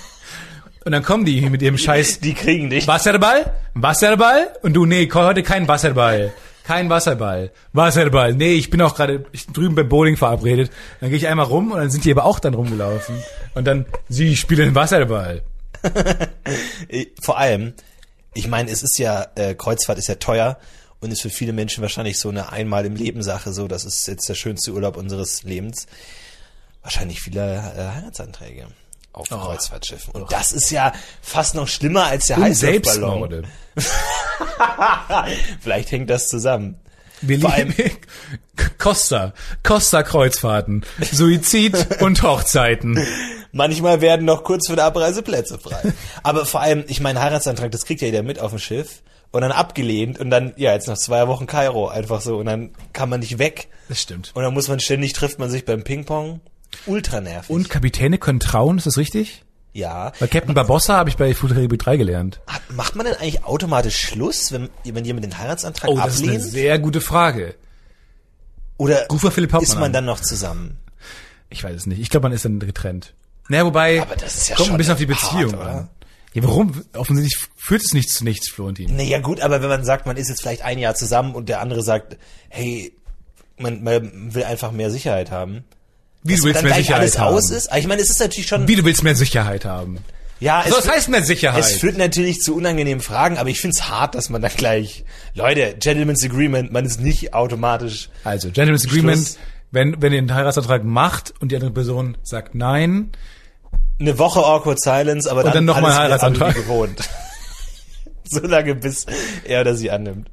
Und 0.84 0.92
dann 0.92 1.02
kommen 1.02 1.24
die 1.24 1.50
mit 1.50 1.60
ihrem 1.62 1.76
Scheiß 1.76 2.20
die 2.20 2.32
kriegen 2.32 2.70
dich. 2.70 2.86
Wasserball, 2.86 3.52
Wasserball 3.74 4.50
und 4.62 4.74
du, 4.74 4.86
nee, 4.86 5.10
heute 5.12 5.42
kein 5.42 5.66
Wasserball. 5.66 6.32
Kein 6.66 6.90
Wasserball. 6.90 7.52
Wasserball. 7.72 8.34
Nee, 8.34 8.54
ich 8.54 8.70
bin 8.70 8.82
auch 8.82 8.96
gerade 8.96 9.24
drüben 9.52 9.76
beim 9.76 9.88
Bowling 9.88 10.16
verabredet. 10.16 10.72
Dann 10.98 11.10
gehe 11.10 11.16
ich 11.16 11.28
einmal 11.28 11.46
rum 11.46 11.70
und 11.70 11.78
dann 11.78 11.90
sind 11.90 12.04
die 12.04 12.10
aber 12.10 12.24
auch 12.24 12.40
dann 12.40 12.54
rumgelaufen. 12.54 13.22
Und 13.54 13.66
dann, 13.68 13.86
sie 14.08 14.36
spielen 14.36 14.74
Wasserball. 14.74 15.42
Vor 17.22 17.38
allem, 17.38 17.74
ich 18.34 18.48
meine, 18.48 18.68
es 18.68 18.82
ist 18.82 18.98
ja, 18.98 19.28
äh, 19.36 19.54
Kreuzfahrt 19.54 19.98
ist 19.98 20.08
ja 20.08 20.16
teuer 20.16 20.58
und 20.98 21.12
ist 21.12 21.22
für 21.22 21.30
viele 21.30 21.52
Menschen 21.52 21.82
wahrscheinlich 21.82 22.18
so 22.18 22.30
eine 22.30 22.50
einmal 22.50 22.84
im 22.84 22.96
Leben 22.96 23.22
Sache, 23.22 23.52
so, 23.52 23.68
das 23.68 23.84
ist 23.84 24.08
jetzt 24.08 24.28
der 24.28 24.34
schönste 24.34 24.72
Urlaub 24.72 24.96
unseres 24.96 25.44
Lebens. 25.44 25.86
Wahrscheinlich 26.82 27.20
viele 27.20 27.54
äh, 27.54 27.94
Heiratsanträge 27.94 28.66
auf 29.16 29.28
Kreuzfahrtschiffen. 29.28 30.12
Und 30.12 30.30
das 30.30 30.52
ist 30.52 30.70
ja 30.70 30.92
fast 31.22 31.54
noch 31.54 31.66
schlimmer 31.66 32.04
als 32.04 32.26
der 32.26 32.36
Heißluftballon. 32.36 33.46
Vielleicht 35.60 35.90
hängt 35.90 36.10
das 36.10 36.28
zusammen. 36.28 36.78
Wir 37.22 37.40
Vor 37.40 37.56
lieben 37.56 37.74
Costa, 38.78 39.32
Costa 39.62 40.02
Kreuzfahrten, 40.02 40.84
Suizid 41.12 42.00
und 42.02 42.22
Hochzeiten. 42.22 43.00
Manchmal 43.52 44.02
werden 44.02 44.26
noch 44.26 44.44
kurz 44.44 44.66
vor 44.66 44.76
der 44.76 44.84
Abreise 44.84 45.22
Plätze 45.22 45.58
frei. 45.58 45.94
Aber 46.22 46.44
vor 46.44 46.60
allem, 46.60 46.84
ich 46.88 47.00
meine, 47.00 47.22
Heiratsantrag, 47.22 47.70
das 47.70 47.86
kriegt 47.86 48.02
ja 48.02 48.08
jeder 48.08 48.22
mit 48.22 48.38
auf 48.38 48.50
dem 48.50 48.58
Schiff 48.58 49.02
und 49.30 49.40
dann 49.40 49.52
abgelehnt 49.52 50.20
und 50.20 50.28
dann, 50.28 50.52
ja, 50.56 50.74
jetzt 50.74 50.88
nach 50.88 50.98
zwei 50.98 51.26
Wochen 51.26 51.46
Kairo 51.46 51.88
einfach 51.88 52.20
so 52.20 52.36
und 52.36 52.46
dann 52.46 52.74
kann 52.92 53.08
man 53.08 53.20
nicht 53.20 53.38
weg. 53.38 53.68
Das 53.88 54.02
stimmt. 54.02 54.32
Und 54.34 54.42
dann 54.42 54.52
muss 54.52 54.68
man 54.68 54.78
ständig, 54.78 55.14
trifft 55.14 55.38
man 55.38 55.48
sich 55.48 55.64
beim 55.64 55.84
Ping-Pong. 55.84 56.40
Ultra 56.86 57.20
nervig. 57.20 57.50
Und 57.50 57.68
Kapitäne 57.70 58.18
können 58.18 58.40
trauen, 58.40 58.78
ist 58.78 58.86
das 58.86 58.96
richtig? 58.98 59.42
ja. 59.72 60.12
Bei 60.20 60.26
Captain 60.26 60.54
Barbossa 60.54 60.96
habe 60.96 61.10
ich 61.10 61.16
bei 61.16 61.34
Caribbean 61.34 61.76
3 61.78 61.96
gelernt. 61.98 62.40
Macht 62.70 62.96
man 62.96 63.04
denn 63.06 63.14
eigentlich 63.16 63.44
automatisch 63.44 63.98
Schluss, 63.98 64.50
wenn, 64.50 64.70
wenn 64.84 65.04
jemand 65.04 65.24
den 65.24 65.36
Heiratsantrag 65.36 65.90
Oh, 65.90 65.96
das 65.96 66.14
ist 66.14 66.22
eine 66.22 66.32
ablehnt? 66.32 66.50
sehr 66.50 66.78
gute 66.78 67.00
Frage. 67.02 67.54
Oder 68.78 69.06
Philipp 69.08 69.52
Hauptmann 69.52 69.62
ist 69.62 69.74
man 69.74 69.84
an. 69.84 69.92
dann 69.92 70.04
noch 70.06 70.20
zusammen? 70.20 70.78
Ich 71.50 71.62
weiß 71.62 71.74
es 71.76 71.86
nicht. 71.86 72.00
Ich 72.00 72.10
glaube, 72.10 72.24
man 72.24 72.32
ist 72.32 72.44
dann 72.44 72.58
getrennt. 72.58 73.14
Naja, 73.48 73.64
wobei, 73.66 74.00
Aber 74.02 74.16
das 74.16 74.36
ist 74.36 74.48
ja 74.48 74.56
kommt 74.56 74.66
schon 74.66 74.74
ein 74.74 74.78
bisschen 74.78 74.92
auf 74.94 74.98
die 74.98 75.08
hart, 75.08 75.20
Beziehung 75.20 75.54
oder? 75.54 75.66
an. 75.66 75.88
Ja, 76.34 76.42
warum? 76.42 76.82
Offensichtlich 76.94 77.38
führt 77.56 77.82
es 77.82 77.92
nichts 77.94 78.14
zu 78.14 78.24
nichts, 78.24 78.50
Florentin. 78.50 78.96
Naja 78.96 79.20
gut, 79.20 79.40
aber 79.40 79.62
wenn 79.62 79.68
man 79.68 79.84
sagt, 79.84 80.06
man 80.06 80.16
ist 80.16 80.28
jetzt 80.28 80.40
vielleicht 80.42 80.62
ein 80.62 80.78
Jahr 80.78 80.94
zusammen 80.94 81.34
und 81.34 81.48
der 81.48 81.60
andere 81.60 81.82
sagt, 81.82 82.16
hey, 82.48 82.92
man, 83.58 83.82
man 83.82 84.34
will 84.34 84.44
einfach 84.44 84.72
mehr 84.72 84.90
Sicherheit 84.90 85.30
haben. 85.30 85.64
Wie 86.28 86.32
dass 86.32 86.40
du 86.40 86.46
willst 86.46 86.56
dann 86.56 86.64
mehr 86.64 86.72
gleich 86.74 86.84
Sicherheit 86.86 87.00
alles 87.02 87.18
haben. 87.18 87.34
aus 87.34 87.50
ist. 87.50 87.68
Aber 87.70 87.78
ich 87.78 87.86
meine, 87.86 88.02
es 88.02 88.10
ist 88.10 88.20
natürlich 88.20 88.46
schon. 88.48 88.66
Wie 88.68 88.76
du 88.76 88.84
willst 88.84 89.02
mehr 89.02 89.14
Sicherheit 89.16 89.64
haben. 89.64 89.98
Ja, 90.38 90.62
es 90.66 90.70
Was 90.72 90.80
führt- 90.84 90.94
heißt 90.96 91.08
mehr 91.08 91.22
Sicherheit? 91.22 91.60
Es 91.64 91.72
führt 91.72 91.96
natürlich 91.96 92.40
zu 92.40 92.54
unangenehmen 92.54 93.02
Fragen, 93.02 93.38
aber 93.38 93.48
ich 93.48 93.58
find's 93.60 93.88
hart, 93.88 94.14
dass 94.14 94.28
man 94.28 94.42
dann 94.42 94.50
gleich, 94.54 95.04
Leute, 95.34 95.74
Gentleman's 95.80 96.22
Agreement, 96.22 96.72
man 96.72 96.84
ist 96.84 97.00
nicht 97.00 97.32
automatisch. 97.32 98.10
Also, 98.22 98.48
Gentleman's 98.48 98.84
Agreement, 98.86 99.16
Schluss. 99.16 99.38
wenn, 99.70 100.02
wenn 100.02 100.12
ihr 100.12 100.18
einen 100.18 100.34
Heiratsantrag 100.34 100.84
macht 100.84 101.32
und 101.40 101.52
die 101.52 101.56
andere 101.56 101.70
Person 101.70 102.18
sagt 102.22 102.54
nein, 102.54 103.12
Eine 103.98 104.18
Woche 104.18 104.40
awkward 104.44 104.78
silence, 104.78 105.30
aber 105.30 105.42
dann, 105.42 105.54
dann 105.54 105.64
noch 105.64 105.80
mal 105.80 105.84
alles 105.84 105.94
wieder 105.94 106.02
Heiratsantrag. 106.04 106.54
gewohnt. 106.54 106.98
so 108.24 108.40
lange, 108.40 108.74
bis 108.74 109.06
er 109.44 109.62
oder 109.62 109.74
sie 109.74 109.90
annimmt. 109.90 110.28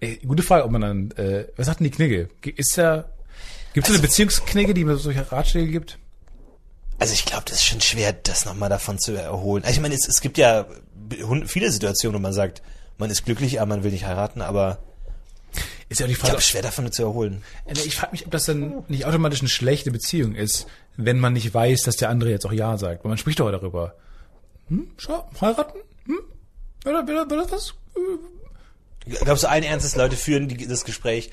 ey, 0.00 0.18
gute 0.26 0.42
Frage, 0.42 0.64
ob 0.64 0.70
man 0.70 0.80
dann, 0.80 1.10
äh, 1.12 1.44
was 1.56 1.66
sagt 1.66 1.80
denn 1.80 1.84
die 1.84 1.90
Knigge? 1.90 2.28
Ge- 2.40 2.54
Ist 2.56 2.78
da, 2.78 3.04
gibt 3.72 3.86
es 3.86 3.90
Also 3.90 3.98
eine 4.00 4.08
Beziehungsknigge, 4.08 4.74
die 4.74 4.84
mir 4.84 4.96
solche 4.96 5.30
Ratschläge 5.30 5.70
gibt? 5.70 5.98
Also 6.98 7.14
ich 7.14 7.24
glaube, 7.24 7.44
das 7.46 7.56
ist 7.56 7.64
schon 7.64 7.80
schwer, 7.80 8.12
das 8.12 8.44
nochmal 8.44 8.68
davon 8.68 8.98
zu 8.98 9.12
erholen. 9.12 9.64
Also 9.64 9.74
ich 9.76 9.80
meine, 9.82 9.94
es, 9.94 10.06
es 10.06 10.20
gibt 10.20 10.38
ja 10.38 10.66
viele 11.46 11.70
Situationen, 11.70 12.16
wo 12.18 12.22
man 12.22 12.32
sagt, 12.32 12.62
man 12.98 13.10
ist 13.10 13.24
glücklich, 13.24 13.60
aber 13.60 13.68
man 13.70 13.82
will 13.84 13.90
nicht 13.90 14.06
heiraten, 14.06 14.40
aber 14.40 14.78
Ist 15.88 15.98
ja 16.00 16.04
auch 16.04 16.08
die 16.08 16.12
ich 16.12 16.18
Frage, 16.18 16.30
glaube, 16.32 16.42
schwer 16.42 16.62
davon 16.62 16.90
zu 16.92 17.02
erholen. 17.02 17.42
Äh, 17.66 17.72
Ich 17.84 17.96
frage 17.96 18.12
mich, 18.12 18.24
ob 18.24 18.30
das 18.30 18.44
dann 18.44 18.84
nicht 18.88 19.04
automatisch 19.04 19.40
eine 19.40 19.48
schlechte 19.48 19.90
Beziehung 19.90 20.34
ist, 20.34 20.66
wenn 20.96 21.18
man 21.18 21.32
nicht 21.32 21.52
weiß, 21.52 21.82
dass 21.82 21.96
der 21.96 22.08
andere 22.10 22.30
jetzt 22.30 22.46
auch 22.46 22.52
Ja 22.52 22.78
sagt. 22.78 23.02
Weil 23.04 23.08
man 23.10 23.18
spricht 23.18 23.40
doch 23.40 23.50
darüber. 23.50 23.94
Hm, 24.68 24.90
schau, 24.96 25.28
heiraten? 25.40 25.78
Hm? 26.06 26.18
Wäre 26.84 27.06
wär, 27.06 27.28
wär 27.30 27.36
das 27.38 27.50
was? 27.52 27.74
Glaubst 29.24 29.42
du, 29.44 29.48
allen 29.48 29.64
Ernstes 29.64 29.96
Leute 29.96 30.16
führen 30.16 30.48
die, 30.48 30.66
das 30.68 30.84
Gespräch? 30.84 31.30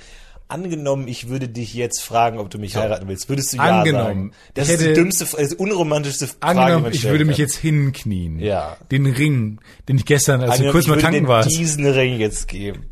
Angenommen, 0.49 1.07
ich 1.07 1.29
würde 1.29 1.47
dich 1.47 1.75
jetzt 1.75 2.01
fragen, 2.01 2.39
ob 2.39 2.49
du 2.49 2.57
mich 2.57 2.75
heiraten 2.75 3.07
willst, 3.07 3.29
würdest 3.29 3.53
du 3.53 3.57
ja 3.57 3.79
Angenommen. 3.81 4.05
sagen? 4.05 4.31
Das 4.55 4.67
ist 4.69 4.81
die 4.81 4.93
dümmste, 4.93 5.25
das 5.25 5.53
unromantischste 5.53 6.25
Frage, 6.25 6.59
Angenommen, 6.59 6.91
ich 6.91 7.03
würde 7.03 7.23
mich 7.23 7.37
jetzt 7.37 7.55
hinknien. 7.55 8.39
Ja. 8.39 8.75
Den 8.91 9.05
Ring, 9.05 9.59
den 9.87 9.97
ich 9.97 10.05
gestern, 10.05 10.41
als 10.41 10.49
du 10.49 10.53
Angenommen, 10.53 10.71
kurz 10.71 10.83
ich 10.85 10.87
mal 10.87 10.95
würde 10.95 11.03
tanken 11.03 11.21
dir 11.25 11.27
warst. 11.27 11.51
diesen 11.51 11.85
Ring 11.85 12.19
jetzt 12.19 12.47
geben. 12.47 12.89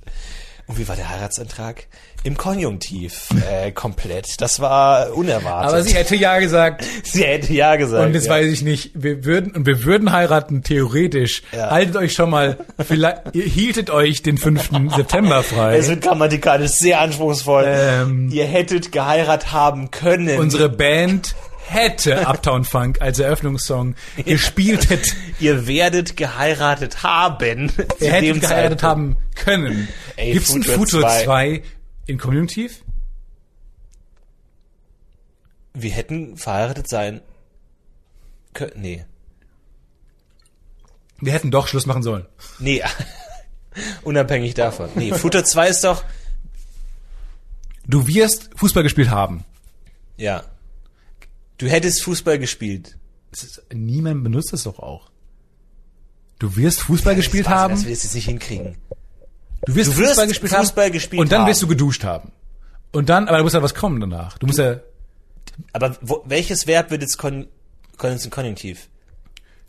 Und 0.67 0.77
wie 0.77 0.88
war 0.89 0.97
der 0.97 1.10
Heiratsantrag? 1.10 1.88
Im 2.23 2.36
Konjunktiv, 2.36 3.30
äh, 3.49 3.71
komplett. 3.71 4.41
Das 4.41 4.60
war 4.60 5.13
unerwartet. 5.13 5.71
Aber 5.71 5.82
sie 5.82 5.93
hätte 5.93 6.17
Ja 6.17 6.39
gesagt. 6.39 6.86
sie 7.03 7.23
hätte 7.23 7.53
ja 7.53 7.77
gesagt. 7.77 8.06
Und 8.06 8.13
jetzt 8.13 8.25
ja. 8.25 8.34
weiß 8.34 8.47
ich 8.47 8.63
nicht, 8.63 8.91
wir 8.93 9.23
würden, 9.23 9.53
und 9.53 9.65
wir 9.65 9.86
würden 9.86 10.12
heiraten, 10.12 10.63
theoretisch. 10.63 11.43
Ja. 11.53 11.69
Haltet 11.69 11.95
euch 11.95 12.12
schon 12.12 12.30
mal, 12.30 12.58
vielleicht, 12.86 13.21
ihr 13.34 13.45
hieltet 13.45 13.89
euch 13.89 14.23
den 14.23 14.38
5. 14.38 14.71
September 14.93 15.41
frei. 15.41 15.77
Es 15.77 15.88
wird 15.88 16.01
grammatikalisch 16.01 16.71
sehr 16.71 16.99
anspruchsvoll. 16.99 17.63
Ähm, 17.65 18.30
Ihr 18.34 18.45
hättet 18.45 18.91
geheiratet 18.91 19.53
haben 19.53 19.89
können. 19.89 20.38
Unsere 20.38 20.67
Band 20.67 21.34
hätte 21.69 22.27
Uptown 22.27 22.63
Funk 22.63 23.01
als 23.01 23.19
Eröffnungssong 23.19 23.95
gespielt 24.25 24.89
hätte. 24.89 25.10
Ihr 25.39 25.67
werdet 25.67 26.17
geheiratet 26.17 27.03
haben. 27.03 27.69
zu 27.75 27.84
Er 27.99 28.12
hätte 28.13 28.25
dem 28.25 28.39
geheiratet 28.39 28.80
Zeitpunkt. 28.82 28.84
haben 28.84 29.17
können. 29.36 29.88
Ey, 30.15 30.34
Gibt's 30.34 30.53
ein 30.53 30.63
Futur 30.63 30.77
Futur 30.86 31.01
2? 31.01 31.23
2 31.25 31.63
in 32.08 32.17
Konjunktiv? 32.17 32.84
Wir 35.73 35.91
hätten 35.91 36.38
verheiratet 36.38 36.89
sein 36.89 37.21
können. 38.53 38.71
Nee. 38.75 39.06
Wir 41.19 41.34
hätten 41.34 41.51
doch 41.51 41.67
Schluss 41.67 41.86
machen 41.86 42.03
sollen. 42.03 42.25
Nee. 42.60 42.84
Unabhängig 44.03 44.53
davon. 44.56 44.89
Nee, 44.95 45.12
Futter 45.13 45.43
2 45.43 45.67
ist 45.69 45.84
doch. 45.84 46.03
Du 47.86 48.08
wirst 48.08 48.49
Fußball 48.56 48.84
gespielt 48.84 49.10
haben. 49.10 49.43
Ja. 50.17 50.43
Du 51.57 51.67
hättest 51.67 52.03
Fußball 52.03 52.39
gespielt. 52.39 52.97
Ist, 53.31 53.61
niemand 53.73 54.23
benutzt 54.23 54.53
das 54.53 54.63
doch 54.63 54.79
auch. 54.79 55.09
Du 56.39 56.55
wirst 56.55 56.81
Fußball 56.81 57.15
gespielt 57.15 57.45
weiß 57.45 57.51
ich, 57.51 57.57
haben. 57.57 57.73
Das 57.73 57.83
wir 57.83 57.91
jetzt 57.91 58.13
nicht 58.13 58.25
hinkriegen. 58.25 58.77
Du 59.65 59.75
wirst, 59.75 59.91
Du 59.91 59.97
wirst 59.97 60.09
Fußball 60.09 60.27
gespielt 60.27 60.51
Fußball 60.53 60.85
haben. 60.85 60.93
gespielt 60.93 61.19
und 61.19 61.31
dann 61.31 61.41
haben. 61.41 61.49
wirst 61.49 61.61
du 61.61 61.67
geduscht 61.67 62.03
haben. 62.03 62.31
Und 62.91 63.09
dann, 63.09 63.27
aber 63.27 63.37
da 63.37 63.43
muss 63.43 63.53
ja 63.53 63.61
was 63.63 63.73
kommen 63.75 63.99
danach. 63.99 64.37
Du 64.37 64.47
musst 64.47 64.59
ja, 64.59 64.79
Aber 65.73 65.97
wo, 66.01 66.23
welches 66.25 66.67
Verb 66.67 66.91
wird 66.91 67.01
jetzt 67.01 67.17
kon, 67.17 67.47
kon, 67.97 68.17
Konjunktiv? 68.29 68.87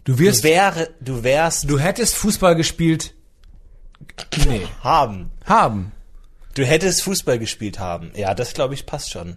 du 0.04 0.12
Du 0.12 0.18
wirst, 0.18 0.44
wäre, 0.44 0.90
du 1.00 1.22
wärst 1.22 1.68
du 1.68 1.78
hättest 1.78 2.14
Fußball 2.16 2.54
gespielt. 2.54 3.14
Nee. 4.46 4.66
haben. 4.82 5.30
Haben. 5.44 5.92
Du 6.54 6.64
hättest 6.64 7.02
Fußball 7.02 7.38
gespielt 7.38 7.78
haben. 7.78 8.12
Ja, 8.14 8.34
das 8.34 8.52
glaube 8.54 8.74
ich 8.74 8.86
passt 8.86 9.10
schon. 9.10 9.36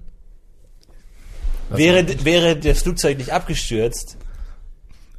Wäre, 1.78 2.26
wäre 2.26 2.56
das 2.58 2.82
Flugzeug 2.82 3.18
nicht 3.18 3.32
abgestürzt, 3.32 4.18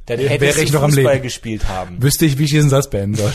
dann 0.05 0.19
Wäre 0.19 0.29
hättest 0.29 0.59
ich 0.59 0.71
noch 0.71 0.83
am 0.83 0.91
Fußball 0.91 1.13
Leben. 1.13 1.23
gespielt 1.23 1.67
haben. 1.67 2.01
Wüsste 2.01 2.25
ich, 2.25 2.37
wie 2.37 2.43
ich 2.45 2.51
diesen 2.51 2.69
Satz 2.69 2.89
beenden 2.89 3.15
soll. 3.15 3.31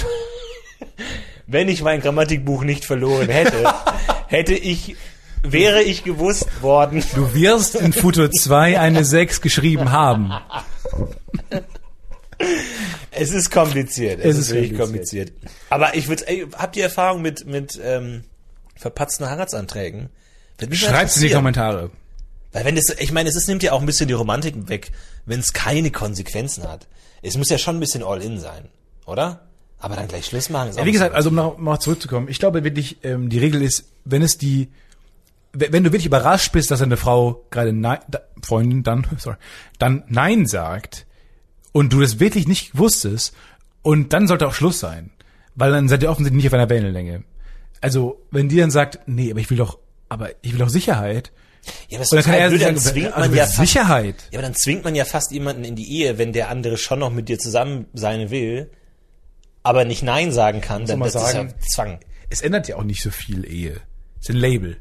Wenn 1.47 1.69
ich 1.69 1.83
mein 1.83 2.01
Grammatikbuch 2.01 2.63
nicht 2.63 2.85
verloren 2.85 3.29
hätte, 3.29 3.65
hätte 4.27 4.55
ich, 4.55 4.97
wäre 5.43 5.83
ich 5.83 6.05
gewusst 6.05 6.63
worden. 6.63 7.03
Du 7.15 7.33
wirst 7.35 7.75
in 7.75 7.93
Futur 7.95 8.31
2 8.31 8.79
eine 8.79 9.05
6 9.05 9.41
geschrieben 9.41 9.91
haben. 9.91 10.33
Es 13.11 13.33
ist 13.33 13.51
kompliziert. 13.51 14.21
Es, 14.21 14.37
Es 14.37 14.39
ist, 14.39 14.55
wirklich 14.55 14.79
kompliziert. 14.79 15.33
Aber 15.71 15.97
ich 15.97 16.07
würde, 16.07 16.25
habt 16.57 16.77
ihr 16.77 16.85
Erfahrung 16.85 17.21
mit, 17.21 17.47
mit, 17.47 17.81
ähm, 17.83 18.23
verpatzten 18.77 19.29
Heiratsanträgen? 19.29 20.09
Mal 20.61 20.75
Schreibt's 20.75 21.17
in 21.17 21.23
die. 21.23 21.31
Kommentare. 21.35 21.91
Weil 22.53 22.65
wenn 22.65 22.77
das, 22.77 22.91
ich 22.99 23.13
meine, 23.13 23.29
es 23.29 23.37
ist, 23.37 23.49
nimmt 23.49 23.63
ja 23.63 23.73
auch 23.73 23.81
ein 23.81 23.87
bisschen 23.87 24.09
die 24.09 24.15
Romantik 24.15 24.69
weg, 24.69 24.93
wenn 25.27 25.41
es 25.41 25.53
keine 25.53 25.91
Konsequenzen 25.91 26.65
hat. 26.65 26.87
Es 27.23 27.37
muss 27.37 27.51
ja 27.51 27.59
schon 27.59 27.77
ein 27.77 27.81
bisschen 27.81 28.03
all-in 28.03 28.39
sein, 28.39 28.69
oder? 29.07 29.49
Aber 29.81 29.97
dann 29.97 30.09
gleich 30.09 30.27
Schluss 30.27 30.51
machen 30.51 30.73
Ja, 30.77 30.85
wie 30.85 30.93
gesagt, 30.93 31.15
also 31.15 31.29
um 31.29 31.35
noch 31.35 31.59
mal 31.59 31.79
zurückzukommen, 31.79 32.29
ich 32.29 32.39
glaube 32.39 32.65
wirklich, 32.65 33.05
ähm, 33.05 33.29
die 33.29 33.39
Regel 33.39 33.63
ist, 33.63 33.85
wenn 34.05 34.23
es 34.23 34.39
die 34.39 34.69
wenn 35.53 35.83
du 35.83 35.91
wirklich 35.91 36.07
überrascht 36.07 36.53
bist, 36.53 36.71
dass 36.71 36.83
eine 36.83 36.97
Frau 36.97 37.45
gerade 37.51 37.73
nein, 37.73 37.99
da, 38.09 38.21
Freundin 38.43 38.83
dann, 38.83 39.07
sorry, 39.19 39.37
dann 39.79 40.05
nein 40.09 40.47
sagt 40.47 41.07
und 41.73 41.93
du 41.93 42.01
das 42.01 42.21
wirklich 42.21 42.47
nicht 42.47 42.77
wusstest 42.77 43.35
und 43.83 44.13
dann 44.13 44.27
sollte 44.27 44.47
auch 44.47 44.55
Schluss 44.55 44.79
sein, 44.79 45.11
weil 45.55 45.73
dann 45.73 45.89
seid 45.89 46.03
ihr 46.03 46.11
offensichtlich 46.11 46.45
nicht 46.45 46.53
auf 46.53 46.55
einer 46.55 46.71
Wellenlänge. 46.71 47.25
Also, 47.81 48.21
wenn 48.31 48.49
die 48.49 48.57
dann 48.57 48.71
sagt, 48.71 49.01
nee, 49.07 49.31
aber 49.31 49.41
ich 49.41 49.51
will 49.51 49.57
doch, 49.57 49.79
aber 50.09 50.31
ich 50.43 50.53
will 50.53 50.59
doch 50.59 50.69
Sicherheit. 50.69 51.31
Ja, 51.89 51.99
aber 51.99 52.05
das 52.05 52.13
ist 52.13 52.25
kann 52.25 52.35
er 52.35 52.49
blöd, 52.49 52.63
dann 52.63 52.77
zwingt 52.79 53.13
also 53.13 53.29
man 53.29 53.37
ja 53.39 53.45
fast, 53.47 53.57
Sicherheit. 53.57 54.17
ja, 54.31 54.39
aber 54.39 54.43
dann 54.43 54.55
zwingt 54.55 54.85
man 54.85 54.95
ja 54.95 55.05
fast 55.05 55.31
jemanden 55.33 55.65
in 55.65 55.77
die 55.77 55.91
Ehe, 56.01 56.19
wenn 56.19 56.33
der 56.33 56.49
andere 56.51 56.77
schon 56.77 56.99
noch 56.99 57.11
mit 57.11 57.29
dir 57.29 57.39
zusammen 57.39 57.87
sein 57.95 58.31
will, 58.31 58.71
aber 59.63 59.85
nicht 59.85 60.03
Nein 60.03 60.33
sagen 60.33 60.61
kann, 60.61 60.87
dann 60.87 61.01
das 61.01 61.13
sagen- 61.15 61.49
ist 61.49 61.55
ja 61.63 61.69
Zwang. 61.75 62.01
Es 62.31 62.41
ändert 62.43 62.69
ja 62.69 62.77
auch 62.77 62.85
nicht 62.85 63.03
so 63.03 63.11
viel 63.11 63.45
Ehe. 63.51 63.81
Es 64.21 64.29
ist 64.29 64.35
ein 64.35 64.37
Label. 64.37 64.77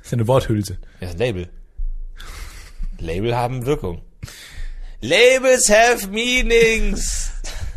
Es 0.00 0.06
ist 0.08 0.12
eine 0.14 0.28
Worthülse. 0.28 0.78
Ja, 1.00 1.08
das 1.08 1.16
Label. 1.16 1.48
Label 2.98 3.36
haben 3.36 3.66
Wirkung. 3.66 4.02
Labels 5.00 5.68
have 5.70 6.08
meanings. 6.08 7.30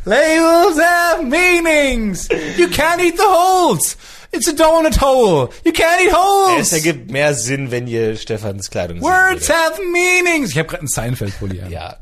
Labels 0.05 0.77
have 0.79 1.23
meanings. 1.23 2.27
You 2.57 2.67
can't 2.67 2.99
eat 3.01 3.15
the 3.17 3.23
holes. 3.23 3.97
It's 4.33 4.47
a 4.47 4.51
donut 4.51 4.99
hole. 4.99 5.49
You 5.63 5.71
can't 5.71 6.01
eat 6.03 6.11
holes. 6.11 6.67
Es 6.67 6.73
ergibt 6.73 7.11
mehr 7.11 7.35
Sinn, 7.35 7.69
wenn 7.69 7.87
ihr 7.87 8.15
Stefans 8.17 8.69
Kleidung 8.69 8.97
sehen 8.97 9.05
Words 9.07 9.49
have 9.49 9.79
meanings. 9.91 10.51
Ich 10.51 10.57
habe 10.57 10.67
gerade 10.67 10.81
einen 10.81 10.87
Seinfeld-Pulli 10.87 11.61
an. 11.61 11.71
Ja. 11.71 11.97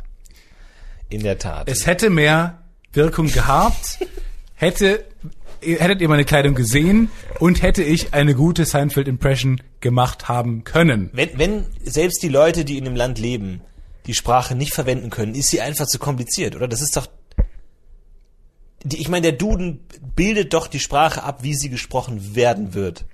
In 1.10 1.24
der 1.24 1.38
Tat. 1.38 1.68
Es 1.70 1.86
hätte 1.86 2.10
mehr 2.10 2.64
Wirkung 2.94 3.28
gehabt, 3.28 4.00
hätte, 4.56 5.06
hättet 5.62 6.02
ihr 6.02 6.08
meine 6.08 6.24
Kleidung 6.24 6.56
gesehen 6.56 7.10
und 7.40 7.62
hätte 7.62 7.84
ich 7.84 8.14
eine 8.14 8.34
gute 8.34 8.64
Seinfeld-Impression 8.66 9.62
gemacht 9.82 10.30
haben 10.30 10.64
können. 10.64 11.10
wenn, 11.14 11.38
wenn 11.38 11.66
selbst 11.84 12.24
die 12.24 12.30
Leute, 12.30 12.64
die 12.64 12.78
in 12.78 12.86
dem 12.86 12.96
Land 12.96 13.20
leben, 13.20 13.62
die 14.06 14.14
Sprache 14.14 14.56
nicht 14.56 14.74
verwenden 14.74 15.10
können, 15.10 15.36
ist 15.36 15.50
sie 15.50 15.62
einfach 15.62 15.86
zu 15.86 16.00
kompliziert, 16.00 16.56
oder? 16.56 16.68
Das 16.68 16.82
ist 16.82 16.96
doch. 16.96 17.08
Die, 18.84 19.00
ich 19.00 19.10
meine, 19.10 19.22
der 19.24 19.32
Duden 19.34 19.80
bildet 20.16 20.54
doch 20.54 20.68
die 20.68 20.80
Sprache 20.80 21.24
ab, 21.24 21.40
wie 21.44 21.54
sie 21.54 21.70
gesprochen 21.70 22.36
werden 22.36 22.74
wird. 22.74 23.06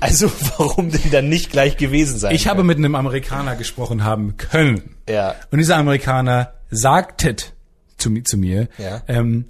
Also 0.00 0.30
warum 0.58 0.90
denn 0.90 1.10
dann 1.10 1.28
nicht 1.28 1.50
gleich 1.50 1.76
gewesen 1.76 2.18
sein? 2.18 2.34
Ich 2.34 2.46
habe 2.46 2.64
mit 2.64 2.78
einem 2.78 2.94
Amerikaner 2.94 3.56
gesprochen 3.56 4.04
haben 4.04 4.36
können. 4.36 4.96
Ja. 5.08 5.34
Und 5.50 5.58
dieser 5.58 5.76
Amerikaner 5.76 6.52
sagtet 6.70 7.52
zu, 7.98 8.14
zu 8.22 8.36
mir, 8.36 8.68
Ja. 8.78 9.02
ähm, 9.08 9.46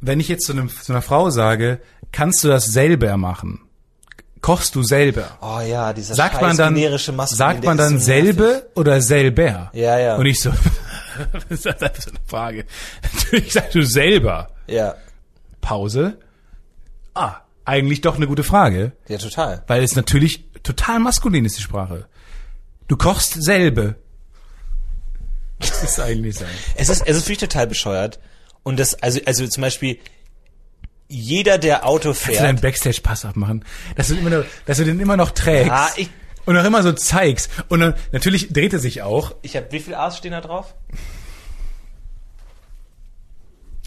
wenn 0.00 0.20
ich 0.20 0.28
jetzt 0.28 0.46
zu, 0.46 0.52
einem, 0.52 0.68
zu 0.68 0.92
einer 0.92 1.02
Frau 1.02 1.30
sage, 1.30 1.80
kannst 2.12 2.44
du 2.44 2.48
das 2.48 2.66
selber 2.66 3.16
machen? 3.16 3.60
Kochst 4.40 4.76
du 4.76 4.84
selber? 4.84 5.36
Oh 5.40 5.58
ja, 5.60 5.92
dieser 5.92 6.14
Sagt 6.14 6.40
man 6.40 6.56
dann, 6.56 6.74
generische 6.76 7.10
Maskulin, 7.10 7.38
sagt 7.38 7.64
man 7.64 7.76
dann 7.76 7.98
selbe 7.98 8.68
oder 8.76 9.00
selber? 9.00 9.70
Ja, 9.72 9.98
ja. 9.98 10.14
Und 10.16 10.26
ich 10.26 10.40
so, 10.40 10.50
das 11.48 11.60
ist 11.60 11.66
einfach 11.66 12.02
so 12.02 12.10
eine 12.10 12.18
Frage. 12.26 12.64
Natürlich 13.12 13.52
sagst 13.52 13.74
du 13.74 13.82
selber. 13.82 14.50
Ja, 14.66 14.94
Pause. 15.60 16.18
Ah, 17.14 17.36
eigentlich 17.64 18.00
doch 18.00 18.16
eine 18.16 18.26
gute 18.26 18.44
Frage, 18.44 18.92
ja, 19.08 19.18
total. 19.18 19.62
weil 19.66 19.82
es 19.82 19.96
natürlich 19.96 20.44
total 20.62 21.00
maskulin 21.00 21.44
ist, 21.44 21.58
die 21.58 21.62
Sprache. 21.62 22.06
Du 22.86 22.96
kochst 22.96 23.34
selbe. 23.42 23.96
Das 25.58 25.82
ist 25.82 26.00
eigentlich 26.00 26.36
sein. 26.36 26.48
Es 26.76 26.88
ist, 26.88 27.02
es 27.06 27.16
ist 27.16 27.24
wirklich 27.24 27.38
total 27.38 27.66
bescheuert. 27.66 28.18
Und 28.62 28.78
das, 28.78 28.94
also, 28.94 29.20
also 29.26 29.46
zum 29.46 29.60
Beispiel, 29.62 29.98
jeder, 31.08 31.58
der 31.58 31.86
Auto 31.86 32.10
Kannst 32.12 32.28
du 32.28 32.32
deinen 32.34 32.58
fährt, 32.58 32.62
Backstage-Pass 32.62 33.24
abmachen? 33.24 33.64
Dass 33.96 34.08
du, 34.08 34.14
immer 34.16 34.30
noch, 34.30 34.44
dass 34.66 34.78
du 34.78 34.84
den 34.84 35.00
immer 35.00 35.16
noch 35.16 35.30
trägst. 35.32 35.68
Ja, 35.68 35.90
ich- 35.96 36.10
und 36.48 36.56
auch 36.56 36.64
immer 36.64 36.82
so 36.82 36.92
zeigst. 36.92 37.50
Und 37.68 37.80
dann, 37.80 37.94
natürlich 38.10 38.50
dreht 38.50 38.72
er 38.72 38.78
sich 38.78 39.02
auch. 39.02 39.34
ich 39.42 39.54
habe, 39.54 39.66
wie 39.70 39.80
viel 39.80 39.94
A's 39.94 40.16
stehen 40.16 40.32
da 40.32 40.40
drauf? 40.40 40.74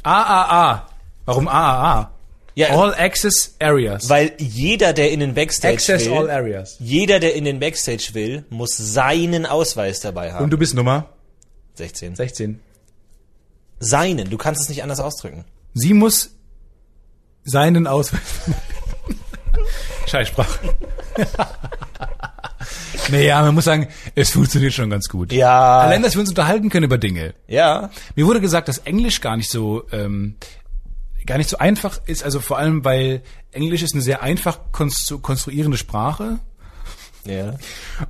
AAA. 0.03 0.87
Warum 1.25 1.47
AAA? 1.47 2.11
Ja, 2.53 2.67
All 2.69 2.93
Access 2.93 3.55
Areas. 3.59 4.09
weil 4.09 4.33
jeder, 4.37 4.93
der 4.93 5.09
in 5.11 5.21
den 5.21 5.33
Backstage 5.33 5.73
Access 5.73 6.05
will, 6.05 6.13
All 6.17 6.29
Areas. 6.29 6.75
jeder, 6.79 7.19
der 7.19 7.33
in 7.33 7.45
den 7.45 7.59
Backstage 7.59 8.09
will, 8.13 8.45
muss 8.51 8.77
seinen 8.77 9.47
Ausweis 9.47 9.99
dabei 9.99 10.31
haben. 10.31 10.43
Und 10.43 10.51
du 10.51 10.57
bist 10.57 10.75
Nummer 10.75 11.09
16. 11.75 12.15
16. 12.15 12.59
Seinen, 13.79 14.29
du 14.29 14.37
kannst 14.37 14.61
es 14.61 14.69
nicht 14.69 14.83
anders 14.83 14.99
ausdrücken. 14.99 15.45
Sie 15.73 15.95
muss 15.95 16.35
seinen 17.43 17.87
Ausweis. 17.87 18.21
Scheißsprache. 20.05 20.75
naja, 23.09 23.41
man 23.41 23.55
muss 23.55 23.65
sagen, 23.65 23.87
es 24.15 24.31
funktioniert 24.31 24.73
schon 24.73 24.89
ganz 24.89 25.07
gut. 25.07 25.31
Ja. 25.31 25.79
Allein, 25.79 26.03
dass 26.03 26.15
wir 26.15 26.19
uns 26.21 26.29
unterhalten 26.29 26.69
können 26.69 26.85
über 26.85 26.97
Dinge. 26.97 27.33
Ja. 27.47 27.89
Mir 28.15 28.25
wurde 28.25 28.41
gesagt, 28.41 28.67
dass 28.67 28.79
Englisch 28.79 29.21
gar 29.21 29.37
nicht 29.37 29.49
so 29.49 29.83
ähm, 29.91 30.35
gar 31.25 31.37
nicht 31.37 31.49
so 31.49 31.57
einfach 31.57 31.99
ist, 32.05 32.23
also 32.23 32.39
vor 32.39 32.57
allem, 32.57 32.83
weil 32.83 33.21
Englisch 33.51 33.83
ist 33.83 33.93
eine 33.93 34.01
sehr 34.01 34.21
einfach 34.21 34.59
konstru 34.71 35.19
konstruierende 35.19 35.77
Sprache. 35.77 36.39
Ja. 37.25 37.57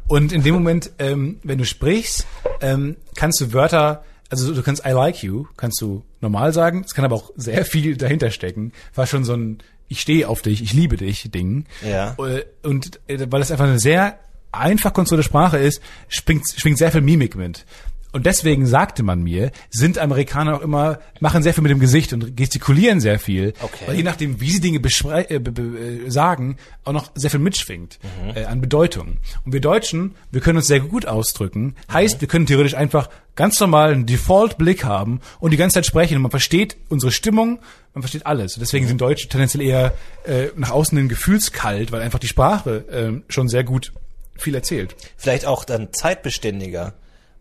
Und 0.07 0.31
in 0.31 0.43
dem 0.43 0.53
Moment, 0.53 0.91
ähm, 0.99 1.39
wenn 1.43 1.57
du 1.57 1.65
sprichst, 1.65 2.25
ähm, 2.61 2.95
kannst 3.15 3.41
du 3.41 3.51
Wörter, 3.53 4.03
also 4.29 4.53
du 4.53 4.63
kannst 4.63 4.85
I 4.85 4.91
like 4.91 5.21
you, 5.23 5.45
kannst 5.57 5.81
du 5.81 6.03
normal 6.21 6.53
sagen, 6.53 6.83
es 6.85 6.93
kann 6.93 7.03
aber 7.03 7.15
auch 7.17 7.31
sehr 7.35 7.65
viel 7.65 7.97
dahinter 7.97 8.31
stecken. 8.31 8.71
War 8.95 9.07
schon 9.07 9.25
so 9.25 9.33
ein 9.33 9.57
Ich 9.89 9.99
stehe 9.99 10.29
auf 10.29 10.41
dich, 10.41 10.63
ich 10.63 10.71
liebe 10.71 10.95
dich 10.95 11.29
Ding. 11.31 11.65
Ja. 11.85 12.15
Äh, 12.19 12.45
Und 12.63 13.01
äh, 13.07 13.27
weil 13.29 13.41
es 13.41 13.51
einfach 13.51 13.65
eine 13.65 13.79
sehr 13.79 14.17
einfach 14.51 14.93
konstruierte 14.93 15.27
Sprache 15.27 15.57
ist, 15.57 15.81
schwingt, 16.07 16.45
schwingt 16.55 16.77
sehr 16.77 16.91
viel 16.91 17.01
Mimik 17.01 17.35
mit. 17.35 17.65
Und 18.13 18.25
deswegen 18.25 18.65
sagte 18.65 19.03
man 19.03 19.23
mir, 19.23 19.51
sind 19.69 19.97
Amerikaner 19.97 20.57
auch 20.57 20.61
immer, 20.61 20.99
machen 21.21 21.43
sehr 21.43 21.53
viel 21.53 21.63
mit 21.63 21.71
dem 21.71 21.79
Gesicht 21.79 22.11
und 22.11 22.35
gestikulieren 22.35 22.99
sehr 22.99 23.19
viel. 23.19 23.53
Okay. 23.61 23.85
Weil 23.85 23.95
je 23.95 24.03
nachdem, 24.03 24.41
wie 24.41 24.51
sie 24.51 24.59
Dinge 24.59 24.79
äh, 24.79 25.35
äh, 25.35 26.09
sagen, 26.09 26.57
auch 26.83 26.91
noch 26.91 27.11
sehr 27.15 27.29
viel 27.29 27.39
mitschwingt 27.39 27.99
äh, 28.35 28.43
an 28.43 28.59
Bedeutung. 28.59 29.17
Und 29.45 29.53
wir 29.53 29.61
Deutschen, 29.61 30.15
wir 30.29 30.41
können 30.41 30.57
uns 30.57 30.67
sehr 30.67 30.81
gut 30.81 31.05
ausdrücken. 31.05 31.75
Heißt, 31.91 32.19
wir 32.19 32.27
können 32.27 32.45
theoretisch 32.45 32.75
einfach 32.75 33.09
ganz 33.35 33.57
normal 33.61 33.93
einen 33.93 34.05
Default-Blick 34.05 34.83
haben 34.83 35.21
und 35.39 35.51
die 35.51 35.57
ganze 35.57 35.75
Zeit 35.75 35.85
sprechen. 35.85 36.17
Und 36.17 36.23
man 36.23 36.31
versteht 36.31 36.75
unsere 36.89 37.13
Stimmung, 37.13 37.59
man 37.93 38.01
versteht 38.01 38.25
alles. 38.25 38.55
Und 38.55 38.59
deswegen 38.59 38.87
sind 38.87 38.99
Deutsche 38.99 39.29
tendenziell 39.29 39.63
eher 39.63 39.93
äh, 40.25 40.47
nach 40.57 40.71
außen 40.71 40.97
hin 40.97 41.07
gefühlskalt, 41.07 41.93
weil 41.93 42.01
einfach 42.01 42.19
die 42.19 42.27
Sprache 42.27 42.83
äh, 42.89 43.31
schon 43.31 43.47
sehr 43.47 43.63
gut 43.63 43.93
viel 44.41 44.55
erzählt. 44.55 44.95
Vielleicht 45.17 45.45
auch 45.45 45.63
dann 45.63 45.93
zeitbeständiger, 45.93 46.93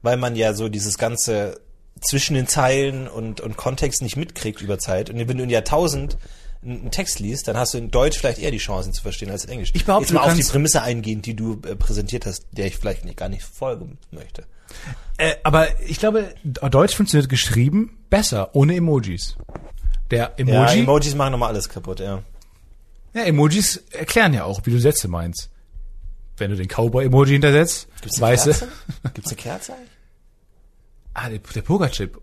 weil 0.03 0.17
man 0.17 0.37
ja 0.37 0.55
so 0.55 0.69
dieses 0.69 0.99
ganze 0.99 1.61
zwischen 2.01 2.35
den 2.35 2.47
Zeilen 2.47 3.09
und, 3.09 3.41
und 3.41 3.57
Kontext 3.57 4.03
nicht 4.03 4.17
mitkriegt 4.17 4.63
über 4.63 4.79
Zeit. 4.79 5.11
Und 5.11 5.19
wenn 5.19 5.37
du 5.37 5.45
in 5.45 5.51
Jahrtausend 5.51 6.17
einen 6.63 6.91
Text 6.91 7.21
liest, 7.21 7.49
dann 7.49 7.57
hast 7.57 7.75
du 7.75 7.79
in 7.79 7.91
Deutsch 7.91 8.19
vielleicht 8.19 8.39
eher 8.39 8.51
die 8.51 8.59
Chancen 8.59 8.93
zu 8.93 9.03
verstehen 9.03 9.31
als 9.31 9.45
in 9.45 9.51
Englisch. 9.51 9.71
Ich 9.75 9.85
behaupte, 9.85 10.13
Jetzt 10.13 10.15
mal 10.15 10.29
auf 10.29 10.35
die 10.35 10.43
Prämisse 10.43 10.83
eingehend, 10.83 11.27
die 11.27 11.35
du 11.35 11.61
äh, 11.67 11.75
präsentiert 11.75 12.27
hast, 12.27 12.47
der 12.53 12.67
ich 12.67 12.77
vielleicht 12.77 13.05
nicht, 13.05 13.17
gar 13.17 13.29
nicht 13.29 13.43
folgen 13.43 13.99
möchte. 14.11 14.45
Äh, 15.17 15.37
aber 15.43 15.81
ich 15.81 15.99
glaube, 15.99 16.35
Deutsch 16.45 16.95
funktioniert 16.95 17.29
geschrieben 17.29 17.99
besser, 18.09 18.55
ohne 18.55 18.77
Emojis. 18.77 19.37
Der 20.11 20.19
Ja, 20.19 20.31
Emoji, 20.37 20.81
Emojis 20.81 21.15
machen 21.15 21.33
nochmal 21.33 21.51
alles 21.51 21.69
kaputt, 21.69 22.01
ja. 22.01 22.23
ja, 23.15 23.23
Emojis 23.23 23.83
erklären 23.91 24.35
ja 24.35 24.45
auch, 24.45 24.61
wie 24.65 24.71
du 24.71 24.79
Sätze 24.79 25.09
meinst. 25.09 25.51
Wenn 26.41 26.51
du 26.51 26.57
den 26.57 26.69
Cowboy-Emoji 26.69 27.33
hintersetzt, 27.33 27.87
Gibt's 28.01 28.17
eine 28.21 28.33
weißt 28.33 28.47
du, 28.47 28.51
Kerze? 28.51 28.69
Gibt's 29.15 29.31
eine 29.31 29.37
Kerze 29.37 29.73
eigentlich? 29.75 29.91
ah, 31.15 31.29
der, 31.29 31.39
der 31.39 31.63
Pokerchip. 31.63 32.19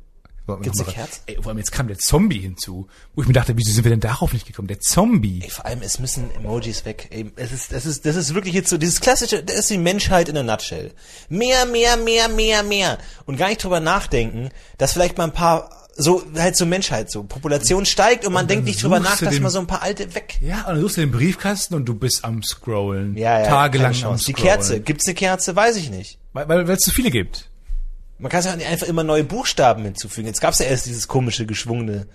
Gibt's 0.61 0.80
eine 0.80 0.91
Kerze? 0.93 1.20
Ey, 1.26 1.36
vor 1.36 1.47
allem 1.47 1.57
jetzt 1.57 1.74
kam 1.74 1.88
der 1.89 1.97
Zombie 1.97 2.39
hinzu, 2.39 2.88
wo 3.13 3.22
ich 3.22 3.28
mir 3.28 3.34
dachte, 3.34 3.57
wieso 3.57 3.74
sind 3.74 3.84
wir 3.84 3.91
denn 3.91 3.99
darauf 3.99 4.32
nicht 4.32 4.47
gekommen? 4.47 4.70
Der 4.70 4.80
Zombie. 4.80 5.41
Ey, 5.43 5.49
vor 5.49 5.65
allem, 5.65 5.82
es 5.82 5.99
müssen 5.99 6.32
Emojis 6.36 6.86
weg. 6.86 7.07
Ey, 7.11 7.32
es 7.36 7.51
ist, 7.51 7.74
das 7.74 7.86
ist, 7.86 8.05
das 8.05 8.15
ist 8.15 8.34
wirklich 8.34 8.53
jetzt 8.53 8.70
so, 8.70 8.78
dieses 8.78 9.01
klassische, 9.01 9.43
das 9.43 9.57
ist 9.57 9.70
die 9.70 9.78
Menschheit 9.78 10.30
in 10.30 10.38
a 10.38 10.43
nutshell. 10.43 10.93
Mehr, 11.28 11.65
mehr, 11.65 11.97
mehr, 11.97 12.30
mehr, 12.30 12.63
mehr. 12.63 12.97
Und 13.26 13.36
gar 13.36 13.49
nicht 13.49 13.61
drüber 13.61 13.82
nachdenken, 13.82 14.49
dass 14.78 14.93
vielleicht 14.93 15.18
mal 15.18 15.26
ein 15.26 15.34
paar, 15.34 15.87
so, 15.98 16.24
halt 16.38 16.56
so 16.56 16.66
Menschheit, 16.66 17.10
so, 17.12 17.24
Population 17.24 17.86
steigt 17.86 18.26
und 18.26 18.34
man 18.34 18.43
Und 18.43 18.52
denkt 18.52 18.66
nicht 18.66 18.82
drüber 18.84 19.00
nach, 19.00 19.18
dass 19.20 19.34
den- 19.34 19.41
mal 19.43 19.50
so 19.50 19.60
ein 19.60 19.68
paar 19.68 19.82
alte 19.82 20.14
weg. 20.16 20.38
Ja, 20.41 20.60
und 20.62 20.68
dann 20.76 20.82
suchst 20.82 20.98
du 20.98 21.02
den 21.02 21.12
Briefkasten 21.12 21.74
und 21.76 21.86
du 21.86 21.95
bist 21.95 22.24
am 22.24 22.43
Scrollen. 22.43 23.18
Ja, 23.18 23.39
ja, 23.41 23.48
Tagelang 23.48 23.88
am 23.88 23.93
Chance. 23.93 24.26
Die 24.26 24.32
Scrollen. 24.34 24.48
Kerze, 24.48 24.80
gibt's 24.80 25.06
eine 25.08 25.16
Kerze? 25.16 25.56
Weiß 25.56 25.76
ich 25.76 25.89
nicht. 25.89 26.20
Weil, 26.34 26.48
weil 26.48 26.70
es 26.70 26.80
zu 26.80 26.91
viele 26.91 27.10
gibt. 27.12 27.50
Man 28.20 28.32
kann 28.32 28.43
ja 28.43 28.56
nicht 28.56 28.68
einfach 28.68 28.88
immer 28.88 29.04
neue 29.04 29.24
Buchstaben 29.24 29.84
hinzufügen. 29.84 30.28
Jetzt 30.28 30.41
gab's 30.41 30.60
ja 30.60 30.66
erst 30.66 30.86
dieses 30.86 31.08
komische, 31.08 31.45
geschwungene, 31.45 32.08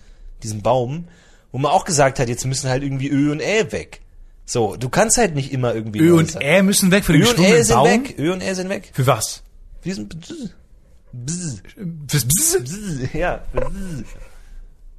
diesen 0.42 0.62
Baum, 0.62 1.06
wo 1.52 1.58
man 1.58 1.70
auch 1.72 1.84
gesagt 1.84 2.18
hat, 2.18 2.28
jetzt 2.28 2.44
müssen 2.44 2.68
halt 2.70 2.82
irgendwie 2.82 3.08
Ö 3.08 3.30
und 3.30 3.40
Ä 3.40 3.70
weg. 3.72 4.00
So, 4.44 4.76
du 4.76 4.88
kannst 4.88 5.16
halt 5.18 5.34
nicht 5.34 5.52
immer 5.52 5.74
irgendwie 5.74 6.00
Ö 6.00 6.14
und. 6.14 6.34
Ä 6.40 6.62
müssen 6.62 6.90
weg 6.90 7.04
für 7.04 7.12
den 7.12 7.22
Ö 7.22 7.28
und 7.30 7.38
Ä 7.38 7.62
sind 7.62 7.74
Baum. 7.76 7.86
weg. 7.88 8.14
Ö 8.18 8.32
und 8.32 8.42
Ä 8.42 8.54
sind 8.54 8.68
weg. 8.68 8.90
Für 8.92 9.06
was? 9.06 9.42
Für 9.80 9.88
diesen 9.88 10.08
Bzz. 11.12 11.62
Bzz. 11.76 12.10
Fürs 12.10 12.24
Bzz? 12.24 12.58
Bzz. 12.62 13.14
Ja. 13.14 13.44
Bzz. 13.52 14.04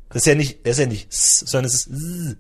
Das 0.09 0.18
ist 0.22 0.26
ja 0.28 0.36
nicht, 0.36 0.66
das 0.66 0.74
ist 0.74 0.80
ja 0.80 0.86
nicht 0.86 1.11
S, 1.11 1.39
sondern 1.39 1.66
es 1.66 1.74
ist 1.74 1.88
S. 1.88 2.36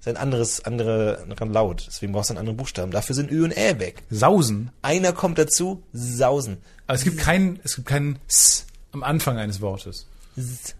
ist 0.00 0.08
ein 0.08 0.16
anderes, 0.16 0.64
andere, 0.64 1.18
anderer 1.22 1.46
Laut. 1.46 1.84
Deswegen 1.86 2.12
brauchst 2.12 2.30
du 2.30 2.32
einen 2.32 2.38
anderen 2.38 2.56
Buchstaben. 2.56 2.90
Dafür 2.92 3.14
sind 3.14 3.30
Ü 3.30 3.44
und 3.44 3.54
Ä 3.56 3.78
weg. 3.78 4.02
Sausen. 4.10 4.70
Einer 4.80 5.12
kommt 5.12 5.36
dazu, 5.38 5.82
sausen. 5.92 6.58
Aber 6.86 6.96
es 6.96 7.04
gibt 7.04 7.18
kein, 7.18 7.60
es 7.62 7.76
gibt 7.76 7.88
kein 7.88 8.18
S 8.26 8.64
am 8.92 9.02
Anfang 9.02 9.36
eines 9.38 9.60
Wortes. 9.60 10.06
Z- 10.36 10.74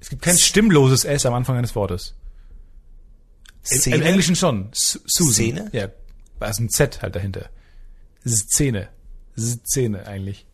Es 0.00 0.08
gibt 0.10 0.22
kein 0.22 0.36
stimmloses 0.38 1.04
S 1.04 1.24
am 1.26 1.32
Anfang 1.34 1.56
eines 1.56 1.74
Wortes. 1.74 2.14
Im, 3.70 3.78
Szene? 3.78 3.96
Im 3.96 4.02
Englischen 4.02 4.36
schon. 4.36 4.70
S- 4.72 5.00
Susan. 5.06 5.34
Szene? 5.34 5.70
Ja. 5.72 5.88
Da 6.38 6.46
ist 6.48 6.60
ein 6.60 6.68
Z 6.68 7.00
halt 7.02 7.16
dahinter. 7.16 7.48
Szene. 8.26 8.88
Szene 9.36 10.06
eigentlich. 10.06 10.46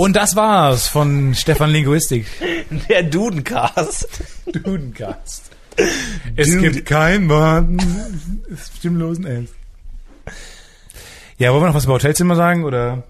Und 0.00 0.16
das 0.16 0.34
war's 0.34 0.88
von 0.88 1.34
Stefan 1.34 1.68
Linguistik. 1.68 2.26
Der 2.88 3.02
Dudencast. 3.02 4.08
Dudencast. 4.46 5.50
Es 6.36 6.48
Dude. 6.48 6.70
gibt 6.70 6.86
kein 6.86 7.28
Wort 7.28 7.66
stimmlosen 8.78 9.26
S. 9.26 9.50
Ja, 11.36 11.52
wollen 11.52 11.64
wir 11.64 11.66
noch 11.66 11.74
was 11.74 11.84
über 11.84 11.92
Hotelzimmer 11.92 12.34
sagen 12.34 12.64
oder? 12.64 13.02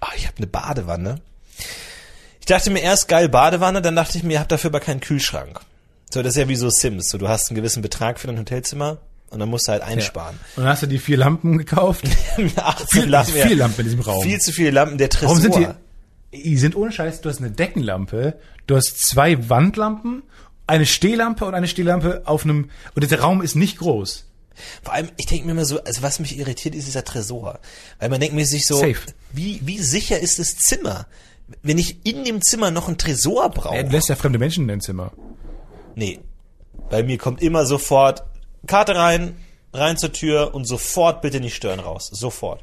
Ah, 0.00 0.10
ich 0.16 0.26
habe 0.26 0.38
eine 0.38 0.48
Badewanne. 0.48 1.20
Ich 2.40 2.46
dachte 2.46 2.70
mir 2.70 2.80
erst 2.80 3.06
geil 3.06 3.28
Badewanne, 3.28 3.80
dann 3.80 3.94
dachte 3.94 4.18
ich 4.18 4.24
mir, 4.24 4.32
ich 4.32 4.38
habe 4.40 4.48
dafür 4.48 4.70
aber 4.70 4.80
keinen 4.80 4.98
Kühlschrank. 4.98 5.60
So, 6.10 6.20
das 6.24 6.32
ist 6.32 6.40
ja 6.40 6.48
wie 6.48 6.56
so 6.56 6.68
Sims. 6.68 7.10
So, 7.10 7.16
du 7.16 7.28
hast 7.28 7.48
einen 7.48 7.54
gewissen 7.54 7.80
Betrag 7.80 8.18
für 8.18 8.26
dein 8.26 8.40
Hotelzimmer 8.40 8.98
und 9.34 9.40
dann 9.40 9.48
musst 9.48 9.68
du 9.68 9.72
halt 9.72 9.82
einsparen. 9.82 10.38
Und 10.56 10.62
dann 10.62 10.72
hast 10.72 10.82
du 10.82 10.86
die 10.86 10.98
vier 10.98 11.16
Lampen 11.18 11.58
gekauft. 11.58 12.04
18 12.56 12.86
Viel, 12.88 13.10
Lampen, 13.10 13.32
viel 13.32 13.50
ja. 13.50 13.56
Lampen 13.56 13.80
in 13.80 13.84
diesem 13.84 14.00
Raum. 14.00 14.22
Viel 14.22 14.38
zu 14.38 14.52
viele 14.52 14.70
Lampen. 14.70 14.96
Der 14.96 15.10
Tresor. 15.10 15.36
Warum 15.36 15.42
sind 15.42 15.56
die? 16.32 16.38
Die 16.38 16.56
sind 16.56 16.76
ohne 16.76 16.92
Scheiß. 16.92 17.20
Du 17.20 17.28
hast 17.28 17.38
eine 17.38 17.50
Deckenlampe, 17.50 18.38
du 18.66 18.76
hast 18.76 19.06
zwei 19.06 19.48
Wandlampen, 19.48 20.22
eine 20.66 20.86
Stehlampe 20.86 21.44
und 21.44 21.54
eine 21.54 21.68
Stehlampe 21.68 22.22
auf 22.24 22.44
einem. 22.44 22.70
Und 22.94 23.10
der 23.10 23.20
Raum 23.20 23.42
ist 23.42 23.56
nicht 23.56 23.78
groß. 23.78 24.26
Vor 24.82 24.94
allem, 24.94 25.08
ich 25.16 25.26
denke 25.26 25.46
mir 25.46 25.52
immer 25.52 25.64
so, 25.64 25.82
also 25.82 26.02
was 26.02 26.20
mich 26.20 26.38
irritiert, 26.38 26.74
ist 26.74 26.86
dieser 26.86 27.04
Tresor. 27.04 27.58
Weil 27.98 28.08
man 28.08 28.20
denkt 28.20 28.36
mir 28.36 28.46
sich 28.46 28.66
so, 28.66 28.76
Safe. 28.76 28.94
wie, 29.32 29.60
wie 29.64 29.78
sicher 29.78 30.20
ist 30.20 30.38
das 30.38 30.56
Zimmer? 30.56 31.06
Wenn 31.62 31.78
ich 31.78 32.06
in 32.06 32.24
dem 32.24 32.40
Zimmer 32.40 32.70
noch 32.70 32.86
einen 32.86 32.98
Tresor 32.98 33.50
brauche. 33.50 33.76
Er 33.76 33.84
lässt 33.84 34.08
ja 34.08 34.14
fremde 34.14 34.38
Menschen 34.38 34.62
in 34.62 34.68
dein 34.68 34.80
Zimmer. 34.80 35.12
Nee. 35.96 36.20
Bei 36.88 37.02
mir 37.02 37.18
kommt 37.18 37.42
immer 37.42 37.66
sofort 37.66 38.24
Karte 38.66 38.94
rein, 38.96 39.36
rein 39.72 39.96
zur 39.96 40.12
Tür 40.12 40.54
und 40.54 40.64
sofort 40.66 41.22
bitte 41.22 41.40
nicht 41.40 41.54
stören 41.54 41.80
raus. 41.80 42.08
Sofort. 42.12 42.62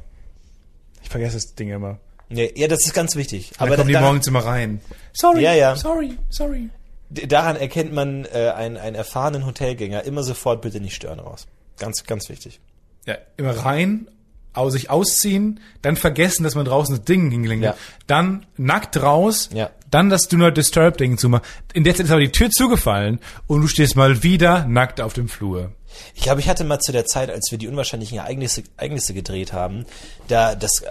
Ich 1.02 1.08
vergesse 1.08 1.34
das 1.36 1.54
Ding 1.54 1.70
immer. 1.70 1.98
Nee, 2.28 2.50
ja, 2.56 2.66
das 2.68 2.86
ist 2.86 2.94
ganz 2.94 3.14
wichtig. 3.16 3.52
Aber 3.58 3.66
Aber 3.66 3.76
dann 3.76 3.86
kommen 3.86 3.94
die 3.94 4.00
morgens 4.00 4.26
immer 4.26 4.44
rein. 4.44 4.80
Sorry, 5.12 5.42
Ja, 5.42 5.52
ja. 5.52 5.76
sorry, 5.76 6.16
sorry. 6.30 6.70
daran 7.10 7.56
erkennt 7.56 7.92
man 7.92 8.24
äh, 8.32 8.50
einen, 8.56 8.78
einen 8.78 8.96
erfahrenen 8.96 9.44
Hotelgänger 9.44 10.04
immer 10.04 10.22
sofort 10.22 10.62
bitte 10.62 10.80
nicht 10.80 10.94
stören 10.94 11.20
raus. 11.20 11.46
Ganz, 11.78 12.04
ganz 12.04 12.28
wichtig. 12.30 12.60
Ja, 13.06 13.16
immer 13.36 13.50
rein, 13.50 14.08
aus, 14.54 14.72
sich 14.72 14.88
ausziehen, 14.88 15.60
dann 15.82 15.96
vergessen, 15.96 16.44
dass 16.44 16.54
man 16.54 16.64
draußen 16.64 16.94
das 16.96 17.04
Ding 17.04 17.30
hingelegt 17.30 17.64
hat. 17.66 17.74
Ja. 17.74 17.80
Dann 18.06 18.46
nackt 18.56 19.02
raus, 19.02 19.50
Ja. 19.52 19.70
dann 19.90 20.08
das 20.08 20.28
Do 20.28 20.36
Not 20.38 20.56
Disturb 20.56 20.96
Ding 20.98 21.18
zumachen. 21.18 21.44
In 21.74 21.84
der 21.84 21.94
Zeit 21.94 22.06
ist 22.06 22.12
aber 22.12 22.20
die 22.20 22.32
Tür 22.32 22.48
zugefallen 22.50 23.18
und 23.46 23.60
du 23.60 23.66
stehst 23.66 23.96
mal 23.96 24.22
wieder 24.22 24.64
nackt 24.66 25.00
auf 25.02 25.12
dem 25.12 25.28
Flur. 25.28 25.72
Ich 26.14 26.22
glaube, 26.22 26.40
ich 26.40 26.48
hatte 26.48 26.64
mal 26.64 26.78
zu 26.80 26.92
der 26.92 27.06
Zeit, 27.06 27.30
als 27.30 27.50
wir 27.50 27.58
die 27.58 27.68
unwahrscheinlichen 27.68 28.18
Ereignisse, 28.18 28.62
Ereignisse 28.76 29.14
gedreht 29.14 29.52
haben, 29.52 29.84
da 30.28 30.54
das 30.54 30.82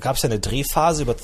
gab 0.00 0.16
es 0.16 0.22
ja 0.22 0.28
eine 0.28 0.40
Drehphase 0.40 1.02
über 1.02 1.16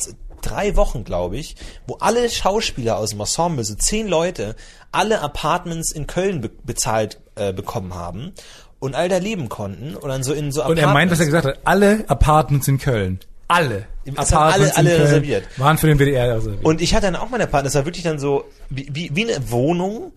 drei 0.43 0.77
Wochen, 0.77 1.05
glaube 1.05 1.37
ich, 1.39 1.57
wo 1.87 1.95
alle 2.01 2.29
Schauspieler 2.29 2.99
aus 2.99 3.11
dem 3.11 3.21
Ensemble, 3.21 3.65
so 3.65 3.75
zehn 3.75 4.07
Leute, 4.09 4.57
alle 4.93 5.21
Apartments 5.21 5.91
in 5.93 6.07
Köln 6.07 6.41
be 6.41 6.51
bezahlt 6.65 7.21
äh, 7.37 7.53
bekommen 7.53 7.95
haben 7.95 8.33
und 8.79 8.95
all 8.95 9.09
da 9.09 9.17
leben 9.19 9.49
konnten 9.49 9.97
und 9.97 10.09
dann 10.09 10.23
so 10.23 10.35
in 10.35 10.53
so 10.53 10.63
Und 10.65 10.77
er 10.79 10.89
meint, 10.93 11.11
was 11.11 11.19
er 11.21 11.27
gesagt 11.27 11.47
hat, 11.47 11.59
alle 11.65 12.05
Apartments 12.09 12.69
in 12.69 12.79
Köln. 12.79 13.21
Alle. 13.49 13.87
Es 14.05 14.33
alle- 14.33 14.77
alle 14.77 14.99
reserviert. 14.99 15.45
Waren 15.57 15.79
für 15.79 15.87
den 15.87 15.99
WDR 15.99 16.37
reserviert. 16.37 16.65
Und 16.65 16.81
ich 16.83 16.95
hatte 16.95 17.07
dann 17.07 17.17
auch 17.17 17.31
meine 17.31 17.47
Partner, 17.47 17.65
das 17.69 17.75
war 17.75 17.87
wirklich 17.87 18.05
dann 18.05 18.19
so 18.19 18.45
wie, 18.71 18.89
wie, 18.93 19.11
wie 19.15 19.31
eine 19.33 19.51
Wohnung 19.51 20.13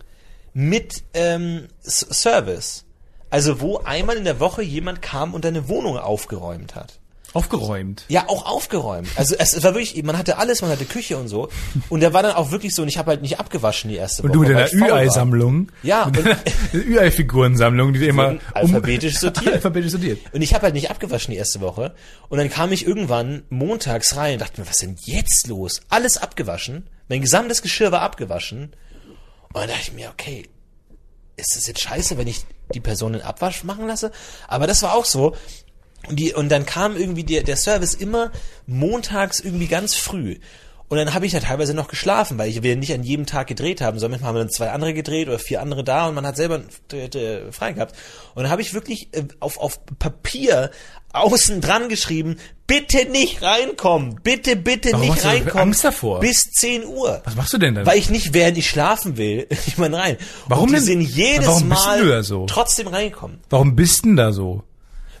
mit 0.52 1.02
ähm, 1.14 1.68
Service. 1.82 2.84
Also 3.30 3.60
wo 3.60 3.78
einmal 3.78 4.16
in 4.16 4.24
der 4.24 4.40
Woche 4.40 4.62
jemand 4.62 5.02
kam 5.02 5.34
und 5.34 5.44
deine 5.44 5.68
Wohnung 5.68 5.98
aufgeräumt 5.98 6.74
hat. 6.74 6.98
Aufgeräumt. 7.34 8.06
Ja, 8.08 8.24
auch 8.28 8.46
aufgeräumt. 8.46 9.06
Also 9.16 9.34
es, 9.38 9.62
war 9.62 9.74
wirklich, 9.74 10.02
man 10.02 10.16
hatte 10.16 10.38
alles, 10.38 10.62
man 10.62 10.70
hatte 10.70 10.86
Küche 10.86 11.18
und 11.18 11.28
so. 11.28 11.50
Und 11.90 12.00
der 12.00 12.14
war 12.14 12.22
dann 12.22 12.32
auch 12.32 12.50
wirklich 12.52 12.74
so, 12.74 12.80
und 12.80 12.88
ich 12.88 12.96
habe 12.96 13.10
halt 13.10 13.20
nicht 13.20 13.38
abgewaschen 13.38 13.90
die 13.90 13.96
erste 13.96 14.22
Und 14.22 14.30
Woche. 14.30 14.46
du 14.46 14.54
mit 14.54 14.72
deiner. 14.72 14.72
Ü-Ei-Sammlung. 14.72 15.70
Ja, 15.82 16.04
und- 16.04 16.16
Ü-Ei-Figurensammlung, 16.72 17.92
die 17.92 18.06
immer 18.08 18.36
alphabetisch 18.54 19.16
sortiert. 19.20 19.54
alphabetisch 19.56 19.90
sortiert. 19.92 20.20
Und 20.32 20.40
ich 20.40 20.54
habe 20.54 20.64
halt 20.64 20.74
nicht 20.74 20.90
abgewaschen 20.90 21.32
die 21.32 21.36
erste 21.38 21.60
Woche. 21.60 21.94
Und 22.30 22.38
dann 22.38 22.48
kam 22.48 22.72
ich 22.72 22.86
irgendwann 22.86 23.42
montags 23.50 24.16
rein 24.16 24.34
und 24.34 24.40
dachte 24.40 24.60
mir, 24.60 24.66
was 24.66 24.76
ist 24.76 24.82
denn 24.82 24.96
jetzt 25.04 25.46
los? 25.48 25.82
Alles 25.90 26.16
abgewaschen. 26.16 26.88
Mein 27.08 27.20
gesamtes 27.20 27.60
Geschirr 27.60 27.92
war 27.92 28.00
abgewaschen. 28.00 28.72
Und 29.52 29.56
dann 29.56 29.68
dachte 29.68 29.82
ich 29.82 29.92
mir, 29.92 30.08
okay, 30.10 30.48
ist 31.38 31.56
das 31.56 31.66
jetzt 31.66 31.80
scheiße, 31.80 32.18
wenn 32.18 32.26
ich 32.26 32.44
die 32.74 32.80
Person 32.80 33.14
den 33.14 33.22
Abwasch 33.22 33.64
machen 33.64 33.86
lasse? 33.86 34.12
Aber 34.46 34.66
das 34.66 34.82
war 34.82 34.94
auch 34.94 35.04
so. 35.04 35.34
Und, 36.06 36.18
die, 36.18 36.34
und 36.34 36.48
dann 36.48 36.66
kam 36.66 36.96
irgendwie 36.96 37.24
der, 37.24 37.42
der 37.42 37.56
Service 37.56 37.94
immer 37.94 38.30
montags 38.66 39.40
irgendwie 39.40 39.66
ganz 39.66 39.94
früh. 39.94 40.38
Und 40.88 40.96
dann 40.96 41.12
habe 41.12 41.26
ich 41.26 41.32
da 41.32 41.40
teilweise 41.40 41.74
noch 41.74 41.88
geschlafen, 41.88 42.38
weil 42.38 42.48
ich 42.48 42.62
wir 42.62 42.74
nicht 42.76 42.94
an 42.94 43.02
jedem 43.02 43.26
Tag 43.26 43.46
gedreht 43.46 43.80
haben, 43.80 43.98
sondern 43.98 44.12
manchmal 44.12 44.28
haben 44.28 44.36
wir 44.36 44.44
dann 44.44 44.50
zwei 44.50 44.70
andere 44.70 44.94
gedreht 44.94 45.28
oder 45.28 45.38
vier 45.38 45.60
andere 45.60 45.84
da 45.84 46.08
und 46.08 46.14
man 46.14 46.26
hat 46.26 46.36
selber 46.36 46.62
äh, 46.92 47.52
frei 47.52 47.72
gehabt. 47.72 47.94
Und 48.34 48.44
dann 48.44 48.50
habe 48.50 48.62
ich 48.62 48.72
wirklich 48.72 49.08
äh, 49.12 49.24
auf, 49.40 49.58
auf 49.58 49.80
Papier 49.98 50.70
außen 51.12 51.60
dran 51.60 51.88
geschrieben, 51.88 52.36
bitte 52.66 53.06
nicht 53.10 53.42
reinkommen, 53.42 54.20
bitte, 54.22 54.56
bitte 54.56 54.92
Warum 54.92 55.08
nicht 55.08 55.24
reinkommen. 55.24 55.68
Angst 55.68 55.84
davor? 55.84 56.20
Bis 56.20 56.50
10 56.52 56.86
Uhr. 56.86 57.22
Was 57.24 57.36
machst 57.36 57.52
du 57.52 57.58
denn 57.58 57.74
dann? 57.74 57.86
Weil 57.86 57.98
ich 57.98 58.10
nicht, 58.10 58.34
während 58.34 58.56
ich 58.58 58.68
schlafen 58.68 59.16
will, 59.16 59.46
ich 59.66 59.78
meine 59.78 59.96
rein. 59.98 60.16
Warum 60.46 60.64
und 60.64 60.68
die 60.70 60.74
denn? 60.76 60.84
sind 60.84 61.00
jedes 61.02 61.48
Warum 61.48 61.68
Mal 61.68 62.22
so? 62.22 62.46
trotzdem 62.46 62.88
reinkommen. 62.88 63.40
Warum 63.50 63.76
bist 63.76 64.04
denn 64.04 64.16
da 64.16 64.32
so? 64.32 64.64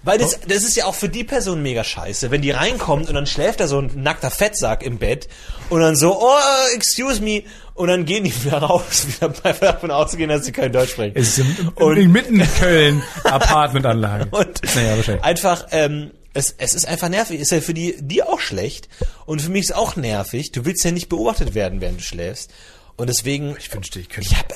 Weil 0.02 0.18
das, 0.18 0.38
das 0.46 0.62
ist 0.64 0.76
ja 0.76 0.84
auch 0.86 0.94
für 0.94 1.08
die 1.08 1.24
Person 1.24 1.62
mega 1.62 1.82
scheiße, 1.84 2.30
wenn 2.30 2.40
die 2.40 2.50
reinkommt 2.52 3.08
und 3.08 3.14
dann 3.14 3.26
schläft 3.26 3.60
da 3.60 3.66
so 3.66 3.80
ein 3.80 3.90
nackter 3.96 4.30
Fettsack 4.30 4.82
im 4.82 4.98
Bett 4.98 5.28
und 5.70 5.80
dann 5.80 5.96
so, 5.96 6.20
oh, 6.20 6.74
excuse 6.74 7.20
me, 7.20 7.42
und 7.74 7.88
dann 7.88 8.04
gehen 8.04 8.24
die 8.24 8.32
wieder 8.44 8.58
raus, 8.58 9.06
wieder 9.08 9.28
davon 9.60 9.90
ausgehen, 9.90 10.28
dass 10.30 10.44
sie 10.44 10.52
kein 10.52 10.72
Deutsch 10.72 10.90
sprechen. 10.92 11.16
Es 11.16 11.36
ist 11.36 11.38
im, 11.38 11.68
Und- 11.74 12.12
mitten 12.12 12.40
in 12.40 12.54
Köln 12.58 13.02
Apartmentanlage. 13.24 14.26
Und 14.30 14.60
naja, 14.74 14.96
wahrscheinlich. 14.96 15.24
einfach, 15.24 15.66
ähm, 15.70 16.12
es, 16.34 16.54
es 16.58 16.74
ist 16.74 16.86
einfach 16.86 17.08
nervig. 17.08 17.40
Ist 17.40 17.50
ja 17.50 17.60
für 17.60 17.74
die, 17.74 17.96
die 18.00 18.22
auch 18.22 18.38
schlecht. 18.40 18.88
Und 19.26 19.42
für 19.42 19.50
mich 19.50 19.62
ist 19.64 19.74
auch 19.74 19.96
nervig. 19.96 20.52
Du 20.52 20.64
willst 20.64 20.84
ja 20.84 20.90
nicht 20.92 21.08
beobachtet 21.08 21.54
werden, 21.54 21.80
während 21.80 21.98
du 21.98 22.04
schläfst. 22.04 22.50
Und 22.96 23.08
deswegen. 23.08 23.56
Ich 23.58 23.72
wünschte, 23.74 23.98
ich 23.98 24.08
könnte. 24.08 24.28
Ich 24.30 24.36
habe 24.38 24.54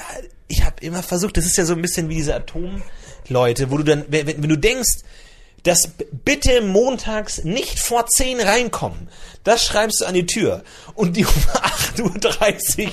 ich 0.49 0.65
hab 0.65 0.83
immer 0.83 1.03
versucht, 1.03 1.37
das 1.37 1.47
ist 1.47 1.57
ja 1.57 1.65
so 1.65 1.73
ein 1.73 1.83
bisschen 1.83 2.09
wie 2.09 2.17
diese 2.17 2.35
Atomleute, 2.37 3.71
wo 3.71 3.79
du 3.79 3.85
dann, 3.85 4.05
wenn, 4.09 4.27
wenn 4.27 4.49
du 4.49 4.57
denkst, 4.57 4.99
dass 5.65 5.87
b- 5.89 6.05
bitte 6.25 6.61
montags 6.63 7.45
nicht 7.45 7.79
vor 7.79 8.07
10 8.07 8.41
reinkommen, 8.41 9.09
das 9.45 9.65
schreibst 9.65 10.01
du 10.01 10.05
an 10.07 10.15
die 10.15 10.27
Tür. 10.27 10.63
Und 10.95 11.17
die 11.17 11.25
um 11.25 11.33
8.30 11.97 12.87
Uhr 12.87 12.91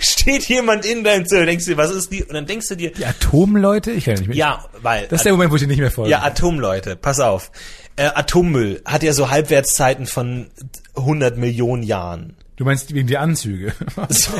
steht 0.00 0.48
jemand 0.48 0.84
in 0.84 1.04
deinem 1.04 1.26
Zimmer, 1.26 1.46
denkst 1.46 1.66
du 1.66 1.76
was 1.76 1.90
ist 1.90 2.10
die? 2.12 2.22
Und 2.24 2.34
dann 2.34 2.46
denkst 2.46 2.68
du 2.68 2.76
dir, 2.76 2.92
Die 2.92 3.04
Atomleute? 3.06 3.90
Ich 3.92 4.04
kann 4.04 4.14
nicht 4.14 4.28
mehr. 4.28 4.36
ja, 4.36 4.64
weil. 4.82 5.06
Das 5.08 5.20
ist 5.20 5.24
der 5.24 5.32
Moment, 5.32 5.50
wo 5.50 5.56
ich 5.56 5.62
dir 5.62 5.68
nicht 5.68 5.78
mehr 5.80 5.90
folge. 5.90 6.10
Ja, 6.10 6.22
Atomleute, 6.22 6.96
pass 6.96 7.20
auf. 7.20 7.50
Äh, 7.96 8.04
Atommüll 8.14 8.82
hat 8.84 9.02
ja 9.02 9.12
so 9.12 9.30
Halbwertszeiten 9.30 10.06
von 10.06 10.50
100 10.96 11.36
Millionen 11.36 11.82
Jahren. 11.82 12.36
Du 12.56 12.64
meinst 12.64 12.92
wegen 12.94 13.06
die 13.08 13.18
Anzüge. 13.18 13.72
So. 14.10 14.32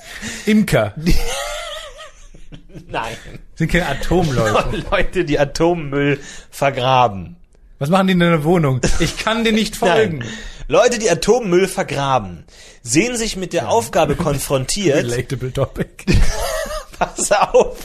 Imker. 0.46 0.94
Nein. 2.88 3.16
Sind 3.54 3.72
keine 3.72 3.86
Atomleute. 3.86 4.84
Leute, 4.90 5.24
die 5.24 5.38
Atommüll 5.38 6.20
vergraben. 6.50 7.36
Was 7.78 7.88
machen 7.88 8.08
die 8.08 8.12
in 8.12 8.20
deiner 8.20 8.44
Wohnung? 8.44 8.80
Ich 9.00 9.16
kann 9.16 9.42
dir 9.44 9.52
nicht 9.52 9.76
folgen. 9.76 10.24
Leute, 10.68 10.98
die 10.98 11.10
Atommüll 11.10 11.66
vergraben, 11.66 12.44
sehen 12.82 13.16
sich 13.16 13.36
mit 13.36 13.52
der 13.52 13.70
Aufgabe 13.70 14.14
konfrontiert, 14.14 15.04
Relatable 15.04 15.52
Topic. 15.52 16.04
pass 16.98 17.32
auf, 17.32 17.78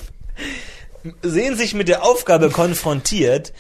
sehen 1.24 1.56
sich 1.58 1.74
mit 1.74 1.88
der 1.88 2.04
Aufgabe 2.04 2.50
konfrontiert, 2.50 3.54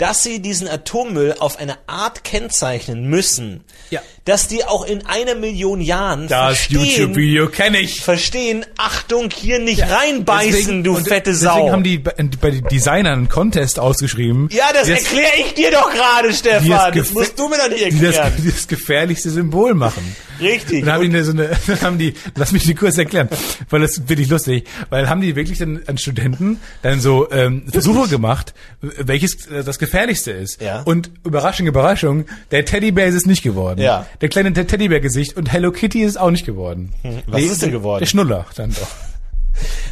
dass 0.00 0.22
sie 0.22 0.40
diesen 0.40 0.66
Atommüll 0.66 1.34
auf 1.38 1.58
eine 1.58 1.76
Art 1.86 2.24
kennzeichnen 2.24 3.04
müssen, 3.04 3.62
Ja. 3.90 4.00
dass 4.24 4.48
die 4.48 4.64
auch 4.64 4.84
in 4.86 5.04
einer 5.06 5.34
Million 5.34 5.80
Jahren 5.82 6.26
Das 6.26 6.68
YouTube-Video 6.70 7.48
kenne 7.48 7.80
ich. 7.80 8.00
verstehen, 8.00 8.64
Achtung, 8.78 9.28
hier 9.34 9.58
nicht 9.58 9.82
reinbeißen, 9.82 10.52
Deswegen- 10.52 10.84
du 10.84 10.96
und 10.96 11.06
fette 11.06 11.30
deswegen 11.32 11.50
Sau. 11.50 11.70
haben 11.70 11.84
die 11.84 11.98
bei 11.98 12.50
den 12.50 12.64
Designern 12.70 13.12
einen 13.12 13.28
Contest 13.28 13.78
ausgeschrieben. 13.78 14.48
ja, 14.50 14.72
das 14.72 14.86
die 14.86 14.92
erkläre 14.92 15.32
ich 15.38 15.52
dir 15.54 15.70
doch 15.70 15.90
gerade, 15.92 16.32
Stefan. 16.32 16.92
die 16.92 16.98
Das, 17.00 17.10
musst 17.12 17.38
du 17.38 17.48
mir 17.48 17.58
doch 17.58 17.68
nicht 17.68 17.84
die 17.92 18.00
das, 18.00 18.16
erklären. 18.16 18.32
die 18.42 18.50
das 18.52 18.66
gefährlichste 18.68 19.28
Symbol 19.30 19.74
machen. 19.74 20.16
Richtig. 20.40 20.80
Und 20.80 20.86
dann 20.86 20.94
haben 20.94 21.02
die 21.02 21.08
eine, 21.14 21.24
so 21.24 21.32
eine, 21.32 21.50
dann 21.66 21.80
haben 21.82 21.98
die, 21.98 22.14
lass 22.36 22.52
mich 22.52 22.64
die 22.64 22.74
kurz 22.74 22.96
erklären, 22.96 23.28
weil 23.68 23.82
das 23.82 23.96
finde 24.06 24.22
ich 24.22 24.28
lustig, 24.30 24.66
weil 24.88 25.06
haben 25.10 25.20
die 25.20 25.36
wirklich 25.36 25.58
dann 25.58 25.82
an 25.86 25.98
Studenten 25.98 26.58
dann 26.80 26.98
so 27.02 27.30
ähm, 27.30 27.64
Versuche 27.70 28.08
gemacht, 28.08 28.54
welches 28.80 29.46
äh, 29.48 29.62
das 29.62 29.78
gefährlichste 29.78 29.89
ist. 29.94 30.60
Ja. 30.60 30.82
Und 30.82 31.10
Überraschung, 31.24 31.66
Überraschung, 31.66 32.24
der 32.50 32.64
Teddybär 32.64 33.06
ist 33.06 33.14
es 33.14 33.26
nicht 33.26 33.42
geworden. 33.42 33.80
Ja. 33.80 34.06
Der 34.20 34.28
kleine 34.28 34.52
Te- 34.52 34.66
Teddybär-Gesicht 34.66 35.36
und 35.36 35.52
Hello 35.52 35.72
Kitty 35.72 36.02
ist 36.02 36.10
es 36.12 36.16
auch 36.16 36.30
nicht 36.30 36.46
geworden. 36.46 36.92
was 37.26 37.42
ist 37.42 37.62
denn 37.62 37.70
geworden? 37.72 38.00
Der 38.00 38.06
Schnuller 38.06 38.46
dann 38.56 38.70
doch. 38.72 38.88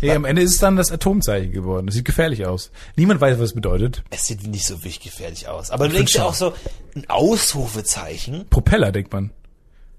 Ja, 0.01 0.15
am 0.15 0.25
Ende 0.25 0.41
ist 0.41 0.53
es 0.53 0.59
dann 0.59 0.77
das 0.77 0.91
Atomzeichen 0.91 1.53
geworden. 1.53 1.87
Das 1.87 1.95
sieht 1.97 2.05
gefährlich 2.07 2.47
aus. 2.47 2.71
Niemand 2.97 3.21
weiß, 3.21 3.37
was 3.39 3.47
es 3.47 3.55
bedeutet. 3.55 4.03
es 4.09 4.23
sieht 4.25 4.47
nicht 4.47 4.65
so 4.65 4.77
wirklich 4.79 5.01
gefährlich 5.01 5.47
aus. 5.49 5.71
Aber 5.71 5.89
du 5.89 5.95
denkst 5.95 6.15
ja 6.15 6.23
auch 6.25 6.33
so, 6.33 6.55
ein 6.95 7.05
Ausrufezeichen, 7.11 8.47
Propeller, 8.49 8.93
denkt 8.93 9.13
man. 9.13 9.31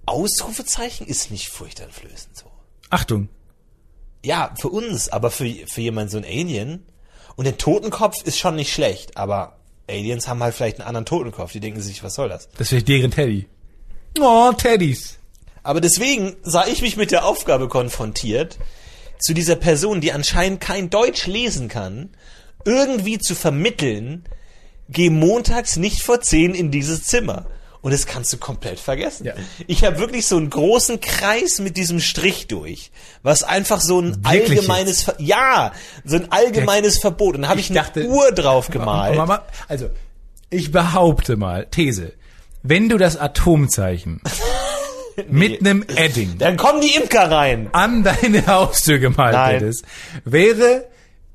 Ausrufezeichen 0.05 1.05
ist 1.05 1.29
nicht 1.29 1.49
furchteinflößend 1.49 2.35
so. 2.35 2.45
Achtung. 2.89 3.29
Ja, 4.25 4.53
für 4.59 4.69
uns, 4.69 5.09
aber 5.09 5.29
für, 5.29 5.53
für 5.71 5.81
jemanden 5.81 6.09
so 6.09 6.17
ein 6.17 6.25
Alien. 6.25 6.83
Und 7.35 7.45
der 7.45 7.57
Totenkopf 7.57 8.23
ist 8.23 8.39
schon 8.39 8.55
nicht 8.55 8.73
schlecht, 8.73 9.17
aber 9.17 9.58
Aliens 9.89 10.27
haben 10.27 10.41
halt 10.41 10.55
vielleicht 10.55 10.79
einen 10.79 10.87
anderen 10.87 11.05
Totenkopf. 11.05 11.51
Die 11.51 11.59
denken 11.59 11.81
sich, 11.81 12.03
was 12.03 12.15
soll 12.15 12.29
das? 12.29 12.49
Das 12.57 12.69
vielleicht 12.69 12.87
deren 12.87 13.11
Teddy. 13.11 13.47
Oh, 14.19 14.51
Teddys. 14.53 15.17
Aber 15.63 15.81
deswegen 15.81 16.35
sah 16.41 16.65
ich 16.67 16.81
mich 16.81 16.97
mit 16.97 17.11
der 17.11 17.25
Aufgabe 17.25 17.67
konfrontiert, 17.67 18.57
zu 19.19 19.33
dieser 19.33 19.55
Person, 19.55 20.01
die 20.01 20.13
anscheinend 20.13 20.61
kein 20.61 20.89
Deutsch 20.89 21.27
lesen 21.27 21.67
kann, 21.67 22.09
irgendwie 22.65 23.19
zu 23.19 23.35
vermitteln, 23.35 24.23
geh 24.87 25.09
montags 25.09 25.75
nicht 25.75 26.01
vor 26.01 26.21
zehn 26.21 26.55
in 26.55 26.71
dieses 26.71 27.03
Zimmer. 27.03 27.45
Und 27.81 27.93
das 27.93 28.05
kannst 28.05 28.33
du 28.33 28.37
komplett 28.37 28.77
vergessen. 28.79 29.25
Ja. 29.25 29.33
Ich 29.67 29.85
habe 29.85 29.99
wirklich 29.99 30.25
so 30.25 30.35
einen 30.35 30.49
großen 30.49 30.99
Kreis 30.99 31.59
mit 31.59 31.77
diesem 31.77 32.01
Strich 32.01 32.47
durch, 32.47 32.91
was 33.23 33.41
einfach 33.43 33.79
so 33.79 34.01
ein 34.01 34.17
Wirklich 34.25 34.59
allgemeines, 34.59 35.03
Ver 35.03 35.15
ja, 35.17 35.71
so 36.03 36.17
ein 36.17 36.29
allgemeines 36.31 36.97
Verbot. 36.99 37.35
Und 37.35 37.43
dann 37.43 37.49
habe 37.51 37.59
ich, 37.61 37.69
Ich 37.69 37.77
eine 37.77 37.85
dachte- 37.87 38.05
Uhr 38.07 38.31
drauf 38.33 38.69
gemalt. 38.69 39.15
Mama, 39.15 39.43
also, 39.69 39.89
ich 40.49 40.71
behaupte 40.73 41.37
mal, 41.37 41.67
These, 41.71 42.11
wenn 42.63 42.89
du 42.89 42.97
das 42.97 43.15
Atomzeichen 43.15 44.19
mit 45.29 45.61
einem 45.61 45.83
Edding 45.95 46.37
Dann 46.37 46.57
kommen 46.57 46.81
die 46.81 46.95
Imker 46.95 47.31
rein. 47.31 47.69
an 47.71 48.03
deine 48.03 48.45
Haustür 48.47 48.99
gemalt 48.99 49.33
Nein. 49.35 49.53
hättest, 49.55 49.85
wäre, 50.25 50.85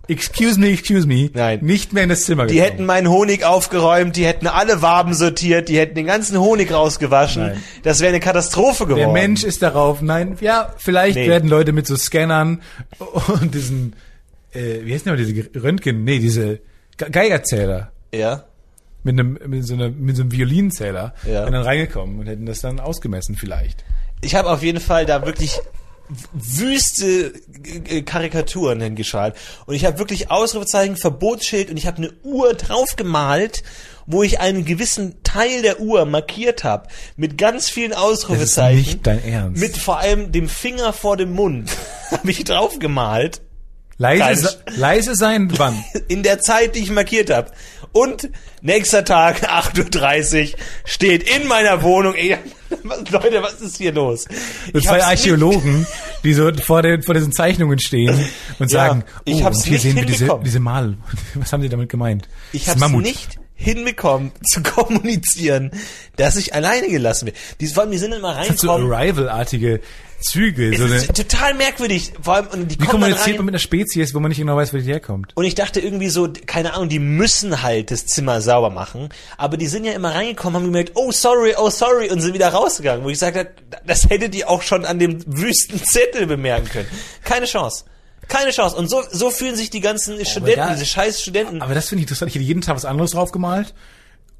excuse 0.08 0.58
me, 0.58 0.68
excuse 0.70 1.06
me, 1.06 1.30
Nein. 1.32 1.60
nicht 1.62 1.92
mehr 1.92 2.02
in 2.02 2.08
das 2.08 2.24
Zimmer 2.24 2.46
Die 2.46 2.60
hätten 2.60 2.84
meinen 2.86 3.08
Honig 3.08 3.44
aufgeräumt, 3.44 4.16
die 4.16 4.24
hätten 4.26 4.46
alle 4.46 4.82
Waben 4.82 5.14
sortiert, 5.14 5.68
die 5.68 5.78
hätten 5.78 5.94
den 5.94 6.06
ganzen 6.06 6.38
Honig 6.38 6.72
rausgewaschen. 6.72 7.42
Nein. 7.46 7.62
Das 7.82 8.00
wäre 8.00 8.10
eine 8.10 8.20
Katastrophe 8.20 8.84
geworden. 8.86 9.00
Der 9.00 9.12
Mensch 9.12 9.44
ist 9.44 9.62
darauf, 9.62 10.02
nein, 10.02 10.36
ja, 10.40 10.74
vielleicht 10.78 11.16
Nee. 11.16 11.28
werden 11.28 11.48
Leute 11.48 11.72
mit 11.72 11.86
so 11.86 11.96
Scannern 11.96 12.60
und 13.28 13.54
diesen, 13.54 13.94
äh, 14.52 14.80
wie 14.84 14.92
heißt 14.94 15.06
denn 15.06 15.16
diese 15.16 15.62
Röntgen, 15.62 16.04
nee, 16.04 16.18
diese 16.18 16.60
Ge- 16.96 17.10
Geigerzähler. 17.10 17.90
Ja. 18.14 18.44
mit 19.02 19.18
einem 19.18 19.38
mit 19.48 19.66
so, 19.66 19.74
einer, 19.74 19.90
mit 19.90 20.16
so 20.16 20.22
einem 20.22 20.32
Violinzähler 20.32 21.12
Ja. 21.30 21.44
und 21.44 21.52
dann 21.52 21.62
reingekommen 21.62 22.20
und 22.20 22.26
hätten 22.26 22.46
das 22.46 22.60
dann 22.60 22.80
ausgemessen 22.80 23.36
vielleicht. 23.36 23.84
Ich 24.22 24.34
habe 24.34 24.48
auf 24.48 24.62
jeden 24.62 24.80
Fall 24.80 25.04
da 25.04 25.26
wirklich 25.26 25.60
wüste 26.32 27.32
äh, 27.64 28.02
Karikaturen 28.02 28.80
hingeschaltet. 28.80 29.40
Und 29.66 29.74
ich 29.74 29.84
habe 29.84 29.98
wirklich 29.98 30.30
Ausrufezeichen, 30.30 30.96
Verbotsschild 30.96 31.70
und 31.70 31.76
ich 31.76 31.86
habe 31.86 31.98
eine 31.98 32.12
Uhr 32.22 32.54
draufgemalt, 32.54 33.62
wo 34.06 34.22
ich 34.22 34.40
einen 34.40 34.64
gewissen 34.64 35.22
Teil 35.22 35.62
der 35.62 35.80
Uhr 35.80 36.04
markiert 36.04 36.62
habe. 36.64 36.88
Mit 37.16 37.38
ganz 37.38 37.70
vielen 37.70 37.92
Ausrufezeichen. 37.92 38.78
nicht 38.78 39.06
dein 39.06 39.24
Ernst. 39.24 39.60
Mit 39.60 39.76
vor 39.76 39.98
allem 39.98 40.30
dem 40.30 40.48
Finger 40.48 40.92
vor 40.92 41.16
dem 41.16 41.32
Mund. 41.32 41.70
habe 42.10 42.30
ich 42.30 42.44
draufgemalt. 42.44 43.40
Leise, 43.96 44.58
leise 44.76 45.14
sein, 45.14 45.52
wann? 45.56 45.84
in 46.08 46.22
der 46.22 46.40
Zeit, 46.40 46.74
die 46.74 46.80
ich 46.80 46.90
markiert 46.90 47.30
habe. 47.30 47.50
Und 47.94 48.28
nächster 48.60 49.04
Tag, 49.04 49.48
8.30 49.50 50.52
Uhr, 50.52 50.58
steht 50.84 51.22
in 51.22 51.46
meiner 51.48 51.82
Wohnung, 51.82 52.14
ey, 52.14 52.36
was, 52.82 53.08
Leute, 53.10 53.40
was 53.40 53.60
ist 53.60 53.76
hier 53.76 53.92
los? 53.92 54.24
So 54.24 54.78
Ich 54.78 54.84
zwei 54.84 54.96
hab's 54.96 55.04
Archäologen, 55.04 55.86
die 56.24 56.34
so 56.34 56.50
vor, 56.54 56.82
den, 56.82 57.02
vor 57.02 57.14
diesen 57.14 57.32
Zehnungen 57.32 57.78
stehen 57.78 58.14
und 58.58 58.70
Ja, 58.72 58.86
sagen, 58.88 59.04
ich 59.24 59.36
oh, 59.36 59.44
hab's 59.44 59.58
und 59.58 59.62
hier 59.64 59.72
nicht 59.74 59.82
sehen 59.82 59.96
wir 59.96 60.04
diese, 60.04 60.40
diese 60.44 60.60
Mal. 60.60 60.96
Was 61.34 61.52
haben 61.52 61.62
die 61.62 61.68
damit 61.68 61.88
gemeint? 61.88 62.28
Ich 62.52 62.62
Das 62.64 62.70
habe 62.70 62.78
es 62.78 62.80
Mammut. 62.82 63.02
nicht 63.04 63.38
hinbekommen 63.54 64.32
zu 64.44 64.60
kommunizieren, 64.62 65.70
dass 66.16 66.34
ich 66.34 66.52
alleine 66.52 66.88
gelassen 66.88 67.26
bin. 67.26 67.34
Die, 67.60 67.68
vor 67.68 67.84
allem, 67.84 67.92
die 67.92 67.98
sind 67.98 68.12
immer 68.12 68.34
Das 68.34 68.50
hat 68.50 68.58
so 68.58 68.70
reinkommen. 68.72 68.92
Arrival-artige 68.92 69.80
Züge. 70.24 70.76
So 70.76 70.84
eine, 70.84 71.06
total 71.06 71.54
merkwürdig. 71.54 72.12
Vor 72.20 72.34
allem, 72.34 72.46
und 72.48 72.68
die 72.68 72.80
wie 72.80 72.86
kommuniziert 72.86 73.36
man 73.36 73.46
mit 73.46 73.52
einer 73.54 73.58
Spezies, 73.60 74.14
wo 74.14 74.20
man 74.20 74.30
nicht 74.30 74.38
genau 74.38 74.56
weiß, 74.56 74.72
wo 74.72 74.78
die 74.78 74.84
herkommt? 74.84 75.32
Und 75.36 75.44
ich 75.44 75.54
dachte 75.54 75.80
irgendwie 75.80 76.08
so, 76.08 76.28
keine 76.46 76.74
Ahnung, 76.74 76.88
die 76.88 76.98
müssen 76.98 77.62
halt 77.62 77.90
das 77.90 78.06
Zimmer 78.06 78.40
sauber 78.40 78.70
machen. 78.70 79.10
Aber 79.36 79.56
die 79.56 79.66
sind 79.66 79.84
ja 79.84 79.92
immer 79.92 80.14
reingekommen, 80.14 80.56
haben 80.56 80.64
gemerkt, 80.64 80.92
oh 80.94 81.12
sorry, 81.12 81.54
oh 81.58 81.70
sorry, 81.70 82.10
und 82.10 82.20
sind 82.20 82.34
wieder 82.34 82.48
rausgegangen. 82.48 83.04
Wo 83.04 83.10
ich 83.10 83.18
sagte, 83.18 83.50
das 83.86 84.08
hättet 84.08 84.34
ihr 84.34 84.48
auch 84.48 84.62
schon 84.62 84.84
an 84.84 84.98
dem 84.98 85.22
wüsten 85.26 85.82
Zettel 85.84 86.26
bemerken 86.26 86.68
können. 86.68 86.88
Keine 87.22 87.46
Chance. 87.46 87.84
Keine 88.26 88.52
Chance. 88.52 88.74
Und 88.76 88.88
so, 88.88 89.02
so 89.12 89.30
fühlen 89.30 89.54
sich 89.54 89.68
die 89.68 89.80
ganzen 89.80 90.24
Studenten, 90.24 90.58
da- 90.60 90.72
diese 90.72 90.86
scheiß 90.86 91.20
Studenten. 91.20 91.60
Aber 91.60 91.74
das 91.74 91.88
finde 91.90 92.00
ich 92.00 92.04
interessant. 92.04 92.30
Ich 92.30 92.34
hätte 92.36 92.44
jeden 92.44 92.62
Tag 92.62 92.74
was 92.76 92.86
anderes 92.86 93.10
drauf 93.10 93.32
gemalt 93.32 93.74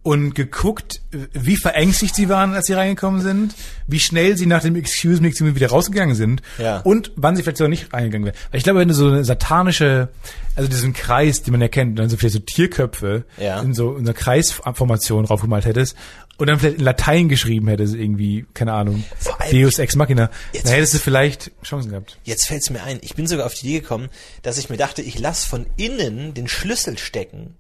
und 0.05 0.35
geguckt, 0.35 1.01
wie 1.33 1.57
verängstigt 1.57 2.15
sie 2.15 2.29
waren, 2.29 2.53
als 2.55 2.67
sie 2.67 2.75
reingekommen 2.75 3.21
sind, 3.23 3.55
wie 3.89 3.99
schnell 3.99 4.37
sie 4.37 4.47
nach 4.47 4.63
dem 4.63 4.77
Excuse 4.77 5.21
me, 5.21 5.29
excuse 5.29 5.49
me 5.49 5.57
wieder 5.57 5.71
rausgegangen 5.71 6.15
sind 6.15 6.43
Ja. 6.59 6.81
und 6.81 7.11
wann 7.17 7.35
sie 7.35 7.43
vielleicht 7.43 7.57
sogar 7.57 7.71
nicht 7.71 7.93
reingegangen 7.93 8.27
wären. 8.27 8.37
Weil 8.53 8.59
ich 8.59 8.65
glaube, 8.65 8.79
wenn 8.81 8.89
du 8.89 8.95
so 8.95 9.09
eine 9.09 9.25
satanische, 9.25 10.11
also 10.55 10.69
diesen 10.69 10.93
Kreis, 10.93 11.43
den 11.43 11.53
man 11.53 11.61
ja 11.63 11.69
kennt, 11.69 11.91
und 11.93 11.97
dann 11.97 12.09
so 12.11 12.17
vielleicht 12.19 12.35
so 12.35 12.39
Tierköpfe 12.41 13.25
Ja. 13.39 13.61
in 13.63 13.73
so 13.75 13.97
einer 13.97 14.13
Kreisformation 14.13 15.25
draufgemalt 15.25 15.65
hättest 15.65 15.97
und 16.37 16.49
dann 16.49 16.59
vielleicht 16.59 16.79
in 16.79 16.85
Latein 16.85 17.29
geschrieben 17.31 17.69
hättest, 17.69 17.95
irgendwie, 17.95 18.45
keine 18.55 18.75
Ahnung, 18.75 19.05
Deus 19.51 19.79
Ex 19.79 19.97
Machina, 19.97 20.29
Jetzt- 20.53 20.67
dann 20.67 20.75
hättest 20.75 20.95
du 20.95 20.99
vielleicht 20.99 21.51
Chancen 21.65 21.91
gehabt. 21.91 22.19
Jetzt 22.25 22.47
fällt's 22.47 22.69
mir 22.71 22.83
ein, 22.83 22.99
ich 23.01 23.15
bin 23.15 23.27
sogar 23.27 23.47
auf 23.47 23.55
die 23.55 23.69
Idee 23.69 23.81
gekommen, 23.81 24.09
dass 24.43 24.59
ich 24.59 24.69
mir 24.69 24.77
dachte, 24.77 25.01
ich 25.01 25.19
lass 25.19 25.45
von 25.47 25.67
innen 25.77 26.35
den 26.35 26.47
Schlüssel 26.47 26.99
stecken. 26.99 27.55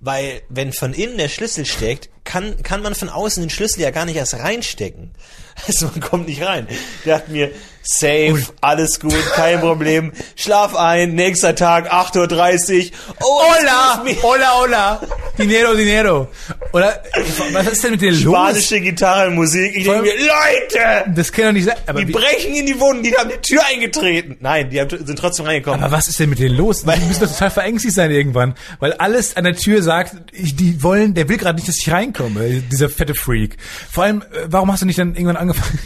Weil, 0.00 0.42
wenn 0.48 0.72
von 0.72 0.92
innen 0.92 1.16
der 1.16 1.28
Schlüssel 1.28 1.64
steckt, 1.64 2.10
kann, 2.24 2.62
kann 2.62 2.82
man 2.82 2.94
von 2.94 3.08
außen 3.08 3.42
den 3.42 3.50
Schlüssel 3.50 3.80
ja 3.80 3.90
gar 3.90 4.04
nicht 4.04 4.16
erst 4.16 4.34
reinstecken. 4.34 5.12
Also 5.66 5.86
man 5.86 6.00
kommt 6.00 6.28
nicht 6.28 6.42
rein. 6.42 6.68
Ich 6.68 7.06
dachte 7.06 7.30
mir, 7.30 7.50
safe, 7.86 8.42
alles 8.60 9.00
gut, 9.00 9.14
kein 9.34 9.60
Problem. 9.60 10.12
Schlaf 10.34 10.74
ein, 10.74 11.14
nächster 11.14 11.54
Tag, 11.54 11.92
8.30 11.92 12.86
Uhr. 12.86 12.90
Oh, 13.22 13.42
Hola, 13.46 14.04
hola, 14.22 14.60
hola, 14.60 15.00
Dinero, 15.38 15.74
Dinero. 15.74 16.28
Oder, 16.72 17.02
was 17.52 17.68
ist 17.68 17.84
denn 17.84 17.92
mit 17.92 18.00
dir 18.00 18.10
los? 18.10 18.20
Spanische 18.20 18.80
Gitarre, 18.80 19.30
Musik. 19.30 19.76
Ich 19.76 19.84
denke 19.84 20.02
mir, 20.02 20.14
Leute! 20.14 21.12
Das 21.14 21.30
kann 21.30 21.46
doch 21.46 21.52
nicht 21.52 21.66
sein. 21.66 21.76
Aber, 21.86 22.00
Die 22.00 22.08
wie, 22.08 22.12
brechen 22.12 22.54
in 22.54 22.66
die 22.66 22.78
Wunden, 22.80 23.02
die 23.02 23.14
haben 23.14 23.30
die 23.30 23.40
Tür 23.40 23.62
eingetreten. 23.72 24.36
Nein, 24.40 24.70
die 24.70 24.80
haben, 24.80 24.88
sind 25.06 25.18
trotzdem 25.18 25.46
reingekommen. 25.46 25.82
aber 25.82 25.96
was 25.96 26.08
ist 26.08 26.18
denn 26.18 26.30
mit 26.30 26.38
denen 26.38 26.56
los? 26.56 26.82
Die 26.82 27.04
müssen 27.06 27.20
doch 27.24 27.32
total 27.32 27.50
verängstigt 27.50 27.94
sein 27.94 28.10
irgendwann. 28.10 28.54
Weil 28.80 28.94
alles 28.94 29.36
an 29.36 29.44
der 29.44 29.54
Tür 29.54 29.82
sagt, 29.82 30.16
ich, 30.32 30.56
die 30.56 30.82
wollen, 30.82 31.14
der 31.14 31.28
will 31.28 31.36
gerade 31.36 31.56
nicht, 31.56 31.68
dass 31.68 31.78
ich 31.78 31.90
reinkomme, 31.90 32.62
dieser 32.70 32.88
fette 32.88 33.14
Freak. 33.14 33.56
Vor 33.90 34.04
allem, 34.04 34.22
äh, 34.22 34.46
warum 34.48 34.72
hast 34.72 34.82
du 34.82 34.86
nicht 34.86 34.98
dann 34.98 35.14
irgendwann 35.14 35.36
angefangen? 35.36 35.78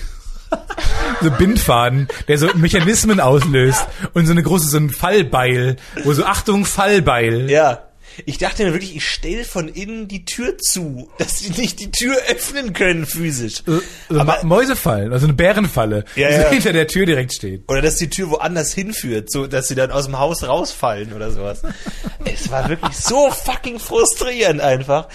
so 1.21 1.31
Bindfaden, 1.31 2.09
der 2.29 2.39
so 2.39 2.49
Mechanismen 2.55 3.21
auslöst 3.21 3.87
und 4.15 4.27
so 4.27 4.33
eine 4.33 4.43
große, 4.43 4.69
so 4.69 4.79
ein 4.79 4.91
Fallbeil, 4.91 5.77
wo 6.05 6.13
so 6.13 6.25
Achtung, 6.25 6.65
Fallbeil. 6.65 7.51
Ja. 7.51 7.90
Ich 8.27 8.39
dachte 8.39 8.65
mir 8.65 8.73
wirklich, 8.73 8.97
ich 8.97 9.09
stell 9.09 9.45
von 9.45 9.69
innen 9.69 10.09
die 10.09 10.25
Tür 10.25 10.59
zu, 10.59 11.11
dass 11.19 11.39
sie 11.39 11.51
nicht 11.51 11.81
die 11.81 11.91
Tür 11.91 12.17
öffnen 12.29 12.73
können 12.73 13.07
physisch. 13.07 13.63
So 13.67 13.81
Ma- 14.09 14.21
Aber, 14.21 14.45
Mäusefallen, 14.45 15.13
also 15.13 15.27
eine 15.27 15.35
Bärenfalle, 15.35 16.05
Ja, 16.17 16.29
die 16.29 16.35
ja. 16.35 16.49
hinter 16.51 16.73
der 16.73 16.87
Tür 16.87 17.07
direkt 17.07 17.33
steht. 17.35 17.63
oder 17.69 17.83
dass 17.83 17.97
die 17.97 18.11
Tür 18.11 18.31
woanders 18.31 18.73
hinführt, 18.73 19.31
so 19.31 19.47
dass 19.47 19.69
sie 19.69 19.75
dann 19.75 19.91
aus 19.91 20.07
dem 20.07 20.19
Haus 20.19 20.43
rausfallen 20.43 21.13
oder 21.13 21.31
sowas. 21.31 21.63
es 22.25 22.51
war 22.51 22.69
wirklich 22.69 22.97
so 22.97 23.31
fucking 23.31 23.79
frustrierend 23.79 24.61
einfach. 24.61 25.09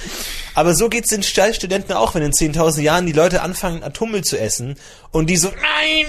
Aber 0.53 0.73
so 0.73 0.89
geht's 0.89 1.09
den 1.09 1.23
Stallstudenten 1.23 1.93
auch, 1.95 2.15
wenn 2.15 2.23
in 2.23 2.31
10.000 2.31 2.81
Jahren 2.81 3.05
die 3.05 3.11
Leute 3.11 3.41
anfangen, 3.41 3.83
Atommüll 3.83 4.23
zu 4.23 4.39
essen 4.39 4.75
und 5.11 5.29
die 5.29 5.37
so, 5.37 5.49
nein! 5.49 6.05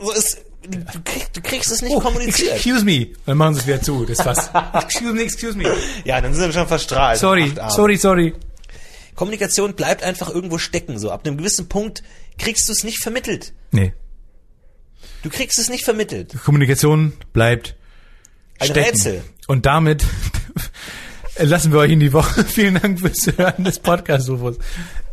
So 0.00 0.10
ist, 0.12 0.38
du, 0.70 1.00
krieg, 1.04 1.32
du 1.32 1.40
kriegst 1.40 1.70
es 1.70 1.82
nicht 1.82 1.98
kommuniziert. 2.00 2.54
Excuse 2.54 2.84
me. 2.84 3.08
Dann 3.26 3.36
machen 3.36 3.54
sie 3.54 3.60
es 3.60 3.66
wieder 3.66 3.82
zu. 3.82 4.04
Das 4.04 4.24
was. 4.24 4.50
excuse 4.82 5.12
me, 5.12 5.22
excuse 5.22 5.56
me. 5.56 5.64
Ja, 6.04 6.20
dann 6.20 6.34
sind 6.34 6.46
wir 6.46 6.52
schon 6.52 6.68
verstrahlt. 6.68 7.18
Sorry, 7.18 7.52
sorry, 7.68 7.96
sorry. 7.96 8.34
Kommunikation 9.14 9.74
bleibt 9.74 10.02
einfach 10.02 10.30
irgendwo 10.30 10.58
stecken. 10.58 10.98
So 10.98 11.10
ab 11.10 11.26
einem 11.26 11.36
gewissen 11.36 11.68
Punkt 11.68 12.02
kriegst 12.38 12.68
du 12.68 12.72
es 12.72 12.84
nicht 12.84 13.02
vermittelt. 13.02 13.52
Nee. 13.70 13.92
Du 15.22 15.28
kriegst 15.28 15.58
es 15.58 15.68
nicht 15.68 15.84
vermittelt. 15.84 16.34
Kommunikation 16.44 17.12
bleibt 17.32 17.76
Ein 18.58 18.68
stecken. 18.68 18.90
Rätsel. 18.90 19.24
Und 19.46 19.66
damit 19.66 20.04
lassen 21.48 21.72
wir 21.72 21.80
euch 21.80 21.90
in 21.90 22.00
die 22.00 22.12
Woche. 22.12 22.44
Vielen 22.48 22.80
Dank 22.80 23.00
fürs 23.00 23.30
Hören 23.36 23.64
des 23.64 23.78
Podcasts. 23.78 24.28
Rufus. 24.28 24.58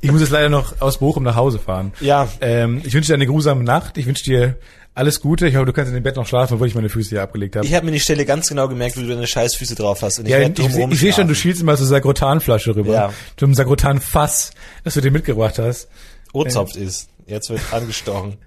Ich 0.02 0.12
muss 0.12 0.22
jetzt 0.22 0.32
leider 0.32 0.50
noch 0.50 0.82
aus 0.82 1.00
Bochum 1.00 1.24
nach 1.24 1.36
Hause 1.36 1.60
fahren. 1.60 1.94
Ja. 2.00 2.28
Ähm, 2.42 2.82
ich 2.84 2.94
wünsche 2.94 3.08
dir 3.08 3.16
eine 3.16 3.28
grusame 3.28 3.64
Nacht. 3.64 3.98
Ich 3.98 4.06
wünsche 4.06 4.24
dir 4.24 4.58
alles 4.94 5.22
Gute. 5.22 5.48
Ich 5.48 5.56
hoffe, 5.56 5.66
du 5.66 5.74
kannst 5.74 5.90
in 5.90 5.96
dem 5.96 6.04
Bett 6.04 6.16
noch 6.16 6.26
schlafen, 6.26 6.56
obwohl 6.56 6.68
ich 6.68 6.76
meine 6.76 6.90
Füße 6.90 7.10
hier 7.10 7.22
abgelegt 7.22 7.56
habe. 7.56 7.66
Ich 7.66 7.74
habe 7.74 7.86
mir 7.86 7.92
die 7.92 8.00
Stelle 8.00 8.26
ganz 8.26 8.50
genau 8.50 8.68
gemerkt, 8.68 8.98
wie 8.98 9.02
du 9.02 9.10
deine 9.10 9.28
Scheißfüße 9.28 9.76
drauf 9.76 10.02
hast. 10.02 10.20
Und 10.20 10.26
ich 10.26 10.32
Ja, 10.32 10.40
ich, 10.40 10.58
ich, 10.58 10.78
ich 10.78 11.00
sehe 11.00 11.14
schon, 11.14 11.28
du 11.28 11.36
schielst 11.36 11.62
immer 11.62 11.78
so 11.78 11.86
Sagrotanflasche 11.86 12.76
rüber. 12.76 12.94
Ja. 12.94 13.14
Du 13.36 13.46
hast 13.46 13.52
ein 13.52 13.56
Sagrotan-Fass, 13.56 14.52
das 14.84 14.94
du 14.96 15.02
dir 15.02 15.12
mitgebracht 15.12 15.60
hast. 15.60 15.88
O-Zopf 16.34 16.76
ist. 16.76 17.10
Jetzt 17.26 17.50
wird 17.50 17.62
angestochen. 17.72 18.38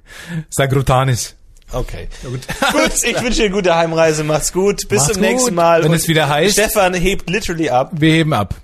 Sagrotanis. 0.49 1.37
Okay. 1.73 2.09
Gut, 2.23 2.41
ich 3.05 3.23
wünsche 3.23 3.39
dir 3.39 3.45
eine 3.47 3.55
gute 3.55 3.75
Heimreise. 3.77 4.25
Macht's 4.25 4.53
gut. 4.53 4.89
Bis 4.89 5.03
Macht's 5.03 5.13
zum 5.15 5.23
nächsten 5.23 5.49
gut. 5.51 5.55
Mal. 5.55 5.83
Wenn 5.85 5.91
Und 5.93 5.97
es 5.97 6.09
wieder 6.09 6.29
heißt- 6.29 6.53
Stefan 6.53 6.95
hebt 6.95 7.31
literally 7.31 7.71
ab. 7.71 7.91
Wir 7.93 8.13
heben 8.13 8.33
ab. 8.33 8.55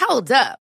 Hold 0.00 0.30
up. 0.30 0.58